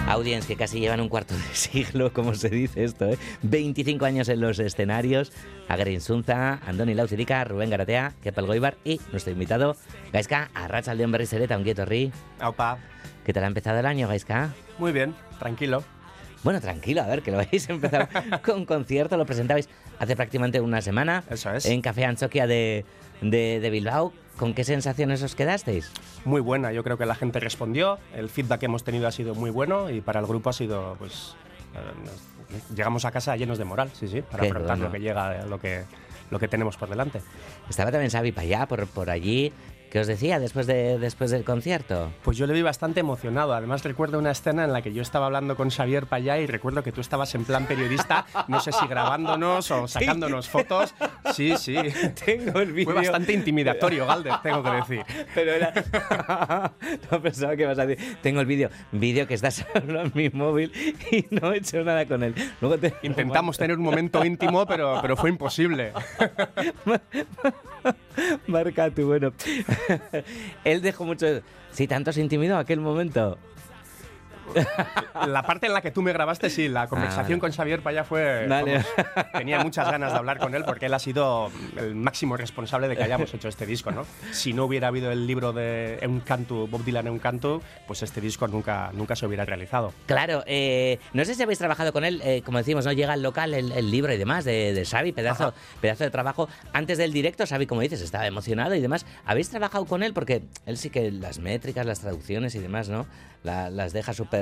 Audience 0.09 0.47
que 0.47 0.55
casi 0.55 0.79
llevan 0.79 1.01
un 1.01 1.07
cuarto 1.07 1.35
de 1.35 1.41
siglo, 1.53 2.11
como 2.11 2.33
se 2.33 2.49
dice 2.49 2.83
esto, 2.83 3.05
¿eh? 3.09 3.17
25 3.43 4.05
años 4.05 4.27
en 4.29 4.41
los 4.41 4.57
escenarios. 4.57 5.31
Agrin 5.67 6.01
Zunza, 6.01 6.59
Andoni 6.65 6.95
Lauzirica, 6.95 7.43
Rubén 7.43 7.69
Garatea, 7.69 8.13
Kepel 8.23 8.47
Goibar 8.47 8.75
y 8.83 8.99
nuestro 9.11 9.31
invitado, 9.31 9.75
Gaizka 10.11 10.49
Arrachaldeon 10.55 11.11
Berriz 11.11 11.31
Ereta, 11.33 11.55
Onguieto 11.55 11.85
Ri. 11.85 12.11
Aupa. 12.39 12.79
¿Qué 13.23 13.33
tal 13.33 13.43
ha 13.43 13.47
empezado 13.47 13.79
el 13.79 13.85
año, 13.85 14.07
Gaizka? 14.07 14.49
Muy 14.79 14.91
bien, 14.91 15.13
tranquilo. 15.37 15.83
Bueno, 16.43 16.59
tranquilo, 16.59 17.01
a 17.03 17.07
ver, 17.07 17.21
que 17.21 17.29
lo 17.31 17.39
habéis 17.39 17.69
empezado 17.69 18.07
con 18.43 18.65
concierto, 18.65 19.15
lo 19.15 19.25
presentabais 19.27 19.69
hace 19.99 20.15
prácticamente 20.15 20.59
una 20.59 20.81
semana 20.81 21.23
Eso 21.29 21.51
es. 21.53 21.65
en 21.67 21.81
Café 21.81 22.05
Anchoquia 22.05 22.47
de, 22.47 22.83
de, 23.21 23.59
de 23.59 23.69
Bilbao. 23.69 24.11
¿Con 24.39 24.53
qué 24.53 24.63
sensaciones 24.63 25.21
os 25.21 25.35
quedasteis? 25.35 25.91
Muy 26.23 26.39
buena, 26.39 26.71
yo 26.71 26.81
creo 26.81 26.97
que 26.97 27.05
la 27.05 27.13
gente 27.13 27.41
respondió, 27.41 27.99
el 28.15 28.29
feedback 28.29 28.61
que 28.61 28.65
hemos 28.67 28.85
tenido 28.85 29.05
ha 29.05 29.11
sido 29.11 29.35
muy 29.35 29.49
bueno 29.49 29.89
y 29.89 29.99
para 29.99 30.21
el 30.21 30.25
grupo 30.25 30.49
ha 30.49 30.53
sido, 30.53 30.95
pues, 30.97 31.35
eh, 31.75 32.59
llegamos 32.73 33.03
a 33.03 33.11
casa 33.11 33.35
llenos 33.35 33.57
de 33.57 33.65
moral, 33.65 33.91
sí, 33.91 34.07
sí, 34.07 34.21
para 34.21 34.43
Qué 34.43 34.47
afrontar 34.47 34.77
bueno. 34.77 34.85
lo 34.85 34.91
que 34.93 34.99
llega, 35.01 35.45
lo 35.45 35.59
que, 35.59 35.83
lo 36.31 36.39
que 36.39 36.47
tenemos 36.47 36.77
por 36.77 36.89
delante. 36.89 37.21
Estaba 37.69 37.91
también 37.91 38.11
Xavi 38.11 38.31
Payá 38.31 38.65
por, 38.65 38.87
por 38.87 39.09
allí. 39.09 39.51
¿Qué 39.89 39.99
os 39.99 40.05
decía 40.05 40.39
después, 40.39 40.67
de, 40.67 40.99
después 40.99 41.31
del 41.31 41.43
concierto? 41.43 42.11
Pues 42.21 42.37
yo 42.37 42.45
le 42.45 42.53
vi 42.53 42.61
bastante 42.61 42.99
emocionado. 42.99 43.53
Además 43.53 43.83
recuerdo 43.83 44.19
una 44.19 44.29
escena 44.29 44.63
en 44.63 44.71
la 44.71 44.83
que 44.83 44.93
yo 44.93 45.01
estaba 45.01 45.25
hablando 45.25 45.55
con 45.55 45.71
Xavier 45.71 46.05
Payá 46.05 46.37
y 46.37 46.45
recuerdo 46.45 46.83
que 46.83 46.91
tú 46.91 47.01
estabas 47.01 47.33
en 47.33 47.43
plan 47.43 47.65
periodista, 47.65 48.27
no 48.47 48.59
sé 48.59 48.71
si 48.71 48.85
grabándonos 48.85 49.71
o 49.71 49.87
sacándonos 49.87 50.47
fotos. 50.47 50.93
Sí, 51.33 51.57
sí. 51.57 51.75
Tengo 52.25 52.59
el 52.59 52.71
vídeo. 52.71 52.91
Fue 52.91 53.01
bastante 53.01 53.33
intimidatorio, 53.33 54.05
Galder, 54.05 54.33
tengo 54.43 54.61
que 54.61 54.69
decir. 54.69 55.01
Pero 55.33 55.53
era... 55.53 55.73
no 57.11 57.21
pensaba 57.21 57.55
que 57.55 57.63
ibas 57.63 57.79
a 57.79 57.87
decir. 57.87 58.17
Tengo 58.21 58.41
el 58.41 58.45
vídeo. 58.45 58.69
Vídeo 58.91 59.25
que 59.25 59.33
está 59.33 59.49
solo 59.49 60.01
en 60.01 60.11
mi 60.13 60.29
móvil 60.29 60.71
y 61.11 61.25
no 61.31 61.51
he 61.51 61.57
hecho 61.57 61.83
nada 61.83 62.05
con 62.05 62.21
él. 62.21 62.35
Luego 62.61 62.77
te... 62.77 62.93
Intentamos 63.01 63.57
tener 63.57 63.75
un 63.77 63.83
momento 63.83 64.23
íntimo, 64.23 64.67
pero, 64.67 64.99
pero 65.01 65.17
fue 65.17 65.31
imposible. 65.31 65.93
Marca 68.47 68.89
tú, 68.89 69.07
bueno. 69.07 69.33
él 70.63 70.81
dejó 70.81 71.05
mucho... 71.05 71.25
Sí, 71.71 71.87
tanto 71.87 72.11
se 72.11 72.21
intimidó 72.21 72.57
aquel 72.57 72.79
momento. 72.79 73.37
La 75.27 75.43
parte 75.43 75.67
en 75.67 75.73
la 75.73 75.81
que 75.81 75.91
tú 75.91 76.01
me 76.01 76.13
grabaste, 76.13 76.49
sí, 76.49 76.69
la 76.69 76.87
conversación 76.87 77.39
vale. 77.39 77.39
con 77.39 77.51
Xavier 77.51 77.81
Paya 77.81 78.03
fue. 78.03 78.47
Vamos, 78.47 78.85
tenía 79.33 79.59
muchas 79.63 79.89
ganas 79.91 80.11
de 80.13 80.17
hablar 80.17 80.37
con 80.39 80.55
él 80.55 80.63
porque 80.65 80.85
él 80.85 80.93
ha 80.93 80.99
sido 80.99 81.51
el 81.77 81.95
máximo 81.95 82.37
responsable 82.37 82.87
de 82.87 82.95
que 82.95 83.03
hayamos 83.03 83.33
hecho 83.33 83.47
este 83.49 83.65
disco, 83.65 83.91
¿no? 83.91 84.05
Si 84.31 84.53
no 84.53 84.65
hubiera 84.65 84.87
habido 84.87 85.11
el 85.11 85.27
libro 85.27 85.51
de 85.53 85.99
Un 86.07 86.21
Canto, 86.21 86.67
Bob 86.67 86.83
Dylan 86.85 87.07
en 87.07 87.13
un 87.13 87.19
canto, 87.19 87.61
pues 87.87 88.01
este 88.03 88.21
disco 88.21 88.47
nunca, 88.47 88.91
nunca 88.93 89.15
se 89.15 89.25
hubiera 89.25 89.43
realizado. 89.45 89.93
Claro, 90.05 90.43
eh, 90.45 90.99
no 91.13 91.25
sé 91.25 91.35
si 91.35 91.43
habéis 91.43 91.59
trabajado 91.59 91.91
con 91.91 92.05
él, 92.05 92.21
eh, 92.23 92.41
como 92.45 92.57
decimos, 92.59 92.85
no 92.85 92.93
llega 92.93 93.13
al 93.13 93.21
local 93.21 93.53
el, 93.53 93.71
el 93.73 93.91
libro 93.91 94.13
y 94.13 94.17
demás 94.17 94.45
de, 94.45 94.73
de 94.73 94.85
Xavi, 94.85 95.11
pedazo, 95.11 95.53
pedazo 95.81 96.03
de 96.05 96.11
trabajo. 96.11 96.47
Antes 96.73 96.97
del 96.97 97.11
directo, 97.11 97.45
Xavi, 97.45 97.65
como 97.67 97.81
dices, 97.81 98.01
estaba 98.01 98.25
emocionado 98.25 98.73
y 98.75 98.79
demás. 98.81 99.05
¿Habéis 99.25 99.49
trabajado 99.49 99.85
con 99.85 100.01
él? 100.03 100.13
Porque 100.13 100.43
él 100.65 100.77
sí 100.77 100.89
que 100.89 101.11
las 101.11 101.39
métricas, 101.39 101.85
las 101.85 101.99
traducciones 101.99 102.55
y 102.55 102.59
demás, 102.59 102.87
¿no? 102.89 103.05
La- 103.43 103.69
las 103.69 103.93
deja 103.93 104.13
súper 104.13 104.38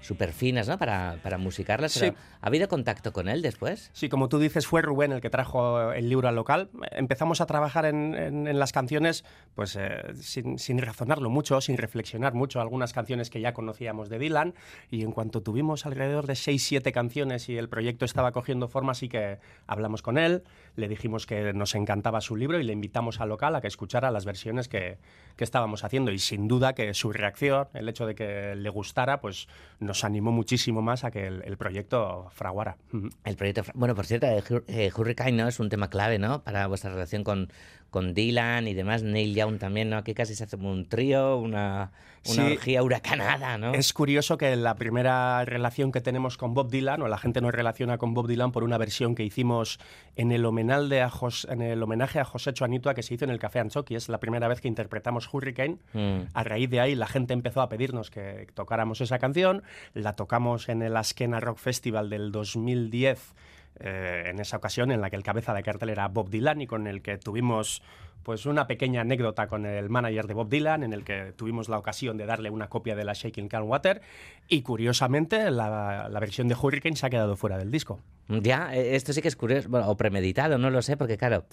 súper 0.00 0.32
finas, 0.32 0.68
¿no? 0.68 0.78
Para, 0.78 1.16
para 1.22 1.36
musicarlas. 1.36 1.90
Sí. 1.92 2.00
pero 2.00 2.16
¿Ha 2.40 2.46
habido 2.46 2.68
contacto 2.68 3.12
con 3.12 3.28
él 3.28 3.42
después? 3.42 3.90
Sí, 3.92 4.08
como 4.08 4.28
tú 4.28 4.38
dices, 4.38 4.64
fue 4.64 4.80
Rubén 4.80 5.10
el 5.10 5.20
que 5.20 5.30
trajo 5.30 5.90
el 5.92 6.08
libro 6.08 6.28
al 6.28 6.36
local. 6.36 6.70
Empezamos 6.92 7.40
a 7.40 7.46
trabajar 7.46 7.86
en, 7.86 8.14
en- 8.14 8.46
en 8.46 8.58
las 8.60 8.70
canciones 8.70 9.24
pues 9.56 9.74
eh, 9.74 9.90
sin, 10.14 10.60
sin 10.60 10.78
razonarlo 10.78 11.28
mucho, 11.28 11.60
sin 11.60 11.76
reflexionar 11.76 12.34
mucho. 12.34 12.60
Algunas 12.60 12.92
canciones 12.92 13.30
que 13.30 13.40
ya 13.40 13.52
conocíamos 13.52 14.08
de 14.08 14.20
Dylan. 14.20 14.54
Y 14.92 15.02
en 15.02 15.10
cuanto 15.10 15.42
tuvimos 15.42 15.86
alrededor 15.86 16.26
de 16.28 16.34
6-7 16.34 16.92
canciones 16.92 17.48
y 17.48 17.58
el 17.58 17.68
proyecto 17.68 18.04
estaba 18.04 18.30
cogiendo 18.30 18.68
forma, 18.68 18.94
sí 18.94 19.08
que 19.08 19.38
hablamos 19.66 20.02
con 20.02 20.18
él, 20.18 20.44
le 20.76 20.88
dijimos 20.88 21.26
que 21.26 21.52
nos 21.52 21.74
encantaba 21.74 22.20
su 22.20 22.36
libro 22.36 22.60
y 22.60 22.62
le 22.62 22.72
invitamos 22.72 23.20
al 23.20 23.30
local 23.30 23.56
a 23.56 23.60
que 23.60 23.66
escuchara 23.66 24.10
las 24.10 24.24
versiones 24.24 24.68
que, 24.68 24.98
que 25.36 25.44
estábamos 25.44 25.84
haciendo. 25.84 26.12
Y 26.12 26.18
sin 26.18 26.48
duda 26.48 26.74
que 26.74 26.94
su 26.94 27.12
reacción, 27.12 27.68
el 27.74 27.88
hecho 27.88 28.06
de 28.06 28.14
que 28.14 28.54
le 28.54 28.68
gustara, 28.70 29.20
pues 29.20 29.48
nos 29.80 30.04
animó 30.04 30.32
muchísimo 30.32 30.82
más 30.82 31.04
a 31.04 31.10
que 31.10 31.26
el, 31.26 31.56
proyecto 31.56 32.28
fraguara. 32.30 32.76
El 33.24 33.36
proyecto. 33.36 33.62
Bueno, 33.74 33.94
por 33.94 34.06
cierto, 34.06 34.26
eh, 34.26 34.42
eh, 34.68 34.90
Hurricane 34.96 35.48
es 35.48 35.60
un 35.60 35.68
tema 35.68 35.88
clave, 35.88 36.18
¿no? 36.18 36.42
Para 36.42 36.66
vuestra 36.66 36.90
relación 36.90 37.24
con, 37.24 37.50
con 37.90 38.14
Dylan 38.14 38.68
y 38.68 38.74
demás. 38.74 39.02
Neil 39.02 39.34
Young 39.34 39.58
también, 39.58 39.90
¿no? 39.90 39.96
Aquí 39.96 40.14
casi 40.14 40.34
se 40.34 40.44
hace 40.44 40.56
como 40.56 40.70
un 40.70 40.86
trío, 40.88 41.36
una, 41.38 41.92
una 42.26 42.34
Sí. 42.46 42.52
orgía 42.52 42.82
huracanada, 42.82 43.56
¿no? 43.56 43.72
Es 43.72 43.92
curioso 43.92 44.36
que 44.36 44.54
la 44.56 44.74
primera 44.74 45.44
relación 45.44 45.92
que 45.92 46.00
tenemos 46.00 46.36
con 46.36 46.52
Bob 46.54 46.68
Dylan, 46.70 47.00
o 47.02 47.08
la 47.08 47.16
gente 47.18 47.40
nos 47.40 47.52
relaciona 47.54 47.96
con 47.98 48.12
Bob 48.14 48.26
Dylan 48.26 48.52
por 48.52 48.64
una 48.64 48.76
versión 48.78 49.14
que 49.14 49.22
hicimos 49.22 49.78
en 50.16 50.32
el, 50.32 50.44
homenal 50.44 50.92
a 50.92 51.08
Jos- 51.08 51.46
en 51.50 51.62
el 51.62 51.82
homenaje 51.82 52.18
a 52.18 52.24
José 52.24 52.52
Anitua 52.60 52.94
que 52.94 53.02
se 53.02 53.14
hizo 53.14 53.24
en 53.24 53.30
el 53.30 53.38
Café 53.38 53.60
Anchoqui. 53.60 53.94
Es 53.94 54.08
la 54.08 54.18
primera 54.20 54.48
vez 54.48 54.60
que 54.60 54.68
interpretamos 54.68 55.32
Hurricane. 55.32 55.78
Mm. 55.92 56.22
A 56.34 56.44
raíz 56.44 56.68
de 56.68 56.80
ahí 56.80 56.94
la 56.94 57.06
gente 57.06 57.32
empezó 57.32 57.60
a 57.62 57.68
pedirnos 57.68 58.10
que 58.10 58.46
tocáramos 58.54 59.00
esa 59.00 59.18
canción. 59.18 59.62
La 59.94 60.16
tocamos 60.16 60.68
en 60.68 60.82
el 60.82 60.96
Askena 60.96 61.40
Rock 61.40 61.58
Festival 61.58 62.10
del 62.10 62.32
2010. 62.32 63.34
Eh, 63.80 64.24
en 64.26 64.40
esa 64.40 64.56
ocasión 64.56 64.90
en 64.90 65.00
la 65.00 65.10
que 65.10 65.16
el 65.16 65.22
cabeza 65.22 65.54
de 65.54 65.62
cartel 65.62 65.90
era 65.90 66.08
Bob 66.08 66.30
Dylan 66.30 66.60
y 66.60 66.66
con 66.66 66.86
el 66.86 67.02
que 67.02 67.18
tuvimos 67.18 67.82
pues 68.26 68.44
una 68.44 68.66
pequeña 68.66 69.02
anécdota 69.02 69.46
con 69.46 69.66
el 69.66 69.88
manager 69.88 70.26
de 70.26 70.34
Bob 70.34 70.48
Dylan 70.48 70.82
en 70.82 70.92
el 70.92 71.04
que 71.04 71.32
tuvimos 71.36 71.68
la 71.68 71.78
ocasión 71.78 72.16
de 72.16 72.26
darle 72.26 72.50
una 72.50 72.68
copia 72.68 72.96
de 72.96 73.04
la 73.04 73.12
Shaking 73.12 73.46
Can 73.46 73.62
Water 73.62 74.02
y 74.48 74.62
curiosamente 74.62 75.48
la, 75.52 76.08
la 76.10 76.20
versión 76.20 76.48
de 76.48 76.56
Hurricane 76.60 76.96
se 76.96 77.06
ha 77.06 77.10
quedado 77.10 77.36
fuera 77.36 77.56
del 77.56 77.70
disco. 77.70 78.00
Ya, 78.28 78.74
eh, 78.74 78.96
esto 78.96 79.12
sí 79.12 79.22
que 79.22 79.28
es 79.28 79.36
curioso, 79.36 79.68
bueno, 79.68 79.88
o 79.88 79.96
premeditado, 79.96 80.58
no 80.58 80.70
lo 80.70 80.82
sé, 80.82 80.96
porque 80.96 81.16
claro, 81.16 81.44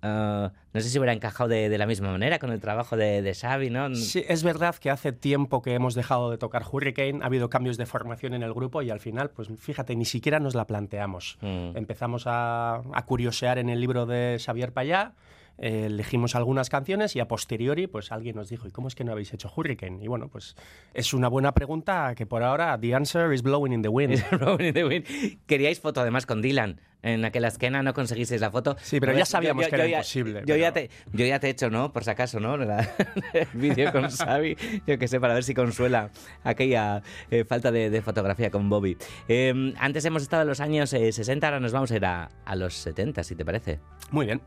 ah, 0.00 0.52
no 0.72 0.80
sé 0.80 0.88
si 0.88 0.98
hubiera 0.98 1.12
encajado 1.12 1.50
de, 1.50 1.68
de 1.68 1.76
la 1.76 1.84
misma 1.84 2.10
manera 2.10 2.38
con 2.38 2.50
el 2.50 2.60
trabajo 2.60 2.96
de, 2.96 3.20
de 3.20 3.34
Xavi, 3.34 3.68
¿no? 3.68 3.94
Sí, 3.94 4.24
es 4.26 4.42
verdad 4.42 4.74
que 4.76 4.88
hace 4.88 5.12
tiempo 5.12 5.60
que 5.60 5.74
hemos 5.74 5.94
dejado 5.94 6.30
de 6.30 6.38
tocar 6.38 6.62
Hurricane, 6.72 7.18
ha 7.20 7.26
habido 7.26 7.50
cambios 7.50 7.76
de 7.76 7.84
formación 7.84 8.32
en 8.32 8.42
el 8.42 8.54
grupo 8.54 8.80
y 8.80 8.88
al 8.88 9.00
final, 9.00 9.28
pues 9.28 9.50
fíjate, 9.58 9.94
ni 9.96 10.06
siquiera 10.06 10.40
nos 10.40 10.54
la 10.54 10.66
planteamos. 10.66 11.36
Mm. 11.42 11.76
Empezamos 11.76 12.22
a, 12.26 12.76
a 12.76 13.04
curiosear 13.04 13.58
en 13.58 13.68
el 13.68 13.80
libro 13.80 14.06
de 14.06 14.38
Xavier 14.42 14.72
Payá, 14.72 15.12
eh, 15.58 15.84
elegimos 15.86 16.34
algunas 16.34 16.68
canciones 16.70 17.14
y 17.16 17.20
a 17.20 17.28
posteriori, 17.28 17.86
pues 17.86 18.12
alguien 18.12 18.36
nos 18.36 18.48
dijo, 18.48 18.66
¿y 18.66 18.70
cómo 18.70 18.88
es 18.88 18.94
que 18.94 19.04
no 19.04 19.12
habéis 19.12 19.32
hecho 19.32 19.50
Hurricane? 19.54 20.02
Y 20.02 20.08
bueno, 20.08 20.28
pues 20.28 20.56
es 20.94 21.14
una 21.14 21.28
buena 21.28 21.52
pregunta 21.52 22.14
que 22.16 22.26
por 22.26 22.42
ahora, 22.42 22.78
the 22.80 22.94
answer 22.94 23.32
is 23.32 23.42
blowing 23.42 23.72
in 23.72 23.82
the 23.82 23.88
wind. 23.88 24.12
In 24.60 24.74
the 24.74 24.84
wind. 24.84 25.06
Queríais 25.46 25.80
foto 25.80 26.00
además 26.00 26.26
con 26.26 26.42
Dylan. 26.42 26.80
En 27.04 27.24
aquella 27.24 27.48
esquena 27.48 27.82
no 27.82 27.94
conseguisteis 27.94 28.40
la 28.40 28.52
foto. 28.52 28.76
Sí, 28.80 29.00
pero 29.00 29.10
Yo- 29.10 29.18
ya 29.18 29.22
yo- 29.24 29.26
sabíamos 29.26 29.64
yo- 29.64 29.70
que 29.70 29.74
era 29.74 29.84
yo 29.86 29.90
ya- 29.90 29.96
imposible, 29.98 30.40
Yo, 30.40 30.46
pero- 30.46 30.56
ya 30.58 30.72
te, 30.72 30.90
yo 31.12 31.26
ya 31.26 31.40
te 31.40 31.48
he 31.48 31.50
hecho, 31.50 31.68
¿no? 31.68 31.92
Por 31.92 32.04
si 32.04 32.10
acaso, 32.10 32.38
¿no? 32.38 32.56
La- 32.56 32.88
el 33.34 33.48
vídeo 33.54 33.90
con 33.90 34.08
Xavi, 34.08 34.56
yo 34.86 34.98
que 34.98 35.08
sé, 35.08 35.18
para 35.18 35.34
ver 35.34 35.42
si 35.42 35.52
consuela 35.52 36.10
aquella 36.44 37.02
eh, 37.32 37.44
falta 37.44 37.72
de, 37.72 37.90
de 37.90 38.02
fotografía 38.02 38.52
con 38.52 38.68
Bobby. 38.68 38.96
Eh, 39.26 39.74
antes 39.78 40.04
hemos 40.04 40.22
estado 40.22 40.42
en 40.42 40.48
los 40.48 40.60
años 40.60 40.92
eh, 40.92 41.10
60, 41.10 41.44
ahora 41.44 41.58
nos 41.58 41.72
vamos 41.72 41.90
a 41.90 41.96
ir 41.96 42.04
a, 42.04 42.28
a 42.44 42.54
los 42.54 42.74
70, 42.74 43.24
si 43.24 43.34
te 43.34 43.44
parece. 43.44 43.80
Muy 44.12 44.26
bien. 44.26 44.40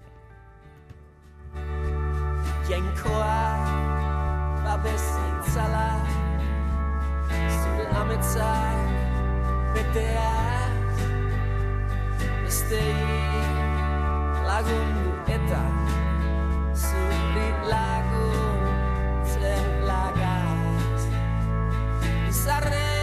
Jainkoa 2.66 3.38
babes 4.64 5.04
zaitzala 5.16 5.90
Zure 7.58 7.86
ametzak 8.00 8.80
beteaz 9.76 10.98
Bestei 12.42 13.06
lagundu 14.50 15.14
eta 15.38 15.64
Zuri 16.88 17.48
laguntzen 17.70 19.66
lagaz 19.92 21.02
Izarre 22.34 22.95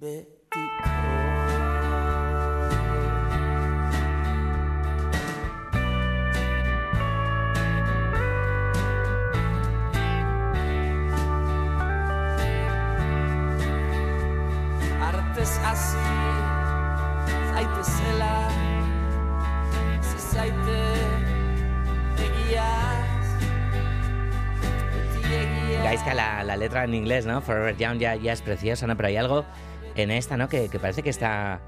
betiko 0.00 0.88
Artez 15.02 15.52
hasi 15.64 15.98
zaite 17.50 17.82
zela 17.84 18.48
ze 20.00 20.18
zaite 20.18 20.80
egiaz 22.24 23.28
beti 24.94 25.34
egiaz 25.42 25.84
Gaizka, 25.84 26.14
la, 26.14 26.44
la 26.44 26.56
letra 26.56 26.84
en 26.84 26.94
inglés, 26.94 27.26
¿no? 27.26 27.42
Forever 27.42 27.76
Young 27.76 27.98
ya, 27.98 28.14
ya 28.14 28.32
es 28.32 28.40
preciosa, 28.40 28.86
¿no? 28.86 28.96
Pero 28.96 29.08
hay 29.08 29.16
algo 29.16 29.44
en 29.96 30.10
esta, 30.10 30.36
¿no? 30.36 30.48
Que, 30.48 30.68
parece 30.80 31.02
que 31.02 31.10
está 31.10 31.60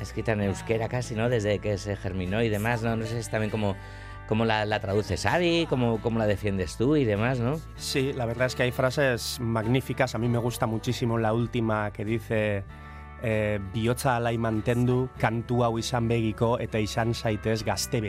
escrita 0.00 0.32
en 0.32 0.42
euskera 0.42 0.88
casi, 0.88 1.14
¿no? 1.14 1.28
Desde 1.28 1.58
que 1.58 1.78
se 1.78 1.96
germinó 1.96 2.42
y 2.42 2.48
demás, 2.48 2.82
¿no? 2.82 2.96
No 2.96 3.06
sé 3.06 3.22
si 3.22 3.30
también. 3.30 3.50
¿Cómo 3.50 4.44
la, 4.44 4.80
traduces? 4.80 5.26
¿Cómo, 5.68 6.00
¿Cómo 6.00 6.20
la 6.20 6.26
defiendes 6.26 6.76
tú 6.76 6.94
y 6.94 7.04
demás, 7.04 7.40
no? 7.40 7.60
Sí, 7.74 8.12
la 8.12 8.26
verdad 8.26 8.46
es 8.46 8.54
que 8.54 8.62
hay 8.62 8.70
frases 8.70 9.38
magníficas. 9.40 10.14
A 10.14 10.18
mí 10.18 10.28
me 10.28 10.38
gusta 10.38 10.66
muchísimo 10.66 11.18
la 11.18 11.32
última 11.32 11.90
que 11.92 12.04
dice 12.04 12.62
eh, 13.22 13.60
bihotza 13.74 14.16
alai 14.16 14.38
mantendu, 14.38 15.08
kantu 15.18 15.64
hau 15.64 15.78
begiko 16.02 16.58
eta 16.58 16.78
izan 16.78 17.14
zaitez 17.14 17.64
gazte. 17.64 18.00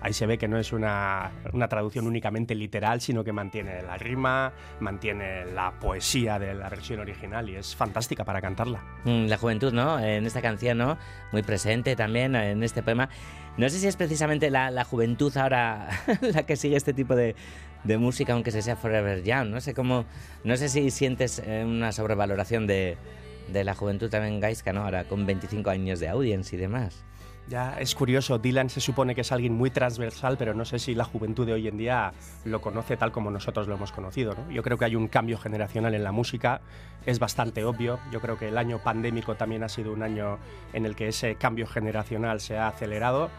Ahí 0.00 0.12
se 0.12 0.26
ve 0.26 0.38
que 0.38 0.46
no 0.46 0.58
es 0.58 0.72
una, 0.72 1.32
una 1.52 1.68
traducción 1.68 2.06
únicamente 2.06 2.54
literal, 2.54 3.00
sino 3.00 3.24
que 3.24 3.32
mantiene 3.32 3.82
la 3.82 3.96
rima, 3.96 4.52
mantiene 4.78 5.44
la 5.46 5.72
poesía 5.72 6.38
de 6.38 6.54
la 6.54 6.68
versión 6.68 7.00
original 7.00 7.50
y 7.50 7.56
es 7.56 7.74
fantástica 7.74 8.24
para 8.24 8.40
cantarla. 8.40 8.80
Mm, 9.04 9.26
La 9.26 9.38
juventud, 9.38 9.72
¿no? 9.72 9.98
En 9.98 10.24
esta 10.24 10.40
canción, 10.40 10.78
¿no? 10.78 10.98
Muy 11.32 11.42
presente 11.42 11.96
también 11.96 12.36
en 12.36 12.62
este 12.62 12.82
poema. 12.82 13.08
No 13.56 13.68
sé 13.68 13.78
si 13.80 13.88
es 13.88 13.96
precisamente 13.96 14.50
la, 14.50 14.70
la 14.70 14.84
juventud 14.84 15.36
ahora 15.36 15.88
la 16.20 16.44
que 16.44 16.54
sigue 16.54 16.76
este 16.76 16.92
tipo 16.92 17.16
de, 17.16 17.34
de 17.82 17.98
música, 17.98 18.34
aunque 18.34 18.52
se 18.52 18.62
sea 18.62 18.76
Forever 18.76 19.24
Young. 19.24 19.48
No 19.48 19.60
sé 19.60 19.74
cómo. 19.74 20.04
No 20.44 20.56
sé 20.56 20.68
si 20.68 20.92
sientes 20.92 21.42
eh, 21.44 21.64
una 21.66 21.90
sobrevaloración 21.90 22.68
de, 22.68 22.96
de 23.52 23.64
la 23.64 23.74
juventud 23.74 24.10
también 24.10 24.40
Gaisca, 24.40 24.72
¿no? 24.72 24.84
Ahora 24.84 25.04
con 25.04 25.26
25 25.26 25.70
años 25.70 26.00
de 26.00 26.08
audience 26.08 26.54
y 26.54 26.58
demás. 26.58 27.04
Ya 27.48 27.78
es 27.80 27.94
curioso, 27.94 28.38
Dylan 28.38 28.68
se 28.68 28.82
supone 28.82 29.14
que 29.14 29.22
es 29.22 29.32
alguien 29.32 29.54
muy 29.54 29.70
transversal, 29.70 30.36
pero 30.36 30.52
no 30.52 30.66
sé 30.66 30.78
si 30.78 30.94
la 30.94 31.04
juventud 31.04 31.46
de 31.46 31.54
hoy 31.54 31.66
en 31.66 31.78
día 31.78 32.12
lo 32.44 32.60
conoce 32.60 32.98
tal 32.98 33.10
como 33.10 33.30
nosotros 33.30 33.66
lo 33.66 33.74
hemos 33.74 33.90
conocido. 33.90 34.34
¿no? 34.34 34.50
Yo 34.50 34.62
creo 34.62 34.76
que 34.76 34.84
hay 34.84 34.96
un 34.96 35.08
cambio 35.08 35.38
generacional 35.38 35.94
en 35.94 36.04
la 36.04 36.12
música, 36.12 36.60
es 37.06 37.18
bastante 37.18 37.64
obvio. 37.64 38.00
Yo 38.12 38.20
creo 38.20 38.38
que 38.38 38.48
el 38.48 38.58
año 38.58 38.80
pandémico 38.80 39.34
también 39.36 39.62
ha 39.62 39.70
sido 39.70 39.94
un 39.94 40.02
año 40.02 40.38
en 40.74 40.84
el 40.84 40.94
que 40.94 41.08
ese 41.08 41.36
cambio 41.36 41.66
generacional 41.66 42.40
se 42.40 42.58
ha 42.58 42.68
acelerado. 42.68 43.30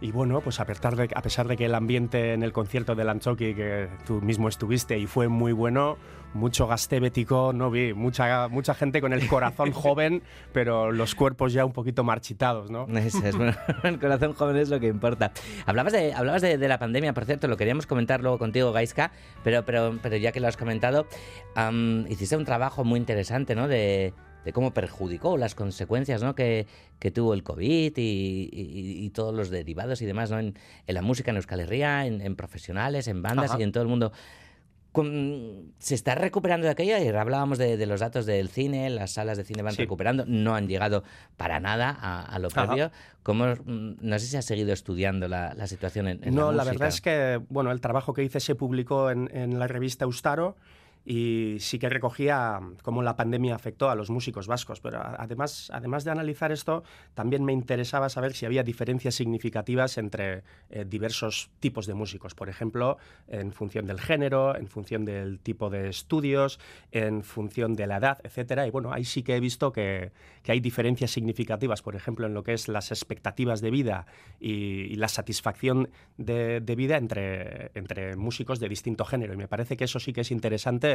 Y 0.00 0.12
bueno, 0.12 0.40
pues 0.40 0.60
a 0.60 0.64
pesar, 0.64 0.94
de, 0.94 1.08
a 1.12 1.22
pesar 1.22 1.48
de 1.48 1.56
que 1.56 1.64
el 1.64 1.74
ambiente 1.74 2.32
en 2.32 2.44
el 2.44 2.52
concierto 2.52 2.94
de 2.94 3.04
Lanchoki, 3.04 3.54
que 3.54 3.88
tú 4.06 4.20
mismo 4.20 4.48
estuviste 4.48 4.96
y 4.96 5.06
fue 5.06 5.26
muy 5.26 5.50
bueno, 5.50 5.96
mucho 6.34 6.68
gastébetico, 6.68 7.52
no 7.52 7.68
vi, 7.70 7.94
mucha, 7.94 8.46
mucha 8.46 8.74
gente 8.74 9.00
con 9.00 9.12
el 9.12 9.26
corazón 9.26 9.72
joven, 9.72 10.22
pero 10.52 10.92
los 10.92 11.16
cuerpos 11.16 11.52
ya 11.52 11.64
un 11.64 11.72
poquito 11.72 12.04
marchitados, 12.04 12.70
¿no? 12.70 12.86
Eso 12.96 13.24
es, 13.24 13.36
bueno, 13.36 13.54
el 13.82 13.98
corazón 13.98 14.34
joven 14.34 14.56
es 14.56 14.68
lo 14.68 14.78
que 14.78 14.86
importa. 14.86 15.32
Hablabas 15.66 15.92
de, 15.92 16.12
hablabas 16.12 16.42
de, 16.42 16.58
de 16.58 16.68
la 16.68 16.78
pandemia, 16.78 17.12
por 17.12 17.24
cierto, 17.24 17.48
lo 17.48 17.56
queríamos 17.56 17.86
comentar 17.86 18.20
luego 18.20 18.38
contigo, 18.38 18.70
Gaiska, 18.70 19.10
pero, 19.42 19.64
pero, 19.64 19.98
pero 20.00 20.16
ya 20.16 20.30
que 20.30 20.38
lo 20.38 20.46
has 20.46 20.56
comentado, 20.56 21.06
hiciste 22.08 22.36
un 22.36 22.44
trabajo 22.44 22.84
muy 22.84 23.00
interesante, 23.00 23.56
¿no? 23.56 23.66
De, 23.66 24.14
de 24.44 24.52
cómo 24.52 24.72
perjudicó 24.72 25.36
las 25.36 25.54
consecuencias 25.54 26.22
¿no? 26.22 26.34
que, 26.34 26.66
que 26.98 27.10
tuvo 27.10 27.34
el 27.34 27.42
COVID 27.42 27.92
y, 27.96 28.48
y- 28.52 29.04
y 29.04 29.10
todos 29.10 29.34
los 29.34 29.50
derivados 29.50 30.00
y 30.02 30.06
demás 30.06 30.30
¿no? 30.30 30.38
en, 30.38 30.54
en 30.86 30.94
la 30.94 31.02
música 31.02 31.30
en 31.30 31.36
Euskal 31.36 31.60
Herria, 31.60 32.06
en, 32.06 32.20
en 32.20 32.34
profesionales, 32.36 33.08
en 33.08 33.20
bandas 33.22 33.50
Ajá. 33.50 33.60
y 33.60 33.62
en 33.64 33.72
todo 33.72 33.82
el 33.82 33.88
mundo. 33.88 34.12
Con- 34.92 35.74
¿Se 35.78 35.94
está 35.94 36.14
recuperando 36.14 36.64
de 36.64 36.70
aquello? 36.72 36.96
Ayer 36.96 37.14
hablábamos 37.16 37.58
de, 37.58 37.76
de 37.76 37.86
los 37.86 38.00
datos 38.00 38.24
del 38.24 38.48
cine, 38.48 38.88
las 38.88 39.12
salas 39.12 39.36
de 39.36 39.44
cine 39.44 39.62
van 39.62 39.74
Sí. 39.74 39.82
recuperando, 39.82 40.24
no 40.26 40.54
han 40.54 40.66
llegado 40.66 41.04
para 41.36 41.60
nada 41.60 41.90
a, 42.00 42.22
a 42.22 42.38
lo 42.38 42.48
previo. 42.48 42.90
¿Cómo, 43.22 43.44
no 43.66 44.18
sé 44.18 44.26
si 44.26 44.36
has 44.38 44.46
seguido 44.46 44.72
estudiando 44.72 45.28
la, 45.28 45.52
la 45.54 45.66
situación 45.66 46.08
en, 46.08 46.24
en 46.24 46.34
no, 46.34 46.50
la 46.52 46.58
la, 46.58 46.62
música. 46.64 46.72
verdad 46.72 46.88
es 46.88 47.00
que 47.02 47.40
bueno, 47.50 47.70
el 47.70 47.82
trabajo 47.82 48.14
que 48.14 48.24
hice 48.24 48.40
se 48.40 48.54
publicó 48.54 49.10
en, 49.10 49.28
en 49.36 49.58
la 49.58 49.66
revista 49.68 50.06
Eustaro 50.06 50.56
y 51.04 51.56
sí 51.60 51.78
que 51.78 51.88
recogía 51.88 52.60
cómo 52.82 53.02
la 53.02 53.16
pandemia 53.16 53.54
afectó 53.54 53.90
a 53.90 53.94
los 53.94 54.10
músicos 54.10 54.46
vascos, 54.46 54.80
pero 54.80 55.00
además, 55.02 55.70
además 55.72 56.04
de 56.04 56.10
analizar 56.10 56.52
esto, 56.52 56.82
también 57.14 57.44
me 57.44 57.52
interesaba 57.52 58.08
saber 58.08 58.34
si 58.34 58.46
había 58.46 58.62
diferencias 58.62 59.14
significativas 59.14 59.98
entre 59.98 60.42
eh, 60.70 60.84
diversos 60.86 61.50
tipos 61.60 61.86
de 61.86 61.94
músicos, 61.94 62.34
por 62.34 62.48
ejemplo, 62.48 62.98
en 63.26 63.52
función 63.52 63.86
del 63.86 64.00
género, 64.00 64.56
en 64.56 64.68
función 64.68 65.04
del 65.04 65.40
tipo 65.40 65.70
de 65.70 65.88
estudios, 65.88 66.60
en 66.92 67.22
función 67.22 67.74
de 67.74 67.86
la 67.86 67.96
edad, 67.96 68.18
etcétera. 68.22 68.66
Y 68.66 68.70
bueno, 68.70 68.92
ahí 68.92 69.04
sí 69.04 69.22
que 69.22 69.36
he 69.36 69.40
visto 69.40 69.72
que, 69.72 70.12
que 70.42 70.52
hay 70.52 70.60
diferencias 70.60 71.10
significativas, 71.10 71.82
por 71.82 71.96
ejemplo, 71.96 72.26
en 72.26 72.34
lo 72.34 72.42
que 72.42 72.52
es 72.52 72.68
las 72.68 72.90
expectativas 72.90 73.60
de 73.60 73.70
vida 73.70 74.06
y, 74.40 74.52
y 74.92 74.96
la 74.96 75.08
satisfacción 75.08 75.88
de, 76.16 76.60
de 76.60 76.74
vida 76.76 76.96
entre, 76.96 77.70
entre 77.74 78.16
músicos 78.16 78.60
de 78.60 78.68
distinto 78.68 79.04
género. 79.04 79.34
Y 79.34 79.36
me 79.36 79.48
parece 79.48 79.76
que 79.76 79.84
eso 79.84 80.00
sí 80.00 80.12
que 80.12 80.20
es 80.22 80.30
interesante 80.30 80.87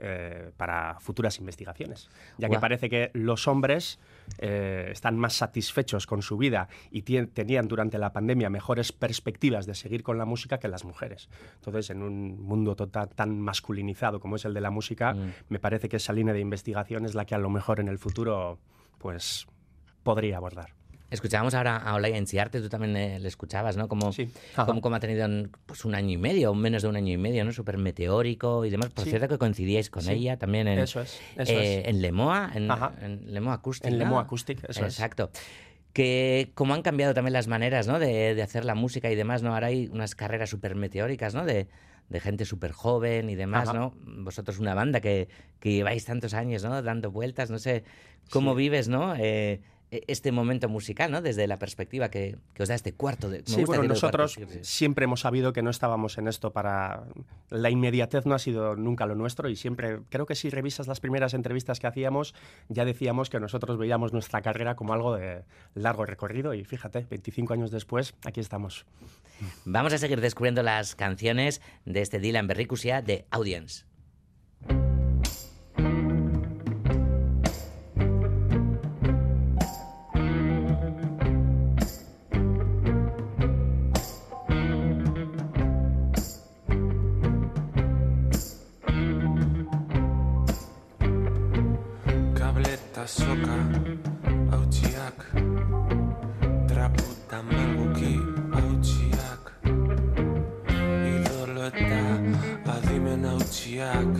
eh, 0.00 0.52
para 0.56 1.00
futuras 1.00 1.40
investigaciones, 1.40 2.08
ya 2.38 2.48
que 2.48 2.60
parece 2.60 2.88
que 2.88 3.10
los 3.14 3.48
hombres 3.48 3.98
eh, 4.38 4.90
están 4.92 5.18
más 5.18 5.32
satisfechos 5.32 6.06
con 6.06 6.22
su 6.22 6.36
vida 6.36 6.68
y 6.92 7.02
tenían 7.02 7.66
durante 7.66 7.98
la 7.98 8.12
pandemia 8.12 8.48
mejores 8.48 8.92
perspectivas 8.92 9.66
de 9.66 9.74
seguir 9.74 10.04
con 10.04 10.16
la 10.16 10.24
música 10.24 10.58
que 10.58 10.68
las 10.68 10.84
mujeres. 10.84 11.28
Entonces, 11.56 11.90
en 11.90 12.04
un 12.04 12.40
mundo 12.40 12.76
total, 12.76 13.08
tan 13.08 13.40
masculinizado 13.40 14.20
como 14.20 14.36
es 14.36 14.44
el 14.44 14.54
de 14.54 14.60
la 14.60 14.70
música, 14.70 15.14
Mm. 15.14 15.32
me 15.48 15.58
parece 15.58 15.88
que 15.88 15.96
esa 15.96 16.12
línea 16.12 16.32
de 16.32 16.40
investigación 16.40 17.04
es 17.04 17.16
la 17.16 17.24
que 17.24 17.34
a 17.34 17.38
lo 17.38 17.50
mejor 17.50 17.80
en 17.80 17.88
el 17.88 17.98
futuro 17.98 18.60
pues 18.98 19.48
podría 20.04 20.36
abordar. 20.36 20.77
Escuchábamos 21.10 21.54
ahora 21.54 21.76
a 21.78 21.94
Olaya 21.94 22.18
Enciarte, 22.18 22.60
tú 22.60 22.68
también 22.68 22.94
eh, 22.96 23.18
le 23.18 23.28
escuchabas, 23.28 23.76
¿no? 23.78 23.88
Como, 23.88 24.08
Ajá. 24.08 24.66
como, 24.66 24.82
como 24.82 24.96
ha 24.96 25.00
tenido 25.00 25.26
pues, 25.64 25.84
un 25.86 25.94
año 25.94 26.10
y 26.10 26.18
medio, 26.18 26.54
menos 26.54 26.82
de 26.82 26.88
un 26.88 26.96
año 26.96 27.12
y 27.12 27.16
medio, 27.16 27.44
¿no? 27.44 27.52
Súper 27.52 27.78
meteórico 27.78 28.64
y 28.66 28.70
demás. 28.70 28.90
Por 28.90 29.04
Sí. 29.04 29.10
cierto 29.10 29.26
que 29.28 29.38
coincidíais 29.38 29.88
con 29.88 30.02
Sí. 30.02 30.12
ella 30.12 30.36
también 30.38 30.68
en, 30.68 30.80
Eso 30.80 31.00
es, 31.00 31.18
eso 31.36 31.52
eh, 31.52 31.80
es. 31.80 31.88
en 31.88 32.02
Lemoa, 32.02 32.50
en, 32.54 32.68
en 33.00 33.32
Lemoa 33.32 33.54
Acoustic. 33.54 33.86
En 33.86 33.94
¿no? 33.98 34.04
Lemoa 34.04 34.22
Acoustic, 34.22 34.58
eso 34.68 34.84
es. 34.84 34.94
Exacto. 34.94 35.30
Que 35.94 36.52
cómo 36.54 36.74
han 36.74 36.82
cambiado 36.82 37.14
también 37.14 37.32
las 37.32 37.48
maneras, 37.48 37.86
¿no? 37.88 37.98
De, 37.98 38.34
de 38.34 38.42
hacer 38.42 38.64
la 38.66 38.74
música 38.74 39.10
y 39.10 39.14
demás, 39.16 39.42
¿no? 39.42 39.54
Ahora 39.54 39.68
hay 39.68 39.88
unas 39.90 40.14
carreras 40.14 40.50
súper 40.50 40.74
meteóricas, 40.74 41.34
¿no? 41.34 41.44
De, 41.46 41.68
de 42.10 42.20
gente 42.20 42.44
súper 42.44 42.72
joven 42.72 43.30
y 43.30 43.34
demás, 43.34 43.70
Ajá. 43.70 43.78
¿no? 43.78 43.94
Vosotros 44.04 44.58
una 44.58 44.74
banda 44.74 45.00
que, 45.00 45.28
que 45.58 45.72
lleváis 45.72 46.04
tantos 46.04 46.34
años, 46.34 46.62
¿no? 46.64 46.82
Dando 46.82 47.10
vueltas, 47.10 47.50
no 47.50 47.58
sé 47.58 47.84
cómo 48.30 48.52
Sí. 48.52 48.58
vives, 48.58 48.88
¿no? 48.88 49.14
Eh, 49.16 49.60
este 49.90 50.32
momento 50.32 50.68
musical, 50.68 51.10
¿no? 51.10 51.22
Desde 51.22 51.46
la 51.46 51.58
perspectiva 51.58 52.10
que, 52.10 52.36
que 52.54 52.62
os 52.62 52.68
da 52.68 52.74
este 52.74 52.92
cuarto 52.92 53.30
de... 53.30 53.38
me 53.38 53.44
Sí, 53.46 53.60
gusta 53.60 53.66
bueno, 53.66 53.82
cuarto, 53.82 53.94
nosotros 53.94 54.38
siempre 54.62 55.04
hemos 55.04 55.20
sabido 55.20 55.52
que 55.52 55.62
no 55.62 55.70
estábamos 55.70 56.18
en 56.18 56.28
esto 56.28 56.52
para... 56.52 57.04
La 57.50 57.70
inmediatez 57.70 58.26
no 58.26 58.34
ha 58.34 58.38
sido 58.38 58.76
nunca 58.76 59.06
lo 59.06 59.14
nuestro 59.14 59.48
y 59.48 59.56
siempre, 59.56 60.00
creo 60.10 60.26
que 60.26 60.34
si 60.34 60.50
revisas 60.50 60.86
las 60.86 61.00
primeras 61.00 61.34
entrevistas 61.34 61.80
que 61.80 61.86
hacíamos, 61.86 62.34
ya 62.68 62.84
decíamos 62.84 63.30
que 63.30 63.40
nosotros 63.40 63.78
veíamos 63.78 64.12
nuestra 64.12 64.42
carrera 64.42 64.76
como 64.76 64.92
algo 64.92 65.16
de 65.16 65.44
largo 65.74 66.04
recorrido 66.04 66.54
y 66.54 66.64
fíjate, 66.64 67.06
25 67.08 67.54
años 67.54 67.70
después, 67.70 68.14
aquí 68.24 68.40
estamos. 68.40 68.84
Vamos 69.64 69.92
a 69.92 69.98
seguir 69.98 70.20
descubriendo 70.20 70.62
las 70.62 70.94
canciones 70.94 71.62
de 71.84 72.02
este 72.02 72.18
Dylan 72.18 72.46
Berricusia 72.46 73.02
de 73.02 73.24
Audience. 73.30 73.87
Soka 93.08 93.56
hautsiak 94.52 95.18
Traputa 96.68 97.38
malguki 97.42 98.14
hautsiak 98.52 99.42
Idolo 101.12 101.64
eta 101.70 102.02
adimen 102.74 103.24
hautsiak 103.24 104.12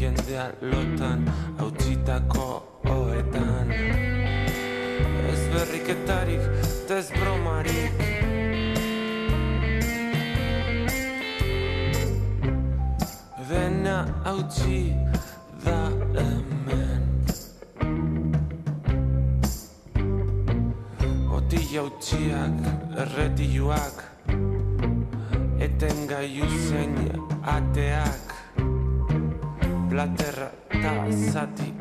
Jendea 0.00 0.50
lotan 0.62 1.26
hautsitako 1.58 2.46
oetan. 2.88 3.70
Ez 5.30 5.42
berriketarik, 5.52 6.40
eta 6.40 6.98
ez 6.98 7.10
bromarik. 7.18 8.00
Dena 13.50 13.98
hautsi 14.24 14.94
da 15.64 15.99
ateak, 27.60 28.34
platerra 29.90 30.48
eta 30.70 30.92
zati 31.32 31.79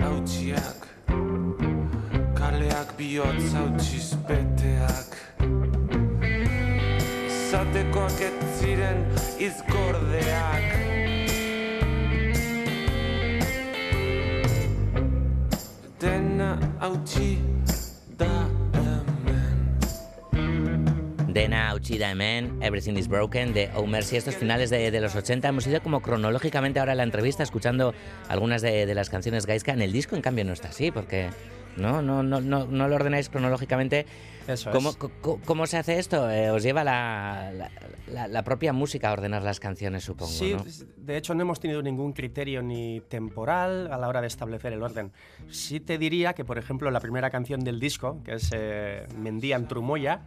Everything 22.70 22.94
is 22.98 23.08
Broken, 23.08 23.52
de 23.54 23.72
Oh 23.76 23.88
Mercy, 23.88 24.16
estos 24.16 24.36
finales 24.36 24.70
de, 24.70 24.92
de 24.92 25.02
los 25.02 25.16
80. 25.16 25.48
Hemos 25.48 25.66
ido 25.66 25.82
como 25.82 26.02
cronológicamente 26.02 26.80
ahora 26.80 26.92
en 26.94 27.00
la 27.00 27.04
entrevista 27.04 27.42
escuchando 27.42 27.96
algunas 28.28 28.62
de, 28.62 28.86
de 28.86 28.94
las 28.94 29.10
canciones 29.10 29.48
Gaiska. 29.48 29.74
En 29.74 29.82
el 29.82 29.92
disco, 29.92 30.16
en 30.16 30.22
cambio, 30.22 30.46
no 30.46 30.54
está 30.54 30.68
así, 30.70 30.92
porque 30.92 31.30
no, 31.78 32.04
no, 32.04 32.22
no, 32.22 32.40
no, 32.42 32.68
no 32.68 32.88
lo 32.88 32.96
ordenáis 32.96 33.28
cronológicamente. 33.30 34.06
Eso 34.48 34.70
¿Cómo, 34.72 34.90
es. 34.92 34.98
¿Cómo 35.46 35.66
se 35.66 35.78
hace 35.78 35.98
esto? 35.98 36.30
Eh, 36.30 36.52
¿Os 36.52 36.62
lleva 36.62 36.84
la, 36.84 37.52
la- 37.56 37.72
la- 38.14 38.28
la 38.28 38.44
propia 38.44 38.72
música 38.72 39.10
a 39.10 39.14
ordenar 39.14 39.42
las 39.42 39.60
canciones, 39.60 40.04
supongo? 40.04 40.32
Sí, 40.32 40.54
¿no? 40.54 40.64
de 40.98 41.18
hecho 41.18 41.34
no 41.34 41.42
hemos 41.42 41.60
tenido 41.60 41.82
ningún 41.82 42.14
criterio 42.14 42.62
ni 42.62 43.02
temporal 43.02 43.92
a 43.92 43.98
la 43.98 44.08
hora 44.08 44.22
de 44.22 44.28
establecer 44.28 44.74
el 44.74 44.84
orden. 44.84 45.12
Sí 45.50 45.80
te 45.80 45.98
diría 45.98 46.34
que, 46.34 46.46
por 46.46 46.60
ejemplo, 46.60 46.92
la 46.92 47.00
primera 47.00 47.32
canción 47.32 47.62
del 47.62 47.80
disco, 47.80 48.22
que 48.24 48.34
es 48.36 48.50
eh, 48.54 49.08
Mendian 49.18 49.68
Trumoya, 49.68 50.22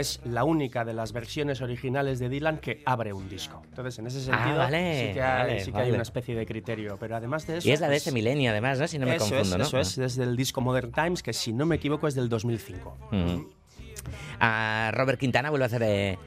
es 0.00 0.20
la 0.24 0.44
única 0.44 0.84
de 0.84 0.92
las 0.94 1.12
versiones 1.12 1.60
originales 1.60 2.18
de 2.18 2.28
Dylan 2.28 2.58
que 2.58 2.82
abre 2.84 3.12
un 3.12 3.28
disco. 3.28 3.62
Entonces, 3.68 3.98
en 3.98 4.06
ese 4.06 4.18
Ah, 4.32 4.36
sentido, 4.38 4.58
vale, 4.58 5.06
sí 5.08 5.14
que, 5.14 5.22
hay, 5.22 5.38
vale, 5.48 5.60
sí 5.60 5.70
que 5.72 5.76
hay 5.78 5.82
vale. 5.84 5.92
una 5.94 6.02
especie 6.02 6.34
de 6.34 6.46
criterio. 6.46 6.96
Pero 6.98 7.16
además 7.16 7.46
de 7.46 7.58
eso... 7.58 7.68
Y 7.68 7.72
es 7.72 7.80
la 7.80 7.86
de 7.88 7.92
pues, 7.94 8.02
este 8.06 8.12
milenio, 8.12 8.50
además, 8.50 8.78
¿no? 8.78 8.86
Si 8.88 8.98
no 8.98 9.06
me 9.06 9.16
eso 9.16 9.24
confundo, 9.24 9.56
es, 9.56 9.58
¿no? 9.58 9.64
Eso 9.66 9.78
es, 9.80 9.96
desde 9.96 10.24
el 10.24 10.36
disco 10.36 10.60
Modern 10.60 10.92
Times, 10.92 11.22
que 11.22 11.32
si 11.32 11.52
no 11.52 11.66
me 11.66 11.76
equivoco 11.76 12.06
es 12.08 12.14
del 12.14 12.28
2005. 12.28 12.96
Ujú. 13.12 13.50
A 14.40 14.90
Robert 14.94 15.18
Quintana 15.18 15.50
vuelve 15.50 15.64
a 15.64 15.66
hacer 15.66 15.82
eh, 15.82 16.18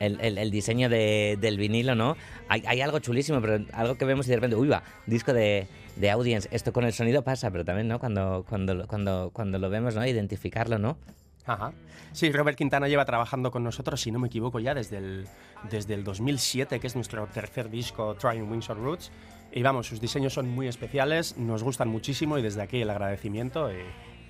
el, 0.00 0.20
el- 0.20 0.38
el 0.38 0.50
diseño 0.50 0.88
de- 0.88 1.36
del 1.40 1.56
vinilo, 1.58 1.94
¿no? 1.94 2.16
Hay, 2.48 2.62
hay 2.66 2.80
algo 2.80 2.98
chulísimo, 2.98 3.40
pero 3.40 3.64
algo 3.72 3.96
que 3.96 4.04
vemos 4.04 4.26
y 4.26 4.30
de 4.30 4.36
repente, 4.36 4.56
uy, 4.56 4.68
va, 4.68 4.82
disco 5.06 5.32
de, 5.32 5.66
de 5.96 6.10
audience. 6.10 6.48
Esto 6.52 6.72
con 6.72 6.84
el 6.84 6.92
sonido 6.92 7.22
pasa, 7.22 7.50
pero 7.50 7.64
también, 7.64 7.88
¿no? 7.88 7.98
Cuando, 7.98 8.44
cuando, 8.48 8.86
cuando, 8.86 9.30
cuando 9.32 9.58
lo 9.58 9.68
vemos, 9.70 9.94
¿no? 9.94 10.06
Identificarlo, 10.06 10.78
¿no? 10.78 10.96
Ajá. 11.48 11.72
Sí, 12.12 12.30
Robert 12.30 12.56
Quintana 12.56 12.86
lleva 12.88 13.04
trabajando 13.04 13.50
con 13.50 13.64
nosotros, 13.64 14.00
si 14.00 14.10
no 14.12 14.18
me 14.18 14.28
equivoco, 14.28 14.60
ya 14.60 14.74
desde 14.74 14.98
el, 14.98 15.26
desde 15.70 15.94
el 15.94 16.04
2007, 16.04 16.78
que 16.78 16.86
es 16.86 16.94
nuestro 16.94 17.26
tercer 17.26 17.70
disco, 17.70 18.14
Trying 18.14 18.50
Wings 18.50 18.68
on 18.70 18.78
Roots. 18.78 19.10
Y 19.52 19.62
vamos, 19.62 19.86
sus 19.86 20.00
diseños 20.00 20.34
son 20.34 20.48
muy 20.48 20.68
especiales, 20.68 21.36
nos 21.38 21.62
gustan 21.62 21.88
muchísimo 21.88 22.38
y 22.38 22.42
desde 22.42 22.62
aquí 22.62 22.80
el 22.82 22.90
agradecimiento. 22.90 23.70
y- 23.72 23.76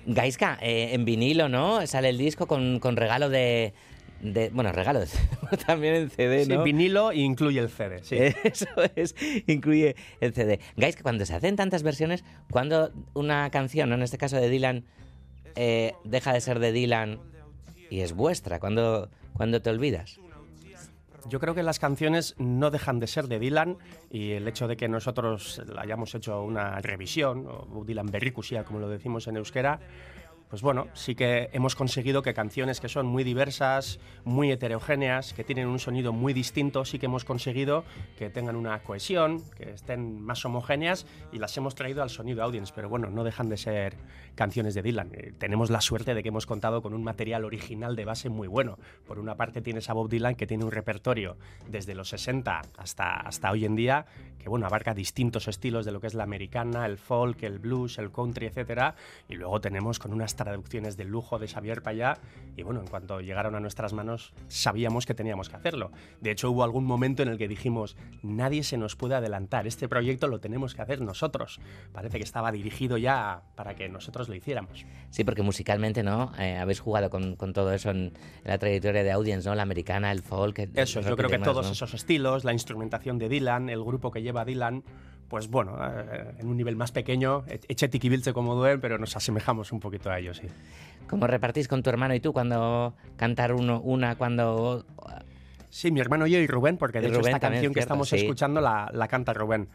Gaiska, 0.05 0.57
eh, 0.61 0.91
en 0.93 1.03
vinilo, 1.05 1.49
¿no? 1.49 1.85
Sale 1.85 2.09
el 2.09 2.17
disco 2.17 2.47
con, 2.47 2.79
con 2.79 2.95
regalo 2.95 3.29
de, 3.29 3.73
de- 4.21 4.49
Bueno, 4.49 4.71
regalo 4.71 5.01
de 5.01 5.07
también 5.67 5.93
en 5.95 6.09
CD, 6.09 6.45
Sí, 6.45 6.53
¿no? 6.53 6.63
vinilo 6.63 7.11
e 7.11 7.17
incluye 7.17 7.59
el 7.59 7.69
CD, 7.69 7.99
sí. 8.01 8.15
Eso 8.45 8.67
es, 8.95 9.13
incluye 9.45 9.95
el 10.21 10.33
CD. 10.33 10.61
Gaiska, 10.77 11.03
cuando 11.03 11.25
se 11.25 11.35
hacen 11.35 11.57
tantas 11.57 11.83
versiones, 11.83 12.23
cuando 12.49 12.91
una 13.13 13.49
canción, 13.51 13.91
en 13.91 14.01
este 14.03 14.17
caso 14.17 14.37
de 14.37 14.49
Dylan, 14.49 14.85
eh, 15.55 15.93
deja 16.03 16.33
de 16.33 16.41
ser 16.41 16.59
de 16.59 16.71
Dylan 16.71 17.19
y 17.89 18.01
es 18.01 18.13
vuestra, 18.13 18.59
cuando, 18.59 19.09
cuando 19.33 19.61
te 19.61 19.69
olvidas. 19.69 20.19
Yo 21.27 21.39
creo 21.39 21.53
que 21.53 21.63
las 21.63 21.79
canciones 21.79 22.35
no 22.37 22.71
dejan 22.71 22.99
de 22.99 23.07
ser 23.07 23.27
de 23.27 23.39
Dylan 23.39 23.77
y 24.09 24.31
el 24.31 24.47
hecho 24.47 24.67
de 24.67 24.77
que 24.77 24.87
nosotros 24.87 25.61
hayamos 25.77 26.15
hecho 26.15 26.43
una 26.43 26.79
revisión, 26.79 27.45
o 27.47 27.83
Dylan 27.85 28.07
Berrikusia, 28.07 28.63
como 28.63 28.79
lo 28.79 28.89
decimos 28.89 29.27
en 29.27 29.37
euskera, 29.37 29.79
pues 30.49 30.63
bueno, 30.63 30.87
sí 30.93 31.13
que 31.13 31.49
hemos 31.53 31.75
conseguido 31.75 32.23
que 32.23 32.33
canciones 32.33 32.79
que 32.79 32.89
son 32.89 33.05
muy 33.05 33.23
diversas, 33.23 33.99
muy 34.23 34.51
heterogéneas, 34.51 35.33
que 35.33 35.43
tienen 35.43 35.67
un 35.67 35.77
sonido 35.77 36.11
muy 36.11 36.33
distinto, 36.33 36.85
sí 36.85 36.97
que 36.97 37.05
hemos 37.05 37.23
conseguido 37.23 37.83
que 38.17 38.31
tengan 38.31 38.55
una 38.55 38.79
cohesión, 38.79 39.43
que 39.55 39.71
estén 39.71 40.19
más 40.19 40.43
homogéneas 40.45 41.05
y 41.31 41.37
las 41.37 41.55
hemos 41.57 41.75
traído 41.75 42.01
al 42.01 42.09
sonido 42.09 42.43
audience, 42.43 42.73
pero 42.75 42.89
bueno, 42.89 43.11
no 43.11 43.23
dejan 43.23 43.47
de 43.47 43.57
ser 43.57 43.95
canciones 44.33 44.73
de 44.73 44.81
Dylan. 44.81 45.11
Eh, 45.13 45.33
tenemos 45.37 45.69
la 45.69 45.81
suerte 45.81 46.15
de 46.15 46.23
que 46.23 46.29
hemos 46.29 46.47
contado 46.47 46.81
con 46.81 46.95
un 46.95 47.03
material 47.03 47.45
original 47.45 47.95
de 47.95 48.05
base 48.05 48.29
muy 48.29 48.47
bueno. 48.47 48.79
Por 49.05 49.19
una 49.19 49.35
parte 49.35 49.61
tienes 49.61 49.89
a 49.89 49.93
Bob 49.93 50.09
Dylan 50.09 50.33
que 50.33 50.47
tiene 50.47 50.63
un 50.63 50.71
repertorio 50.71 51.37
desde 51.67 51.93
los 51.93 52.09
60 52.09 52.61
hasta, 52.77 53.17
hasta 53.17 53.51
hoy 53.51 53.65
en 53.65 53.75
día 53.75 54.07
que 54.39 54.49
bueno, 54.49 54.65
abarca 54.65 54.93
distintos 54.93 55.47
estilos 55.47 55.85
de 55.85 55.91
lo 55.91 55.99
que 55.99 56.07
es 56.07 56.13
la 56.13 56.23
americana, 56.23 56.85
el 56.85 56.97
folk, 56.97 57.43
el 57.43 57.59
blues, 57.59 57.99
el 57.99 58.11
country, 58.11 58.47
etcétera, 58.47 58.95
y 59.27 59.35
luego 59.35 59.59
tenemos 59.61 59.99
con 59.99 60.13
unas 60.13 60.35
traducciones 60.43 60.97
de 60.97 61.05
lujo 61.05 61.39
de 61.39 61.47
Xavier 61.47 61.81
Payá 61.81 62.17
y 62.55 62.63
bueno, 62.63 62.79
en 62.81 62.87
cuanto 62.87 63.21
llegaron 63.21 63.55
a 63.55 63.59
nuestras 63.59 63.93
manos 63.93 64.33
sabíamos 64.47 65.05
que 65.05 65.13
teníamos 65.13 65.49
que 65.49 65.55
hacerlo. 65.55 65.91
De 66.21 66.31
hecho, 66.31 66.49
hubo 66.51 66.63
algún 66.63 66.85
momento 66.85 67.23
en 67.23 67.29
el 67.29 67.37
que 67.37 67.47
dijimos, 67.47 67.95
nadie 68.23 68.63
se 68.63 68.77
nos 68.77 68.95
puede 68.95 69.15
adelantar, 69.15 69.67
este 69.67 69.87
proyecto 69.87 70.27
lo 70.27 70.39
tenemos 70.39 70.73
que 70.75 70.81
hacer 70.81 71.01
nosotros. 71.01 71.59
Parece 71.91 72.17
que 72.17 72.23
estaba 72.23 72.51
dirigido 72.51 72.97
ya 72.97 73.43
para 73.55 73.75
que 73.75 73.89
nosotros 73.89 74.29
lo 74.29 74.35
hiciéramos. 74.35 74.85
Sí, 75.09 75.23
porque 75.23 75.41
musicalmente, 75.41 76.03
¿no? 76.03 76.31
Eh, 76.39 76.57
habéis 76.57 76.79
jugado 76.79 77.09
con, 77.09 77.35
con 77.35 77.53
todo 77.53 77.71
eso 77.73 77.89
en, 77.91 78.13
la 78.43 78.57
trayectoria 78.57 79.03
de 79.03 79.11
Audience, 79.11 79.47
¿no? 79.47 79.55
La 79.55 79.63
americana, 79.63 80.11
el 80.11 80.21
folk. 80.21 80.59
el- 80.59 80.71
Eso, 80.77 80.99
los 80.99 81.09
yo 81.09 81.15
creo 81.17 81.29
que 81.29 81.39
todos 81.39 81.65
¿no? 81.65 81.71
esos 81.71 81.93
estilos, 81.93 82.43
la 82.43 82.53
instrumentación 82.53 83.17
de 83.17 83.29
Dylan, 83.29 83.69
el 83.69 83.83
grupo 83.83 84.11
que 84.11 84.21
lleva 84.21 84.45
Dylan, 84.45 84.83
pues 85.29 85.47
bueno, 85.47 85.77
eh, 85.81 86.33
en 86.39 86.47
un 86.47 86.57
nivel 86.57 86.75
más 86.75 86.91
pequeño, 86.91 87.43
Echetik 87.47 88.03
y 88.03 88.09
Vilche 88.09 88.33
como 88.33 88.55
duen, 88.55 88.81
pero 88.81 88.97
nos 88.97 89.15
asemejamos 89.15 89.71
un 89.71 89.79
poquito 89.79 90.09
a 90.09 90.19
ellos, 90.19 90.37
sí. 90.37 90.47
¿Cómo 91.07 91.27
repartís 91.27 91.67
con 91.67 91.81
tu 91.81 91.89
hermano 91.89 92.13
y 92.13 92.19
tú 92.19 92.33
cuando 92.33 92.95
cantar 93.15 93.53
uno, 93.53 93.79
una, 93.81 94.15
cuando... 94.15 94.85
Sí, 95.69 95.91
mi 95.91 95.99
hermano 95.99 96.25
y 96.25 96.31
yo 96.31 96.39
y 96.39 96.47
Rubén, 96.47 96.77
porque 96.77 96.99
de 96.99 97.07
Y 97.07 97.09
hecho 97.09 97.19
Rubén 97.19 97.35
esta 97.35 97.39
canción 97.39 97.73
que 97.73 97.79
cierto, 97.79 97.79
estamos 97.79 98.09
sí. 98.09 98.17
escuchando 98.17 98.59
la, 98.59 98.89
la 98.91 99.07
canta 99.07 99.33
Rubén. 99.33 99.69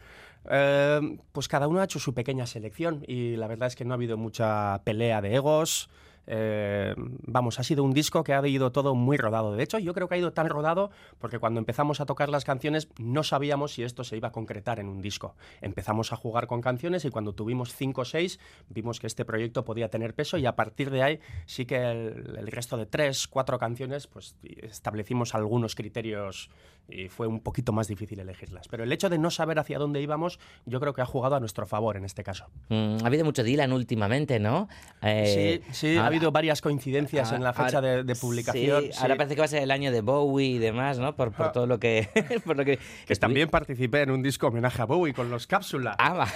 Eh, 0.49 1.17
pues 1.31 1.47
cada 1.47 1.67
uno 1.67 1.79
ha 1.79 1.85
hecho 1.85 1.99
su 1.99 2.13
pequeña 2.13 2.45
selección 2.45 3.03
y 3.07 3.35
la 3.35 3.47
verdad 3.47 3.67
es 3.67 3.75
que 3.75 3.85
no 3.85 3.93
ha 3.93 3.95
habido 3.95 4.17
mucha 4.17 4.81
pelea 4.83 5.21
de 5.21 5.35
egos. 5.35 5.89
Eh, 6.27 6.93
vamos, 6.97 7.59
ha 7.59 7.63
sido 7.63 7.83
un 7.83 7.93
disco 7.93 8.23
que 8.23 8.33
ha 8.33 8.45
ido 8.47 8.71
todo 8.71 8.95
muy 8.95 9.17
rodado. 9.17 9.55
De 9.55 9.63
hecho, 9.63 9.79
yo 9.79 9.93
creo 9.93 10.07
que 10.07 10.15
ha 10.15 10.17
ido 10.17 10.33
tan 10.33 10.49
rodado 10.49 10.91
porque 11.19 11.39
cuando 11.39 11.59
empezamos 11.59 12.01
a 12.01 12.05
tocar 12.05 12.29
las 12.29 12.45
canciones 12.45 12.89
no 12.97 13.23
sabíamos 13.23 13.73
si 13.73 13.83
esto 13.83 14.03
se 14.03 14.17
iba 14.17 14.29
a 14.29 14.31
concretar 14.31 14.79
en 14.79 14.87
un 14.87 15.01
disco. 15.01 15.35
Empezamos 15.61 16.13
a 16.13 16.15
jugar 16.15 16.47
con 16.47 16.61
canciones 16.61 17.05
y 17.05 17.09
cuando 17.09 17.33
tuvimos 17.33 17.73
cinco 17.75 18.01
o 18.01 18.05
seis 18.05 18.39
vimos 18.69 18.99
que 18.99 19.07
este 19.07 19.25
proyecto 19.25 19.65
podía 19.65 19.89
tener 19.89 20.13
peso 20.13 20.37
y 20.37 20.45
a 20.45 20.55
partir 20.55 20.89
de 20.89 21.03
ahí 21.03 21.19
sí 21.45 21.65
que 21.65 21.77
el, 21.77 22.37
el 22.37 22.47
resto 22.47 22.77
de 22.77 22.85
tres, 22.85 23.27
cuatro 23.27 23.57
canciones, 23.59 24.07
pues 24.07 24.35
establecimos 24.61 25.35
algunos 25.35 25.75
criterios 25.75 26.49
y 26.87 27.07
fue 27.09 27.27
un 27.27 27.39
poquito 27.39 27.73
más 27.73 27.87
difícil 27.87 28.19
elegirlas. 28.19 28.67
Pero 28.67 28.83
el 28.83 28.91
hecho 28.91 29.09
de 29.09 29.17
no 29.17 29.31
saber 29.31 29.59
hacia 29.59 29.79
dónde 29.79 30.01
íbamos, 30.01 30.39
yo 30.65 30.79
creo 30.79 30.93
que 30.93 31.01
ha 31.01 31.05
jugado 31.05 31.35
a 31.35 31.39
nuestro 31.39 31.65
favor 31.65 31.97
en 31.97 32.05
este 32.05 32.23
caso. 32.23 32.45
Mm, 32.69 32.97
ha 33.03 33.07
habido 33.07 33.25
mucho 33.25 33.43
Dylan 33.43 33.73
últimamente, 33.73 34.39
¿no? 34.39 34.67
Eh, 35.01 35.61
sí, 35.71 35.73
sí, 35.73 35.97
ha 35.97 36.05
habido 36.15 36.31
varias 36.31 36.61
coincidencias 36.61 37.31
en 37.31 37.43
la 37.43 37.53
fecha 37.53 37.77
ahora- 37.77 37.97
de, 37.97 38.03
de 38.03 38.15
publicación. 38.15 38.83
sí, 38.83 38.89
sí. 38.93 38.97
ahora 39.01 39.15
parece 39.17 39.35
que 39.35 39.41
va 39.41 39.45
a 39.45 39.47
ser 39.49 39.63
el 39.63 39.71
año 39.71 39.91
de 39.91 40.01
Bowie 40.01 40.47
y 40.51 40.57
demás, 40.57 40.99
¿no? 40.99 41.15
Por, 41.15 41.31
por 41.31 41.51
todo 41.51 41.67
lo 41.67 41.79
que... 41.79 42.07
por 42.45 42.57
lo 42.57 42.65
que, 42.65 42.79
que 43.05 43.15
también 43.15 43.49
participé 43.49 44.01
en 44.01 44.11
un 44.11 44.21
disco 44.23 44.47
homenaje 44.47 44.81
a 44.81 44.85
Bowie 44.85 45.13
con 45.13 45.29
los 45.29 45.47
Cápsula. 45.47 45.95
Ah, 45.97 46.13
va, 46.13 46.27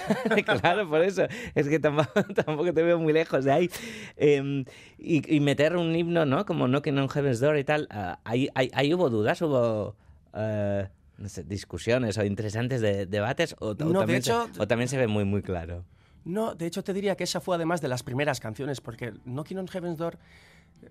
claro, 0.61 0.87
por 0.89 1.01
eso. 1.01 1.23
Es 1.55 1.67
que 1.67 1.79
tampoco, 1.79 2.23
tampoco 2.35 2.73
te 2.73 2.83
veo 2.83 2.99
muy 2.99 3.13
lejos 3.13 3.45
de 3.45 3.51
ahí. 3.51 3.69
Eh, 4.17 4.63
y, 4.97 5.35
y 5.35 5.39
meter 5.39 5.75
un 5.77 5.95
himno, 5.95 6.25
¿no? 6.25 6.45
Como 6.45 6.67
Knocking 6.67 6.97
on 6.97 7.09
Heaven's 7.09 7.39
Door 7.39 7.57
y 7.57 7.63
tal. 7.63 7.87
ah, 7.91 8.19
ahí, 8.23 8.49
ahí, 8.55 8.69
ahí 8.73 8.93
hubo 8.93 9.09
dudas, 9.09 9.41
hubo... 9.41 9.95
eh, 10.33 10.87
no 11.17 11.27
sé, 11.27 11.43
discusiones 11.43 12.17
o 12.17 12.23
interesantes 12.23 12.79
de, 12.79 13.05
debates 13.05 13.53
o, 13.59 13.71
o 13.71 13.75
No, 13.75 13.87
de 13.87 13.93
también 13.99 14.19
hecho- 14.19 14.47
se, 14.53 14.61
o 14.61 14.67
también 14.67 14.87
se 14.87 14.97
ve 14.97 15.07
muy 15.07 15.25
muy 15.25 15.41
claro 15.41 15.83
No, 16.25 16.55
de 16.55 16.65
hecho 16.65 16.83
te 16.83 16.93
diría 16.93 17.15
que 17.15 17.23
esa 17.23 17.41
fue 17.41 17.55
además 17.55 17.81
de 17.81 17.87
las 17.87 18.03
primeras 18.03 18.39
canciones, 18.39 18.81
porque 18.81 19.13
Knocking 19.25 19.59
on 19.59 19.67
Heaven's 19.67 19.97
Door 19.97 20.17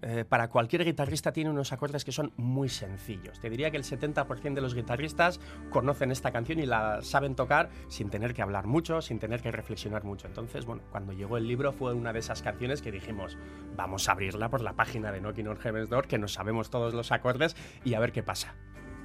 eh, 0.02 0.24
para 0.28 0.48
cualquier 0.48 0.84
guitarrista 0.84 1.32
tiene 1.32 1.50
unos 1.50 1.72
acordes 1.72 2.04
que 2.04 2.12
son 2.12 2.32
muy 2.36 2.68
sencillos. 2.68 3.40
Te 3.40 3.48
diría 3.48 3.70
que 3.70 3.76
el 3.78 3.84
70% 3.84 4.54
de 4.54 4.60
los 4.60 4.74
guitarristas 4.74 5.40
conocen 5.70 6.10
esta 6.10 6.30
canción 6.30 6.58
y 6.58 6.66
la 6.66 7.00
saben 7.02 7.34
tocar 7.34 7.70
sin 7.88 8.10
tener 8.10 8.34
que 8.34 8.42
hablar 8.42 8.66
mucho, 8.66 9.00
sin 9.00 9.18
tener 9.18 9.40
que 9.40 9.50
reflexionar 9.50 10.04
mucho. 10.04 10.26
Entonces, 10.26 10.66
bueno, 10.66 10.82
cuando 10.90 11.12
llegó 11.12 11.36
el 11.38 11.46
libro 11.46 11.72
fue 11.72 11.94
una 11.94 12.12
de 12.12 12.18
esas 12.18 12.42
canciones 12.42 12.82
que 12.82 12.92
dijimos, 12.92 13.38
vamos 13.76 14.08
a 14.08 14.12
abrirla 14.12 14.50
por 14.50 14.60
la 14.60 14.74
página 14.74 15.10
de 15.10 15.20
Knocking 15.20 15.48
on 15.48 15.56
Heaven's 15.56 15.88
Door, 15.88 16.06
que 16.06 16.18
nos 16.18 16.34
sabemos 16.34 16.70
todos 16.70 16.94
los 16.94 17.10
acordes 17.10 17.56
y 17.84 17.94
a 17.94 18.00
ver 18.00 18.12
qué 18.12 18.22
pasa. 18.22 18.54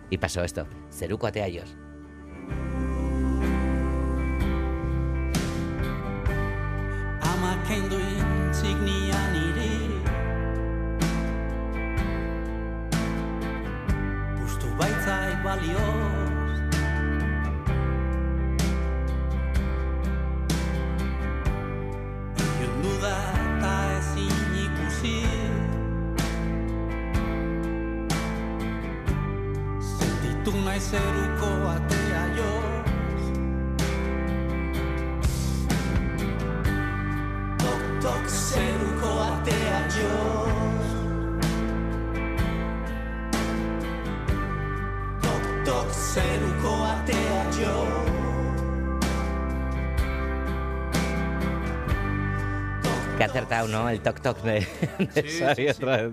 y 0.10 0.18
pasó 0.18 0.44
esto 0.44 0.68
Zeruko 0.92 1.28
Ateaios 1.28 1.76
kendu 7.74 7.98
insignia 7.98 9.20
nire 9.34 9.72
Pustu 14.38 14.68
baitzai 14.78 15.32
balioz 15.46 16.60
Ilundu 22.62 22.94
da 23.02 23.16
eta 23.40 23.74
ezin 23.98 24.54
ikusi. 24.66 25.18
Sentitu 29.96 30.56
nahi 30.66 30.80
zeruko 30.92 31.52
ate 31.76 32.03
acertado, 53.44 53.68
¿no? 53.68 53.90
El 53.90 54.00
toc 54.00 54.22
toc 54.22 54.42
de, 54.42 54.66
de 55.14 55.24
Sí. 55.30 55.68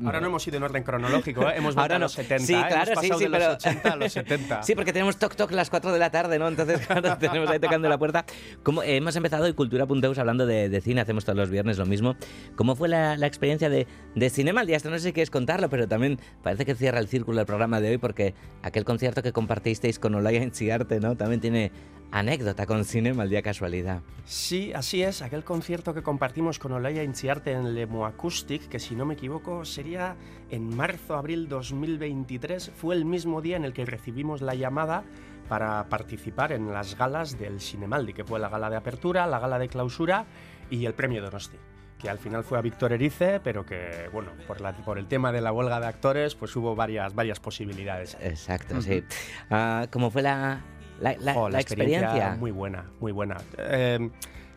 Ahora 0.04 0.20
no 0.20 0.26
hemos 0.26 0.46
ido 0.46 0.56
en 0.56 0.62
orden 0.64 0.82
cronológico, 0.82 1.48
¿eh? 1.48 1.54
hemos 1.56 1.74
vuelto 1.74 1.80
Ahora 1.80 1.96
a 1.96 1.98
no. 1.98 2.04
los 2.06 2.12
70. 2.12 2.46
Sí, 2.46 2.54
¿eh? 2.54 2.64
claro, 2.68 2.92
hemos 2.92 3.04
sí, 3.04 3.10
sí, 3.16 3.24
de 3.24 3.30
pero... 3.30 3.46
los 3.46 3.54
80 3.54 3.92
a 3.92 3.96
los 3.96 4.12
70. 4.12 4.62
Sí, 4.70 4.74
porque 4.74 4.92
tenemos 4.92 5.16
toc 5.16 5.36
toc 5.36 5.52
a 5.52 5.54
las 5.54 5.70
4 5.70 5.92
de 5.92 5.98
la 5.98 6.10
tarde, 6.10 6.38
¿no? 6.38 6.48
Entonces, 6.48 6.86
claro, 6.86 7.16
tenemos 7.18 7.48
ahí 7.50 7.58
tocando 7.58 7.88
la 7.88 7.98
puerta. 7.98 8.24
¿Cómo, 8.62 8.82
eh, 8.82 8.96
hemos 8.96 9.14
empezado 9.16 9.46
en 9.46 9.54
Cultura.eus 9.54 10.18
hablando 10.18 10.46
de, 10.46 10.68
de 10.68 10.80
cine, 10.80 11.00
hacemos 11.00 11.24
todos 11.24 11.36
los 11.38 11.50
viernes 11.50 11.78
lo 11.78 11.86
mismo. 11.86 12.16
¿Cómo 12.56 12.76
fue 12.76 12.88
la, 12.88 13.16
la 13.16 13.26
experiencia 13.26 13.68
de, 13.68 13.86
de 14.14 14.30
Cinema 14.30 14.60
al 14.60 14.66
día? 14.66 14.76
Esto 14.76 14.90
no 14.90 14.98
sé 14.98 15.08
si 15.08 15.12
quieres 15.12 15.30
contarlo, 15.30 15.68
pero 15.68 15.88
también 15.88 16.18
parece 16.42 16.64
que 16.64 16.74
cierra 16.74 16.98
el 16.98 17.08
círculo 17.08 17.38
del 17.38 17.46
programa 17.46 17.80
de 17.80 17.90
hoy 17.90 17.98
porque 17.98 18.34
aquel 18.62 18.84
concierto 18.84 19.22
que 19.22 19.32
compartisteis 19.32 19.98
con 19.98 20.14
Olaya 20.14 20.42
Enchiarte, 20.42 21.00
¿no? 21.00 21.16
También 21.16 21.40
tiene 21.40 21.72
anécdota 22.12 22.66
con 22.66 22.84
Cinema 22.84 23.22
al 23.22 23.30
día 23.30 23.42
casualidad. 23.42 24.02
Sí, 24.24 24.72
así 24.74 25.02
es. 25.02 25.22
Aquel 25.22 25.44
concierto 25.44 25.94
que 25.94 26.02
compartimos 26.02 26.58
con 26.58 26.72
Olaya 26.72 27.02
Inciarte 27.30 27.52
en 27.52 27.74
Lemo 27.76 28.06
Acoustic, 28.06 28.68
que 28.68 28.80
si 28.80 28.96
no 28.96 29.06
me 29.06 29.14
equivoco 29.14 29.64
sería 29.64 30.16
en 30.50 30.76
marzo-abril 30.76 31.48
2023, 31.48 32.72
fue 32.74 32.96
el 32.96 33.04
mismo 33.04 33.40
día 33.40 33.56
en 33.56 33.64
el 33.64 33.72
que 33.72 33.86
recibimos 33.86 34.42
la 34.42 34.56
llamada 34.56 35.04
para 35.48 35.88
participar 35.88 36.50
en 36.50 36.72
las 36.72 36.98
galas 36.98 37.38
del 37.38 37.60
Cinemaldi, 37.60 38.14
que 38.14 38.24
fue 38.24 38.40
la 38.40 38.48
gala 38.48 38.68
de 38.68 38.74
apertura, 38.78 39.28
la 39.28 39.38
gala 39.38 39.60
de 39.60 39.68
clausura 39.68 40.24
y 40.70 40.84
el 40.86 40.94
premio 40.94 41.22
Donosti 41.22 41.56
que 42.00 42.08
al 42.10 42.18
final 42.18 42.42
fue 42.42 42.58
a 42.58 42.62
Víctor 42.62 42.94
Erice, 42.94 43.38
pero 43.44 43.64
que, 43.64 44.08
bueno, 44.12 44.30
por, 44.48 44.60
la, 44.60 44.72
por 44.72 44.98
el 44.98 45.06
tema 45.06 45.30
de 45.30 45.40
la 45.42 45.52
huelga 45.52 45.78
de 45.78 45.86
actores, 45.86 46.34
pues 46.34 46.56
hubo 46.56 46.74
varias, 46.74 47.14
varias 47.14 47.38
posibilidades. 47.38 48.16
Exacto, 48.22 48.80
sí. 48.82 49.04
Ah, 49.50 49.86
¿Cómo 49.92 50.10
fue 50.10 50.22
la, 50.22 50.62
la, 50.98 51.14
la- 51.20 51.34
Jo, 51.34 51.48
la 51.50 51.60
experiencia? 51.60 52.36
Muy 52.40 52.50
buena, 52.52 52.86
muy 53.00 53.12
buena. 53.12 53.36
Eh, 53.58 54.10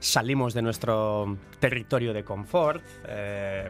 salimos 0.04 0.54
de 0.54 0.62
nuestro 0.62 1.38
territorio 1.60 2.14
de 2.14 2.24
confort. 2.24 2.84
eh, 3.08 3.70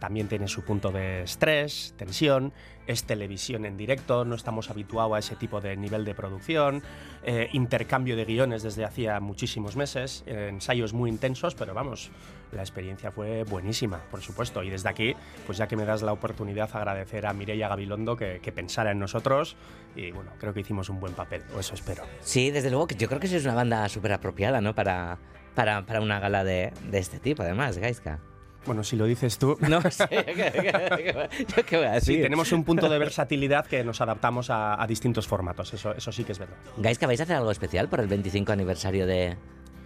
también 0.00 0.28
tiene 0.28 0.48
su 0.48 0.62
punto 0.64 0.90
de 0.90 1.22
estrés, 1.24 1.94
tensión. 1.98 2.54
Es 2.86 3.04
televisión 3.04 3.66
en 3.66 3.76
directo, 3.76 4.24
no 4.24 4.34
estamos 4.34 4.70
habituados 4.70 5.14
a 5.14 5.18
ese 5.18 5.36
tipo 5.36 5.60
de 5.60 5.76
nivel 5.76 6.06
de 6.06 6.14
producción. 6.14 6.82
eh, 7.22 7.50
intercambio 7.52 8.16
de 8.16 8.24
guiones 8.24 8.62
desde 8.62 8.86
hacía 8.86 9.20
muchísimos 9.20 9.76
meses. 9.76 10.24
ensayos 10.26 10.94
muy 10.94 11.10
intensos, 11.10 11.54
pero 11.54 11.74
vamos, 11.74 12.10
la 12.52 12.62
experiencia 12.62 13.10
fue 13.10 13.44
buenísima, 13.44 14.00
por 14.10 14.22
supuesto. 14.22 14.62
Y 14.62 14.70
desde 14.70 14.88
aquí, 14.88 15.14
pues 15.44 15.58
ya 15.58 15.68
que 15.68 15.76
me 15.76 15.84
das 15.84 16.00
la 16.00 16.12
oportunidad, 16.12 16.74
agradecer 16.74 17.26
a 17.26 17.34
Mireia 17.34 17.68
Gabilondo 17.68 18.16
que, 18.16 18.52
pensara 18.54 18.92
en 18.92 18.98
nosotros. 18.98 19.54
Y 19.94 20.10
bueno, 20.12 20.32
creo 20.40 20.54
que 20.54 20.60
hicimos 20.60 20.88
un 20.88 20.98
buen 20.98 21.12
papel, 21.12 21.42
o 21.54 21.60
eso 21.60 21.74
espero. 21.74 22.04
Sí, 22.20 22.50
desde 22.50 22.70
luego 22.70 22.88
yo 22.88 23.06
creo 23.06 23.20
que 23.20 23.26
es 23.26 23.44
una 23.44 23.54
banda 23.54 23.86
súper 23.90 24.14
apropiada, 24.14 24.62
¿no? 24.62 24.74
Para, 24.74 25.18
para, 25.60 25.86
para 25.86 26.00
una 26.00 26.18
gala 26.20 26.44
de, 26.44 26.72
de 26.90 26.98
este 26.98 27.18
tipo, 27.18 27.42
además, 27.42 27.78
Gaiska. 27.78 28.18
Bueno, 28.66 28.84
si 28.84 28.94
lo 28.96 29.06
dices 29.06 29.38
tú. 29.38 29.56
No 29.68 29.80
sé, 29.90 30.06
¿yo 31.56 31.64
qué 31.64 31.76
voy 31.76 31.86
a 31.86 31.92
decir? 31.92 32.16
Sí, 32.16 32.22
tenemos 32.22 32.52
un 32.52 32.64
punto 32.64 32.88
de 32.88 32.98
versatilidad 32.98 33.64
que 33.66 33.82
nos 33.84 34.00
adaptamos 34.00 34.50
a, 34.50 34.80
a 34.82 34.86
distintos 34.86 35.26
formatos, 35.26 35.72
eso, 35.72 35.94
eso 35.94 36.12
sí 36.12 36.24
que 36.24 36.32
es 36.32 36.38
verdad. 36.38 36.56
Gaiska, 36.76 37.06
¿vais 37.06 37.20
a 37.20 37.22
hacer 37.22 37.36
algo 37.36 37.50
especial 37.50 37.88
por 37.88 38.00
el 38.00 38.06
25 38.06 38.52
aniversario 38.52 39.06
de, 39.06 39.36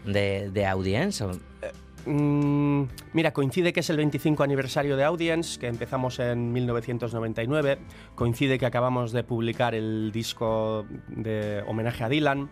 de, 0.05 0.51
de 0.51 0.67
Audience? 0.67 1.23
o- 1.25 1.33
Mm, 2.07 2.85
mira, 3.15 3.33
coincide 3.33 3.73
que 3.73 3.81
es 3.81 3.89
el 3.89 3.97
25 3.97 4.43
aniversario 4.43 4.99
de 4.99 5.05
Audience, 5.05 5.59
que 5.59 5.69
empezamos 5.69 6.19
en 6.19 6.53
1999. 6.53 7.79
Coincide 8.15 8.59
que 8.59 8.67
acabamos 8.67 9.11
de 9.13 9.25
publicar 9.25 9.75
el 9.75 10.11
disco 10.13 10.85
de 11.09 11.63
homenaje 11.67 12.05
a 12.05 12.11
Dylan. 12.11 12.51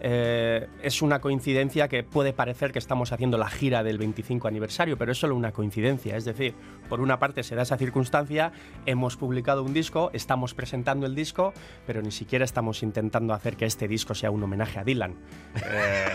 Eh, 0.00 0.68
es 0.82 1.02
una 1.02 1.20
coincidencia 1.20 1.88
que 1.88 2.02
puede 2.04 2.32
parecer 2.32 2.72
que 2.72 2.78
estamos 2.78 3.12
haciendo 3.12 3.38
la 3.38 3.48
gira 3.48 3.82
del 3.82 3.98
25 3.98 4.48
aniversario, 4.48 4.96
pero 4.96 5.12
es 5.12 5.18
solo 5.18 5.34
una 5.34 5.52
coincidencia. 5.52 6.16
Es 6.16 6.24
decir, 6.24 6.54
por 6.88 7.00
una 7.00 7.18
parte 7.18 7.42
se 7.42 7.54
da 7.54 7.62
esa 7.62 7.76
circunstancia, 7.76 8.52
hemos 8.86 9.16
publicado 9.16 9.62
un 9.62 9.74
disco, 9.74 10.10
estamos 10.12 10.54
presentando 10.54 11.06
el 11.06 11.14
disco, 11.14 11.52
pero 11.86 12.02
ni 12.02 12.12
siquiera 12.12 12.44
estamos 12.44 12.82
intentando 12.82 13.34
hacer 13.34 13.56
que 13.56 13.66
este 13.66 13.88
disco 13.88 14.14
sea 14.14 14.30
un 14.30 14.42
homenaje 14.42 14.78
a 14.78 14.84
Dylan. 14.84 15.16
Eh, 15.56 16.06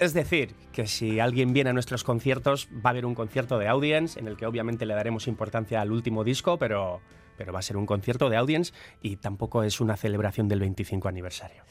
es 0.00 0.14
decir, 0.14 0.54
que 0.72 0.86
si 0.86 1.20
alguien 1.20 1.52
viene 1.52 1.70
a 1.70 1.72
nuestros 1.72 2.02
conciertos, 2.02 2.68
va 2.74 2.86
a 2.86 2.88
haber 2.90 3.06
un 3.06 3.14
concierto 3.14 3.58
de 3.58 3.68
audience, 3.68 4.18
en 4.18 4.26
el 4.26 4.36
que 4.36 4.46
obviamente 4.46 4.84
le 4.84 4.94
daremos 4.94 5.28
importancia 5.28 5.80
al 5.80 5.92
último 5.92 6.24
disco, 6.24 6.58
pero, 6.58 7.00
pero 7.36 7.52
va 7.52 7.60
a 7.60 7.62
ser 7.62 7.76
un 7.76 7.86
concierto 7.86 8.28
de 8.28 8.36
audience 8.36 8.72
y 9.00 9.16
tampoco 9.16 9.62
es 9.62 9.80
una 9.80 9.96
celebración 9.96 10.48
del 10.48 10.60
25 10.60 11.08
aniversario. 11.08 11.62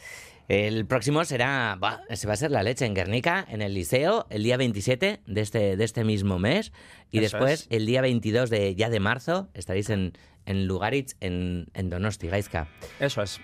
El 0.48 0.86
próximo 0.86 1.24
será, 1.24 1.78
se 2.14 2.28
va 2.28 2.34
a 2.34 2.38
ser 2.38 2.52
la 2.52 2.62
leche 2.64 2.86
en 2.86 2.94
Guernica, 2.94 3.46
en 3.50 3.62
el 3.62 3.74
Liceo, 3.74 4.28
el 4.30 4.44
día 4.44 4.58
27 4.58 5.22
de 5.26 5.42
este, 5.42 5.78
de 5.78 5.84
este 5.84 6.04
mismo 6.04 6.40
mes. 6.40 6.74
Y 7.10 7.20
Eso 7.20 7.38
después, 7.38 7.62
es. 7.62 7.68
el 7.70 7.86
día 7.86 8.02
22 8.02 8.50
de, 8.50 8.76
ya 8.76 8.90
de 8.90 9.00
marzo, 9.00 9.50
estaréis 9.54 9.90
en, 9.90 10.14
en 10.46 10.68
Lugaritz, 10.68 11.16
en, 11.22 11.68
en 11.74 11.90
Donosti, 11.90 12.28
Gaiska. 12.28 12.68
Eso 13.00 13.22
es. 13.22 13.40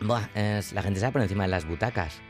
Buah, 0.00 0.28
es- 0.34 0.72
la 0.72 0.82
gente 0.82 1.00
se 1.00 1.06
va 1.06 1.12
por 1.12 1.22
encima 1.22 1.44
de 1.44 1.48
las 1.50 1.66
butacas. 1.66 2.20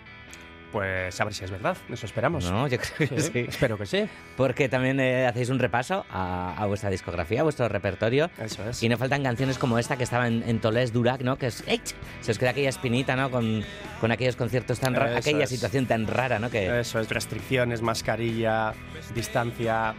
Pues 0.73 1.19
a 1.19 1.25
ver 1.25 1.33
si 1.33 1.45
es 1.45 1.51
verdad, 1.51 1.77
eso 1.91 2.05
esperamos. 2.05 2.51
No, 2.51 2.67
yo 2.69 2.77
creo 2.79 3.09
que 3.09 3.21
sí. 3.21 3.47
Espero 3.49 3.79
que 3.79 3.87
sí. 3.87 4.07
Porque 4.37 4.69
también 4.69 5.01
eh, 5.01 5.27
hacéis 5.27 5.49
un 5.49 5.59
repaso 5.59 6.05
a, 6.11 6.55
a 6.59 6.67
vuestra 6.67 6.91
discografía, 6.91 7.41
a 7.41 7.43
vuestro 7.43 7.69
repertorio. 7.69 8.31
Eso 8.39 8.69
es. 8.69 8.83
Y 8.83 8.89
no 8.91 8.99
faltan 8.99 9.23
canciones 9.23 9.57
como 9.57 9.79
esta 9.79 9.97
que 9.97 10.05
estaba 10.05 10.27
en, 10.29 10.43
en 10.47 10.61
Tolés 10.61 10.93
Durac, 10.93 11.23
¿no? 11.23 11.39
Que 11.39 11.47
es. 11.47 11.65
¡Ey! 11.67 11.81
Se 12.21 12.33
os 12.33 12.39
queda 12.39 12.51
aquella 12.51 12.69
espinita, 12.69 13.17
¿no? 13.17 13.31
Con, 13.31 13.65
con 14.01 14.13
aquellos 14.13 14.37
conciertos 14.37 14.79
tan 14.79 14.95
raros, 14.95 15.17
aquella 15.17 15.45
es. 15.45 15.51
situación 15.51 15.87
tan 15.87 16.07
rara, 16.07 16.39
¿no? 16.39 16.51
Que 16.51 16.81
Eso 16.81 17.01
es, 17.01 17.09
restricciones, 17.09 17.81
mascarilla, 17.81 18.75
distancia. 19.15 19.95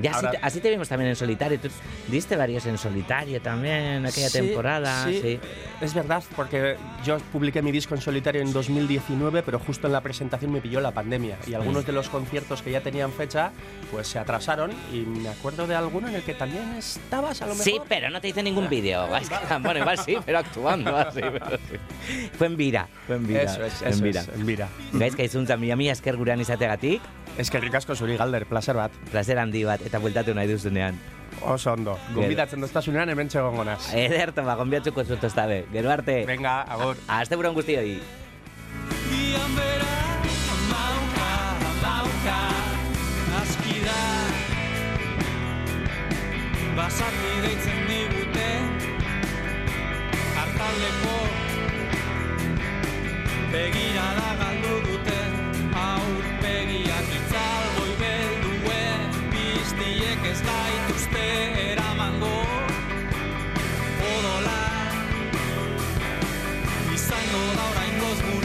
Así, 0.00 0.08
Ahora- 0.08 0.30
te, 0.32 0.38
así 0.42 0.60
te 0.60 0.70
vimos 0.70 0.88
también 0.88 1.10
en 1.10 1.16
solitario. 1.16 1.58
Tú 1.60 1.68
diste 2.08 2.36
varios 2.36 2.66
en 2.66 2.78
solitario 2.78 3.40
también, 3.40 4.04
aquella 4.06 4.28
Sí, 4.28 4.38
temporada. 4.40 5.04
sí, 5.04 5.20
Sí. 5.22 5.40
Es 5.80 5.94
verdad, 5.94 6.22
porque 6.36 6.76
yo 7.04 7.18
publiqué 7.32 7.60
mi 7.62 7.72
disco 7.72 7.94
en 7.94 8.00
solitario 8.00 8.40
en 8.40 8.52
2019, 8.52 9.42
pero 9.42 9.58
justo 9.58 9.86
en 9.88 9.92
la 9.92 10.00
presentación 10.00 10.52
me 10.52 10.60
pilló 10.60 10.80
la 10.80 10.92
pandemia 10.92 11.36
y 11.46 11.54
algunos 11.54 11.84
de 11.84 11.92
los 11.92 12.08
conciertos 12.08 12.62
que 12.62 12.70
ya 12.70 12.80
tenían 12.80 13.12
fecha, 13.12 13.50
pues 13.90 14.06
se 14.06 14.18
atrasaron 14.18 14.70
y 14.92 15.00
me 15.00 15.28
acuerdo 15.28 15.66
de 15.66 15.74
alguno 15.74 16.08
en 16.08 16.14
el 16.14 16.22
que 16.22 16.34
también 16.34 16.72
estabas 16.74 17.42
a 17.42 17.46
lo 17.46 17.52
mejor. 17.54 17.64
Sí, 17.64 17.80
pero 17.88 18.10
no 18.10 18.20
te 18.20 18.28
hice 18.28 18.42
ningún 18.42 18.68
vídeo. 18.68 19.08
Gaiska. 19.08 19.58
Bueno, 19.58 19.80
igual 19.80 19.98
sí, 19.98 20.16
pero 20.24 20.38
actuando 20.38 20.96
así. 20.96 21.20
pero 21.32 21.46
sí. 21.58 22.28
Fue 22.38 22.46
en 22.46 22.56
Vira, 22.56 22.88
fue 23.06 23.16
en 23.16 23.26
Vira. 23.26 23.42
Eso 23.42 23.64
es, 23.64 23.82
en 23.82 23.88
eso 23.88 24.04
Vira. 24.04 24.20
es, 24.20 24.28
en 24.28 24.46
Vira. 24.46 24.68
Gaizka 24.92 25.22
izuntzan 25.24 25.60
mila 25.60 25.74
mi 25.76 25.88
esker 25.90 26.16
gurean 26.16 26.40
izategatik. 26.40 27.02
Eskerrik 27.40 27.74
asko 27.74 27.94
zuri 27.96 28.16
galder, 28.20 28.44
placer 28.46 28.76
bat. 28.76 28.92
Placer 29.10 29.38
handi 29.40 29.64
bat, 29.64 29.80
eta 29.86 29.98
bueltatu 30.02 30.34
nahi 30.36 30.50
duzunean. 30.50 30.98
Oso 31.40 31.72
ondo. 31.72 31.96
Gonbidatzen 32.14 32.60
doztasunean 32.60 33.08
hemen 33.08 33.30
txegongo 33.32 33.64
naz. 33.64 33.80
Ederto, 33.96 34.44
ba, 34.44 34.56
gonbiatzuko 34.60 35.04
zut 35.04 35.24
oztabe. 35.24 35.62
Gero 35.72 35.90
arte. 35.90 36.22
Venga, 36.28 36.60
agur. 36.68 37.00
Aste 37.08 37.38
buron 37.40 37.56
guztioi. 37.56 37.96
Ian 39.16 39.56
bera 39.56 39.90
amauka, 40.54 41.26
amauka 41.70 42.38
Aski 43.42 43.82
da 43.84 43.98
Basati 46.78 47.34
deitzen 47.44 47.82
digute 47.90 48.48
Artaldeko 50.46 51.16
Begirada 53.52 54.32
ez 60.32 60.40
gaituzte 60.48 61.24
eramango. 61.72 62.36
Odola 64.12 64.60
Izango 66.94 67.42
da 67.56 67.64
orain 67.72 67.98
gozgun 68.04 68.41